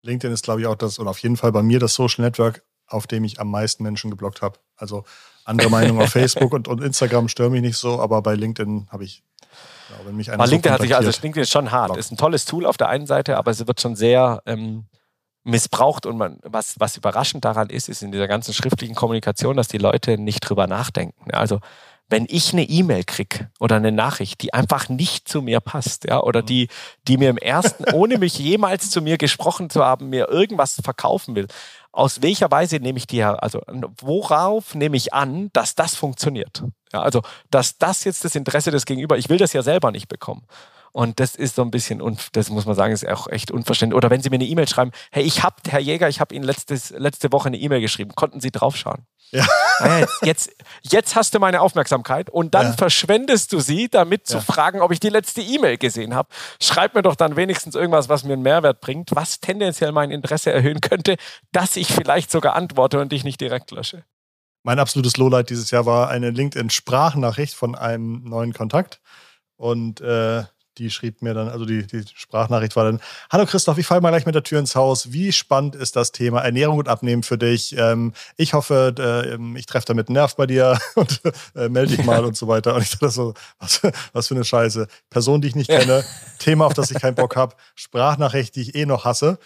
LinkedIn 0.03 0.33
ist 0.33 0.43
glaube 0.43 0.61
ich 0.61 0.67
auch 0.67 0.75
das 0.75 0.99
und 0.99 1.07
auf 1.07 1.19
jeden 1.19 1.37
Fall 1.37 1.51
bei 1.51 1.63
mir 1.63 1.79
das 1.79 1.95
Social 1.95 2.23
Network, 2.23 2.63
auf 2.87 3.07
dem 3.07 3.23
ich 3.23 3.39
am 3.39 3.49
meisten 3.49 3.83
Menschen 3.83 4.11
geblockt 4.11 4.41
habe. 4.41 4.59
Also 4.77 5.05
andere 5.45 5.69
Meinungen 5.69 6.01
auf 6.01 6.09
Facebook 6.11 6.53
und, 6.53 6.67
und 6.67 6.83
Instagram 6.83 7.29
stören 7.29 7.53
mich 7.53 7.61
nicht 7.61 7.77
so, 7.77 7.99
aber 7.99 8.21
bei 8.21 8.35
LinkedIn 8.35 8.87
habe 8.91 9.05
ich 9.05 9.23
ja, 9.89 10.11
mich 10.11 10.31
aber 10.31 10.47
LinkedIn 10.47 10.69
so 10.69 10.73
hat 10.73 10.81
sich, 10.81 10.95
also 10.95 11.09
LinkedIn 11.21 11.43
ist 11.43 11.51
schon 11.51 11.71
hart. 11.71 11.95
Ist 11.97 12.11
ein 12.11 12.17
tolles 12.17 12.45
Tool 12.45 12.65
auf 12.65 12.77
der 12.77 12.89
einen 12.89 13.05
Seite, 13.05 13.37
aber 13.37 13.51
es 13.51 13.65
wird 13.65 13.81
schon 13.81 13.95
sehr 13.95 14.41
ähm, 14.45 14.85
missbraucht 15.43 16.05
und 16.05 16.17
man, 16.17 16.39
was, 16.43 16.75
was 16.79 16.97
überraschend 16.97 17.45
daran 17.45 17.69
ist, 17.69 17.87
ist 17.87 18.01
in 18.01 18.11
dieser 18.11 18.27
ganzen 18.27 18.53
schriftlichen 18.53 18.95
Kommunikation, 18.95 19.55
dass 19.55 19.67
die 19.67 19.77
Leute 19.77 20.17
nicht 20.17 20.41
drüber 20.41 20.67
nachdenken. 20.67 21.31
Also 21.31 21.59
wenn 22.07 22.27
ich 22.29 22.53
eine 22.53 22.63
E-Mail 22.63 23.03
krieg 23.03 23.47
oder 23.59 23.77
eine 23.77 23.91
Nachricht, 23.91 24.41
die 24.41 24.53
einfach 24.53 24.89
nicht 24.89 25.27
zu 25.27 25.41
mir 25.41 25.59
passt, 25.59 26.05
ja, 26.05 26.21
oder 26.21 26.41
die, 26.41 26.67
die 27.07 27.17
mir 27.17 27.29
im 27.29 27.37
ersten, 27.37 27.85
ohne 27.93 28.17
mich 28.17 28.37
jemals 28.37 28.91
zu 28.91 29.01
mir 29.01 29.17
gesprochen 29.17 29.69
zu 29.69 29.83
haben, 29.83 30.09
mir 30.09 30.29
irgendwas 30.29 30.79
verkaufen 30.83 31.35
will, 31.35 31.47
aus 31.91 32.21
welcher 32.21 32.51
Weise 32.51 32.77
nehme 32.77 32.97
ich 32.97 33.07
die, 33.07 33.23
also 33.23 33.61
worauf 34.01 34.75
nehme 34.75 34.97
ich 34.97 35.13
an, 35.13 35.49
dass 35.53 35.75
das 35.75 35.95
funktioniert? 35.95 36.63
Ja, 36.93 37.01
also, 37.01 37.21
dass 37.49 37.77
das 37.77 38.03
jetzt 38.03 38.23
das 38.23 38.35
Interesse 38.35 38.69
des 38.69 38.85
Gegenüber, 38.85 39.17
ich 39.17 39.29
will 39.29 39.37
das 39.37 39.53
ja 39.53 39.63
selber 39.63 39.91
nicht 39.91 40.07
bekommen. 40.07 40.45
Und 40.95 41.19
das 41.19 41.35
ist 41.35 41.55
so 41.55 41.61
ein 41.61 41.71
bisschen, 41.71 42.01
das 42.31 42.49
muss 42.49 42.65
man 42.65 42.73
sagen, 42.73 42.93
ist 42.93 43.05
auch 43.05 43.27
echt 43.27 43.51
unverständlich. 43.51 43.97
Oder 43.97 44.09
wenn 44.09 44.21
Sie 44.21 44.29
mir 44.29 44.37
eine 44.37 44.45
E-Mail 44.45 44.65
schreiben, 44.65 44.91
hey, 45.11 45.23
ich 45.25 45.43
habe, 45.43 45.57
Herr 45.67 45.81
Jäger, 45.81 46.07
ich 46.07 46.21
habe 46.21 46.33
Ihnen 46.33 46.45
letztes, 46.45 46.91
letzte 46.91 47.33
Woche 47.33 47.47
eine 47.47 47.57
E-Mail 47.57 47.81
geschrieben, 47.81 48.15
konnten 48.15 48.39
Sie 48.39 48.49
draufschauen? 48.49 49.05
Ja. 49.31 49.45
Ah 49.79 50.05
jetzt, 50.21 50.51
jetzt 50.83 51.17
hast 51.17 51.35
du 51.35 51.39
meine 51.39 51.59
Aufmerksamkeit 51.59 52.29
und 52.29 52.53
dann 52.55 52.67
ja. 52.67 52.73
verschwendest 52.77 53.51
du 53.51 53.59
sie, 53.59 53.89
damit 53.89 54.25
zu 54.25 54.37
ja. 54.37 54.39
fragen, 54.41 54.79
ob 54.79 54.93
ich 54.93 55.01
die 55.01 55.09
letzte 55.09 55.41
E-Mail 55.41 55.77
gesehen 55.77 56.15
habe. 56.15 56.29
Schreib 56.61 56.95
mir 56.95 57.01
doch 57.01 57.15
dann 57.15 57.35
wenigstens 57.35 57.75
irgendwas, 57.75 58.07
was 58.07 58.23
mir 58.23 58.31
einen 58.31 58.43
Mehrwert 58.43 58.79
bringt, 58.79 59.13
was 59.13 59.41
tendenziell 59.41 59.91
mein 59.91 60.11
Interesse 60.11 60.53
erhöhen 60.53 60.79
könnte, 60.79 61.17
dass 61.51 61.75
ich 61.75 61.87
vielleicht 61.87 62.31
sogar 62.31 62.55
antworte 62.55 63.01
und 63.01 63.11
dich 63.11 63.25
nicht 63.25 63.41
direkt 63.41 63.71
lösche. 63.71 64.05
Mein 64.63 64.79
absolutes 64.79 65.17
Lowlight 65.17 65.49
dieses 65.49 65.71
Jahr 65.71 65.85
war 65.85 66.07
eine 66.07 66.29
LinkedIn-Sprachnachricht 66.29 67.53
von 67.53 67.75
einem 67.75 68.23
neuen 68.23 68.53
Kontakt. 68.53 69.01
Und 69.57 69.99
äh, 69.99 70.45
die 70.77 70.89
schrieb 70.89 71.21
mir 71.21 71.33
dann, 71.33 71.49
also 71.49 71.65
die, 71.65 71.85
die 71.85 72.03
Sprachnachricht 72.13 72.75
war 72.75 72.85
dann: 72.85 72.99
Hallo 73.31 73.45
Christoph, 73.45 73.77
ich 73.77 73.85
falle 73.85 74.01
mal 74.01 74.09
gleich 74.09 74.25
mit 74.25 74.35
der 74.35 74.43
Tür 74.43 74.59
ins 74.59 74.75
Haus. 74.75 75.11
Wie 75.11 75.31
spannend 75.31 75.75
ist 75.75 75.95
das 75.95 76.11
Thema 76.11 76.41
Ernährung 76.41 76.77
und 76.77 76.89
Abnehmen 76.89 77.23
für 77.23 77.37
dich? 77.37 77.75
Ähm, 77.77 78.13
ich 78.37 78.53
hoffe, 78.53 78.95
äh, 78.97 79.57
ich 79.57 79.65
treffe 79.65 79.87
damit 79.87 80.07
einen 80.07 80.15
Nerv 80.15 80.35
bei 80.35 80.45
dir 80.45 80.79
und 80.95 81.21
äh, 81.55 81.69
melde 81.69 81.95
dich 81.95 82.05
mal 82.05 82.23
und 82.25 82.37
so 82.37 82.47
weiter. 82.47 82.75
Und 82.75 82.81
ich 82.81 82.91
dachte 82.91 83.09
so, 83.09 83.33
was, 83.59 83.81
was 84.13 84.27
für 84.27 84.35
eine 84.35 84.43
Scheiße. 84.43 84.87
Person, 85.09 85.41
die 85.41 85.47
ich 85.49 85.55
nicht 85.55 85.69
kenne, 85.69 86.03
Thema, 86.39 86.65
auf 86.65 86.73
das 86.73 86.91
ich 86.91 86.99
keinen 86.99 87.15
Bock 87.15 87.35
habe, 87.35 87.55
Sprachnachricht, 87.75 88.55
die 88.55 88.61
ich 88.61 88.75
eh 88.75 88.85
noch 88.85 89.05
hasse. 89.05 89.39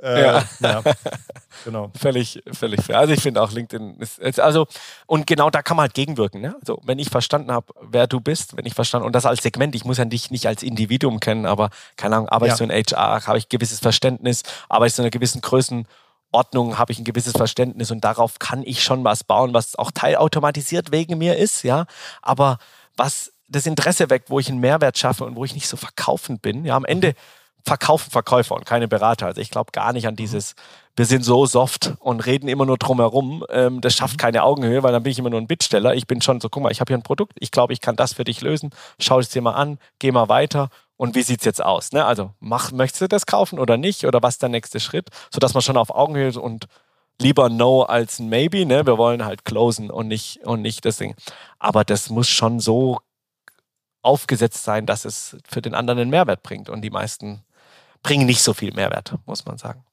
Äh, 0.00 0.22
ja. 0.22 0.44
ja. 0.60 0.82
genau. 1.64 1.90
Völlig, 1.98 2.42
völlig 2.52 2.82
fair. 2.82 2.98
Also 2.98 3.12
ich 3.12 3.20
finde 3.20 3.42
auch 3.42 3.50
LinkedIn 3.50 3.96
ist, 3.98 4.18
ist, 4.18 4.38
also 4.38 4.66
und 5.06 5.26
genau 5.26 5.50
da 5.50 5.62
kann 5.62 5.76
man 5.76 5.84
halt 5.84 5.94
gegenwirken. 5.94 6.40
Ne? 6.40 6.54
Also 6.60 6.80
wenn 6.84 6.98
ich 6.98 7.10
verstanden 7.10 7.50
habe, 7.50 7.72
wer 7.80 8.06
du 8.06 8.20
bist, 8.20 8.56
wenn 8.56 8.64
ich 8.64 8.74
verstanden 8.74 9.06
und 9.06 9.12
das 9.12 9.26
als 9.26 9.42
Segment, 9.42 9.74
ich 9.74 9.84
muss 9.84 9.98
ja 9.98 10.04
dich 10.04 10.30
nicht 10.30 10.46
als 10.46 10.62
Individuum 10.62 11.18
kennen, 11.18 11.46
aber 11.46 11.70
keine 11.96 12.16
Ahnung, 12.16 12.28
arbeitest 12.28 12.60
ja. 12.60 12.66
du 12.66 12.72
in 12.72 12.84
HR, 12.84 13.26
habe 13.26 13.38
ich 13.38 13.48
gewisses 13.48 13.80
Verständnis, 13.80 14.42
arbeitest 14.68 14.98
du 14.98 15.02
in 15.02 15.04
einer 15.06 15.10
gewissen 15.10 15.40
Größenordnung, 15.40 16.78
habe 16.78 16.92
ich 16.92 16.98
ein 17.00 17.04
gewisses 17.04 17.32
Verständnis 17.32 17.90
und 17.90 18.04
darauf 18.04 18.38
kann 18.38 18.62
ich 18.62 18.84
schon 18.84 19.02
was 19.02 19.24
bauen, 19.24 19.52
was 19.52 19.74
auch 19.76 19.90
teilautomatisiert 19.90 20.92
wegen 20.92 21.18
mir 21.18 21.36
ist, 21.36 21.64
ja. 21.64 21.86
Aber 22.22 22.58
was 22.96 23.32
das 23.48 23.66
Interesse 23.66 24.10
weckt, 24.10 24.30
wo 24.30 24.38
ich 24.38 24.48
einen 24.48 24.60
Mehrwert 24.60 24.98
schaffe 24.98 25.24
und 25.24 25.34
wo 25.34 25.44
ich 25.44 25.54
nicht 25.54 25.68
so 25.68 25.76
verkaufend 25.76 26.42
bin, 26.42 26.64
ja, 26.64 26.76
am 26.76 26.84
Ende 26.84 27.14
verkaufen 27.68 28.10
Verkäufer 28.10 28.54
und 28.54 28.66
keine 28.66 28.88
Berater. 28.88 29.26
Also 29.26 29.40
ich 29.40 29.50
glaube 29.50 29.72
gar 29.72 29.92
nicht 29.92 30.08
an 30.08 30.16
dieses, 30.16 30.54
wir 30.96 31.06
sind 31.06 31.24
so 31.24 31.46
soft 31.46 31.94
und 32.00 32.24
reden 32.26 32.48
immer 32.48 32.66
nur 32.66 32.78
drumherum. 32.78 33.44
Ähm, 33.50 33.80
das 33.80 33.94
schafft 33.94 34.14
mhm. 34.14 34.22
keine 34.22 34.42
Augenhöhe, 34.42 34.82
weil 34.82 34.92
dann 34.92 35.02
bin 35.02 35.12
ich 35.12 35.18
immer 35.18 35.30
nur 35.30 35.40
ein 35.40 35.46
Bittsteller. 35.46 35.94
Ich 35.94 36.06
bin 36.06 36.20
schon 36.20 36.40
so, 36.40 36.48
guck 36.48 36.62
mal, 36.62 36.72
ich 36.72 36.80
habe 36.80 36.90
hier 36.90 36.98
ein 36.98 37.02
Produkt, 37.02 37.34
ich 37.38 37.50
glaube, 37.50 37.72
ich 37.72 37.80
kann 37.80 37.94
das 37.94 38.14
für 38.14 38.24
dich 38.24 38.40
lösen. 38.40 38.70
Schau 38.98 39.20
es 39.20 39.28
dir 39.28 39.42
mal 39.42 39.52
an, 39.52 39.78
geh 39.98 40.10
mal 40.10 40.28
weiter. 40.28 40.70
Und 40.96 41.14
wie 41.14 41.22
sieht 41.22 41.40
es 41.40 41.44
jetzt 41.44 41.64
aus? 41.64 41.92
Ne? 41.92 42.04
Also, 42.04 42.32
mach, 42.40 42.72
möchtest 42.72 43.02
du 43.02 43.08
das 43.08 43.26
kaufen 43.26 43.60
oder 43.60 43.76
nicht? 43.76 44.04
Oder 44.04 44.20
was 44.22 44.34
ist 44.34 44.42
der 44.42 44.48
nächste 44.48 44.80
Schritt? 44.80 45.10
Sodass 45.30 45.54
man 45.54 45.62
schon 45.62 45.76
auf 45.76 45.90
Augenhöhe 45.90 46.32
und 46.40 46.66
lieber 47.20 47.50
No 47.50 47.82
als 47.82 48.18
ein 48.18 48.28
Maybe. 48.28 48.66
Ne? 48.66 48.84
Wir 48.84 48.98
wollen 48.98 49.24
halt 49.24 49.44
closen 49.44 49.90
und 49.90 50.08
nicht, 50.08 50.44
und 50.44 50.62
nicht 50.62 50.84
das 50.84 50.96
Ding. 50.96 51.14
Aber 51.60 51.84
das 51.84 52.10
muss 52.10 52.28
schon 52.28 52.58
so 52.58 52.98
aufgesetzt 54.02 54.64
sein, 54.64 54.86
dass 54.86 55.04
es 55.04 55.36
für 55.46 55.62
den 55.62 55.74
anderen 55.74 56.00
einen 56.00 56.10
Mehrwert 56.10 56.42
bringt. 56.42 56.68
Und 56.68 56.82
die 56.82 56.90
meisten 56.90 57.44
bringen 58.02 58.26
nicht 58.26 58.42
so 58.42 58.54
viel 58.54 58.72
Mehrwert, 58.72 59.14
muss 59.26 59.44
man 59.44 59.58
sagen. 59.58 59.84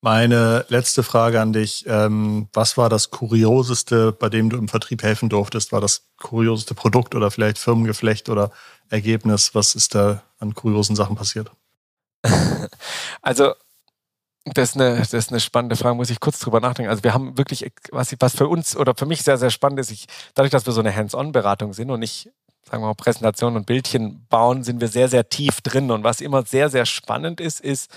Meine 0.00 0.64
letzte 0.68 1.02
Frage 1.02 1.40
an 1.40 1.52
dich. 1.52 1.84
Ähm, 1.88 2.48
was 2.52 2.76
war 2.76 2.88
das 2.88 3.10
Kurioseste, 3.10 4.12
bei 4.12 4.28
dem 4.28 4.48
du 4.48 4.56
im 4.56 4.68
Vertrieb 4.68 5.02
helfen 5.02 5.28
durftest? 5.28 5.72
War 5.72 5.80
das 5.80 6.04
kurioseste 6.18 6.74
Produkt 6.74 7.16
oder 7.16 7.32
vielleicht 7.32 7.58
Firmengeflecht 7.58 8.28
oder 8.28 8.52
Ergebnis? 8.90 9.56
Was 9.56 9.74
ist 9.74 9.96
da 9.96 10.22
an 10.38 10.54
kuriosen 10.54 10.96
Sachen 10.96 11.16
passiert? 11.16 11.50
Also, 13.20 13.52
das 14.54 14.70
ist, 14.70 14.76
eine, 14.76 14.96
das 14.98 15.12
ist 15.12 15.30
eine 15.30 15.40
spannende 15.40 15.76
Frage, 15.76 15.96
muss 15.96 16.10
ich 16.10 16.20
kurz 16.20 16.38
drüber 16.38 16.60
nachdenken. 16.60 16.90
Also 16.90 17.04
wir 17.04 17.12
haben 17.12 17.36
wirklich, 17.36 17.70
was, 17.90 18.14
was 18.18 18.34
für 18.34 18.48
uns 18.48 18.76
oder 18.76 18.94
für 18.94 19.04
mich 19.04 19.22
sehr, 19.22 19.36
sehr 19.36 19.50
spannend 19.50 19.80
ist, 19.80 19.90
ich, 19.90 20.06
dadurch, 20.34 20.50
dass 20.50 20.64
wir 20.64 20.72
so 20.72 20.80
eine 20.80 20.94
Hands-on-Beratung 20.94 21.72
sind 21.72 21.90
und 21.90 22.00
nicht 22.00 22.30
sagen 22.68 22.82
wir 22.82 22.88
mal, 22.88 22.94
Präsentationen 22.94 23.56
und 23.56 23.66
Bildchen 23.66 24.26
bauen, 24.28 24.62
sind 24.62 24.80
wir 24.80 24.88
sehr, 24.88 25.08
sehr 25.08 25.28
tief 25.28 25.60
drin. 25.60 25.90
Und 25.90 26.04
was 26.04 26.20
immer 26.20 26.44
sehr, 26.44 26.68
sehr 26.68 26.86
spannend 26.86 27.40
ist, 27.40 27.60
ist 27.60 27.90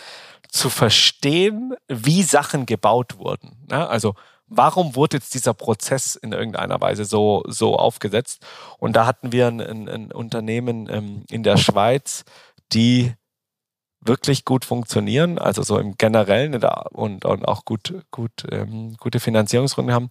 zu 0.49 0.69
verstehen, 0.69 1.73
wie 1.87 2.23
Sachen 2.23 2.65
gebaut 2.65 3.17
wurden. 3.17 3.57
Ja, 3.69 3.87
also 3.87 4.15
warum 4.47 4.95
wurde 4.95 5.17
jetzt 5.17 5.33
dieser 5.33 5.53
Prozess 5.53 6.15
in 6.15 6.33
irgendeiner 6.33 6.79
Weise 6.81 7.05
so, 7.05 7.43
so 7.47 7.75
aufgesetzt? 7.75 8.45
Und 8.77 8.95
da 8.95 9.05
hatten 9.05 9.31
wir 9.31 9.47
ein, 9.47 9.61
ein, 9.61 9.89
ein 9.89 10.11
Unternehmen 10.11 10.89
ähm, 10.89 11.23
in 11.29 11.43
der 11.43 11.57
Schweiz, 11.57 12.23
die 12.73 13.13
wirklich 14.01 14.45
gut 14.45 14.65
funktionieren, 14.65 15.37
also 15.37 15.61
so 15.61 15.77
im 15.77 15.95
Generellen 15.95 16.55
und, 16.91 17.23
und 17.23 17.47
auch 17.47 17.65
gut, 17.65 17.93
gut, 18.09 18.31
ähm, 18.51 18.95
gute 18.97 19.19
Finanzierungsrunden 19.19 19.93
haben, 19.93 20.09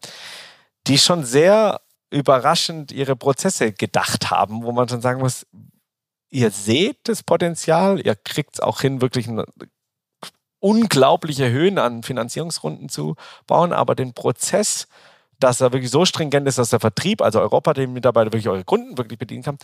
die 0.86 0.96
schon 0.96 1.24
sehr 1.24 1.80
überraschend 2.10 2.92
ihre 2.92 3.16
Prozesse 3.16 3.72
gedacht 3.72 4.30
haben, 4.30 4.64
wo 4.64 4.72
man 4.72 4.88
schon 4.88 5.00
sagen 5.00 5.20
muss, 5.20 5.46
ihr 6.30 6.50
seht 6.50 6.98
das 7.04 7.22
Potenzial, 7.22 8.04
ihr 8.04 8.16
kriegt 8.16 8.54
es 8.54 8.60
auch 8.60 8.80
hin, 8.80 9.00
wirklich 9.00 9.28
unglaubliche 10.60 11.50
Höhen 11.50 11.78
an 11.78 12.02
Finanzierungsrunden 12.02 12.88
zu 12.88 13.16
bauen, 13.46 13.72
aber 13.72 13.94
den 13.94 14.12
Prozess, 14.12 14.88
dass 15.38 15.60
er 15.60 15.72
wirklich 15.72 15.90
so 15.90 16.04
stringent 16.04 16.46
ist, 16.46 16.58
dass 16.58 16.70
der 16.70 16.80
Vertrieb, 16.80 17.22
also 17.22 17.40
Europa, 17.40 17.72
den 17.72 17.92
Mitarbeiter 17.92 18.32
wirklich 18.32 18.48
eure 18.48 18.64
Kunden 18.64 18.98
wirklich 18.98 19.18
bedienen 19.18 19.42
kann, 19.42 19.58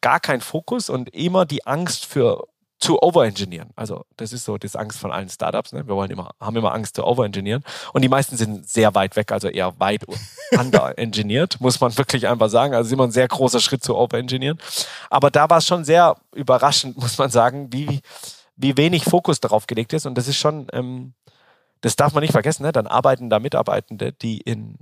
gar 0.00 0.20
kein 0.20 0.40
Fokus 0.40 0.90
und 0.90 1.08
immer 1.14 1.46
die 1.46 1.66
Angst 1.66 2.04
für 2.04 2.48
zu 2.80 3.02
overengineeren. 3.02 3.70
Also 3.76 4.06
das 4.16 4.32
ist 4.32 4.44
so 4.44 4.56
das 4.56 4.74
Angst 4.74 4.98
von 4.98 5.12
allen 5.12 5.28
Startups. 5.28 5.72
Ne? 5.72 5.86
Wir 5.86 5.94
wollen 5.94 6.10
immer, 6.10 6.30
haben 6.40 6.56
immer 6.56 6.72
Angst 6.72 6.96
zu 6.96 7.04
overengineeren. 7.04 7.62
Und 7.92 8.02
die 8.02 8.08
meisten 8.08 8.36
sind 8.36 8.68
sehr 8.68 8.94
weit 8.94 9.16
weg, 9.16 9.30
also 9.32 9.48
eher 9.48 9.78
weit 9.78 10.04
underengineert, 10.58 11.60
muss 11.60 11.80
man 11.80 11.96
wirklich 11.96 12.26
einfach 12.26 12.48
sagen. 12.48 12.74
Also 12.74 12.88
ist 12.88 12.92
immer 12.92 13.06
ein 13.06 13.12
sehr 13.12 13.28
großer 13.28 13.60
Schritt 13.60 13.84
zu 13.84 13.96
overengineeren. 13.96 14.58
Aber 15.10 15.30
da 15.30 15.50
war 15.50 15.58
es 15.58 15.66
schon 15.66 15.84
sehr 15.84 16.16
überraschend, 16.34 16.96
muss 16.96 17.18
man 17.18 17.30
sagen, 17.30 17.70
wie, 17.70 18.00
wie 18.56 18.76
wenig 18.76 19.04
Fokus 19.04 19.40
darauf 19.40 19.66
gelegt 19.66 19.92
ist. 19.92 20.06
Und 20.06 20.16
das 20.16 20.26
ist 20.26 20.38
schon, 20.38 20.66
ähm, 20.72 21.12
das 21.82 21.96
darf 21.96 22.14
man 22.14 22.22
nicht 22.22 22.32
vergessen, 22.32 22.62
ne? 22.62 22.72
dann 22.72 22.86
arbeiten 22.86 23.28
da 23.28 23.38
Mitarbeitende, 23.38 24.12
die 24.12 24.38
in 24.38 24.76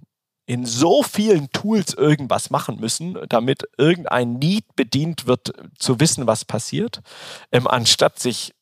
in 0.49 0.65
so 0.65 1.03
vielen 1.03 1.51
Tools 1.53 1.93
irgendwas 1.93 2.49
machen 2.49 2.81
müssen, 2.81 3.19
damit 3.29 3.69
irgendein 3.77 4.39
Need 4.39 4.65
bedient 4.77 5.27
wird, 5.27 5.53
zu 5.79 6.01
wissen, 6.01 6.27
was 6.27 6.47
passiert, 6.47 7.03
ähm, 7.53 7.67
anstatt 7.67 8.19
sich 8.19 8.55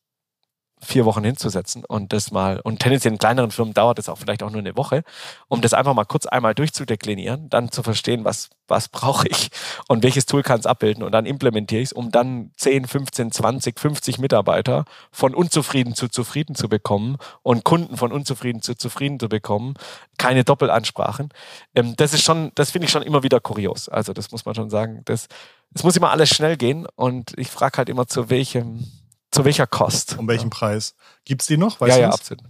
vier 0.79 1.05
Wochen 1.05 1.23
hinzusetzen 1.23 1.83
und 1.85 2.13
das 2.13 2.31
mal, 2.31 2.59
und 2.63 2.79
tendenziell 2.79 3.13
in 3.13 3.17
kleineren 3.17 3.51
Firmen 3.51 3.73
dauert 3.73 3.97
es 3.97 4.09
auch 4.09 4.17
vielleicht 4.17 4.43
auch 4.43 4.51
nur 4.51 4.59
eine 4.59 4.77
Woche, 4.77 5.03
um 5.47 5.61
das 5.61 5.73
einfach 5.73 5.93
mal 5.93 6.05
kurz 6.05 6.27
einmal 6.27 6.53
durchzudeklinieren, 6.53 7.49
dann 7.49 7.71
zu 7.71 7.81
verstehen, 7.81 8.25
was, 8.25 8.49
was 8.67 8.87
brauche 8.87 9.27
ich 9.27 9.49
und 9.87 10.03
welches 10.03 10.27
Tool 10.27 10.43
kann 10.43 10.59
es 10.59 10.67
abbilden 10.67 11.03
und 11.03 11.11
dann 11.11 11.25
implementiere 11.25 11.81
ich 11.81 11.89
es, 11.89 11.93
um 11.93 12.11
dann 12.11 12.51
10, 12.57 12.85
15, 12.85 13.31
20, 13.31 13.79
50 13.79 14.19
Mitarbeiter 14.19 14.85
von 15.11 15.33
unzufrieden 15.33 15.95
zu 15.95 16.09
zufrieden 16.09 16.53
zu 16.53 16.69
bekommen 16.69 17.17
und 17.41 17.63
Kunden 17.63 17.97
von 17.97 18.11
unzufrieden 18.11 18.61
zu 18.61 18.75
zufrieden 18.75 19.19
zu 19.19 19.29
bekommen. 19.29 19.73
Keine 20.17 20.43
Doppelansprachen. 20.43 21.29
Ähm, 21.75 21.95
das 21.97 22.13
ist 22.13 22.23
schon, 22.23 22.51
das 22.55 22.71
finde 22.71 22.85
ich 22.85 22.91
schon 22.91 23.03
immer 23.03 23.23
wieder 23.23 23.39
kurios. 23.39 23.89
Also 23.89 24.13
das 24.13 24.31
muss 24.31 24.45
man 24.45 24.53
schon 24.53 24.69
sagen. 24.69 25.01
Das, 25.05 25.27
es 25.73 25.83
muss 25.83 25.95
immer 25.95 26.11
alles 26.11 26.29
schnell 26.29 26.57
gehen 26.57 26.87
und 26.95 27.33
ich 27.37 27.49
frage 27.49 27.77
halt 27.77 27.89
immer, 27.89 28.07
zu 28.07 28.29
welchem, 28.29 28.85
zu 29.31 29.45
welcher 29.45 29.67
Kost? 29.67 30.17
Um 30.17 30.27
welchen 30.27 30.49
ja. 30.49 30.57
Preis? 30.57 30.95
Gibt 31.25 31.41
es 31.41 31.47
die 31.47 31.57
noch? 31.57 31.79
Weißt 31.79 31.97
ja, 31.97 32.03
ja, 32.03 32.09
absolut. 32.09 32.43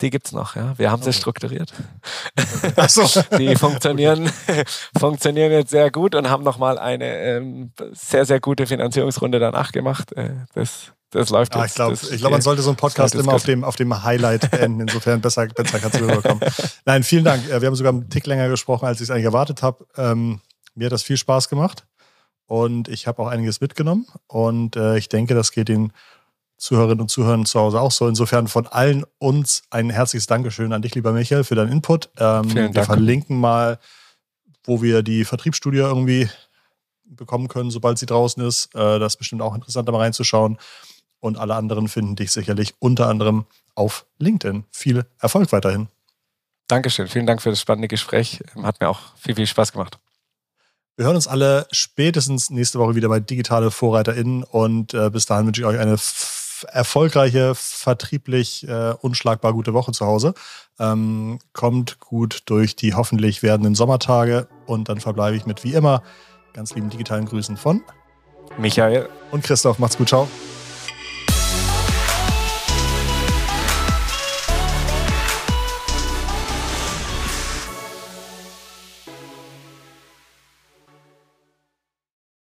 Die 0.00 0.10
gibt 0.10 0.26
es 0.26 0.32
noch, 0.32 0.56
ja. 0.56 0.76
Wir 0.76 0.90
haben 0.90 1.02
okay. 1.02 1.12
sie 1.12 1.18
strukturiert. 1.18 1.72
Ach 2.76 2.88
so. 2.88 3.22
Die 3.38 3.54
funktionieren, 3.54 4.30
funktionieren 4.98 5.52
jetzt 5.52 5.70
sehr 5.70 5.90
gut 5.90 6.16
und 6.16 6.28
haben 6.28 6.42
nochmal 6.42 6.78
eine 6.78 7.16
ähm, 7.18 7.72
sehr, 7.92 8.26
sehr 8.26 8.40
gute 8.40 8.66
Finanzierungsrunde 8.66 9.38
danach 9.38 9.70
gemacht. 9.70 10.12
Äh, 10.12 10.30
das, 10.54 10.92
das 11.10 11.30
läuft 11.30 11.54
ah, 11.54 11.62
jetzt. 11.62 11.70
Ich 11.70 11.76
glaube, 11.76 11.96
glaub, 12.16 12.32
man 12.32 12.42
sollte 12.42 12.62
so 12.62 12.70
einen 12.70 12.76
Podcast 12.76 13.14
immer 13.14 13.34
auf 13.34 13.44
dem, 13.44 13.62
auf 13.62 13.76
dem 13.76 14.02
Highlight 14.02 14.52
enden. 14.52 14.80
Insofern 14.80 15.20
besser, 15.20 15.46
besser 15.46 15.78
kannst 15.78 16.00
du 16.00 16.04
rüberkommen. 16.04 16.40
Nein, 16.84 17.04
vielen 17.04 17.24
Dank. 17.24 17.46
Wir 17.48 17.54
haben 17.54 17.76
sogar 17.76 17.92
einen 17.92 18.10
Tick 18.10 18.26
länger 18.26 18.48
gesprochen, 18.48 18.86
als 18.86 18.98
ich 18.98 19.04
es 19.04 19.10
eigentlich 19.10 19.26
erwartet 19.26 19.62
habe. 19.62 19.86
Ähm, 19.96 20.40
mir 20.74 20.86
hat 20.86 20.92
das 20.92 21.04
viel 21.04 21.16
Spaß 21.16 21.48
gemacht. 21.48 21.86
Und 22.46 22.88
ich 22.88 23.06
habe 23.06 23.22
auch 23.22 23.28
einiges 23.28 23.60
mitgenommen. 23.60 24.06
Und 24.26 24.76
äh, 24.76 24.98
ich 24.98 25.08
denke, 25.08 25.34
das 25.34 25.52
geht 25.52 25.68
den 25.68 25.92
Zuhörerinnen 26.56 27.00
und 27.00 27.10
Zuhörern 27.10 27.46
zu 27.46 27.60
Hause 27.60 27.80
auch 27.80 27.90
so. 27.90 28.08
Insofern 28.08 28.48
von 28.48 28.66
allen 28.66 29.04
uns 29.18 29.62
ein 29.70 29.90
herzliches 29.90 30.26
Dankeschön 30.26 30.72
an 30.72 30.82
dich, 30.82 30.94
lieber 30.94 31.12
Michael, 31.12 31.44
für 31.44 31.54
deinen 31.54 31.72
Input. 31.72 32.10
Ähm, 32.18 32.44
Vielen 32.44 32.54
Dank. 32.54 32.74
Wir 32.74 32.84
verlinken 32.84 33.38
mal, 33.38 33.78
wo 34.64 34.82
wir 34.82 35.02
die 35.02 35.24
Vertriebsstudie 35.24 35.78
irgendwie 35.78 36.28
bekommen 37.04 37.48
können, 37.48 37.70
sobald 37.70 37.98
sie 37.98 38.06
draußen 38.06 38.42
ist. 38.44 38.74
Äh, 38.74 38.98
das 38.98 39.14
ist 39.14 39.18
bestimmt 39.18 39.42
auch 39.42 39.54
interessant, 39.54 39.88
da 39.88 39.92
mal 39.92 39.98
reinzuschauen. 39.98 40.58
Und 41.20 41.38
alle 41.38 41.54
anderen 41.54 41.88
finden 41.88 42.16
dich 42.16 42.32
sicherlich 42.32 42.74
unter 42.78 43.08
anderem 43.08 43.46
auf 43.74 44.06
LinkedIn. 44.18 44.64
Viel 44.70 45.06
Erfolg 45.18 45.52
weiterhin. 45.52 45.88
Dankeschön. 46.68 47.08
Vielen 47.08 47.26
Dank 47.26 47.42
für 47.42 47.50
das 47.50 47.60
spannende 47.60 47.88
Gespräch. 47.88 48.42
Hat 48.62 48.80
mir 48.80 48.88
auch 48.88 49.00
viel, 49.16 49.34
viel 49.34 49.46
Spaß 49.46 49.72
gemacht. 49.72 49.98
Wir 50.96 51.06
hören 51.06 51.16
uns 51.16 51.26
alle 51.26 51.66
spätestens 51.72 52.50
nächste 52.50 52.78
Woche 52.78 52.94
wieder 52.94 53.08
bei 53.08 53.18
Digitale 53.18 53.72
VorreiterInnen 53.72 54.44
und 54.44 54.94
äh, 54.94 55.10
bis 55.10 55.26
dahin 55.26 55.46
wünsche 55.46 55.60
ich 55.60 55.66
euch 55.66 55.78
eine 55.78 55.96
erfolgreiche, 56.68 57.54
vertrieblich 57.56 58.66
äh, 58.68 58.94
unschlagbar 59.00 59.52
gute 59.52 59.74
Woche 59.74 59.90
zu 59.90 60.06
Hause. 60.06 60.34
Ähm, 60.78 61.40
kommt 61.52 61.98
gut 61.98 62.42
durch 62.46 62.76
die 62.76 62.94
hoffentlich 62.94 63.42
werdenden 63.42 63.74
Sommertage 63.74 64.46
und 64.66 64.88
dann 64.88 65.00
verbleibe 65.00 65.36
ich 65.36 65.46
mit 65.46 65.64
wie 65.64 65.74
immer 65.74 66.04
ganz 66.52 66.74
lieben 66.76 66.90
digitalen 66.90 67.26
Grüßen 67.26 67.56
von 67.56 67.82
Michael 68.56 69.08
und 69.32 69.42
Christoph. 69.42 69.80
Macht's 69.80 69.98
gut, 69.98 70.08
ciao. 70.08 70.28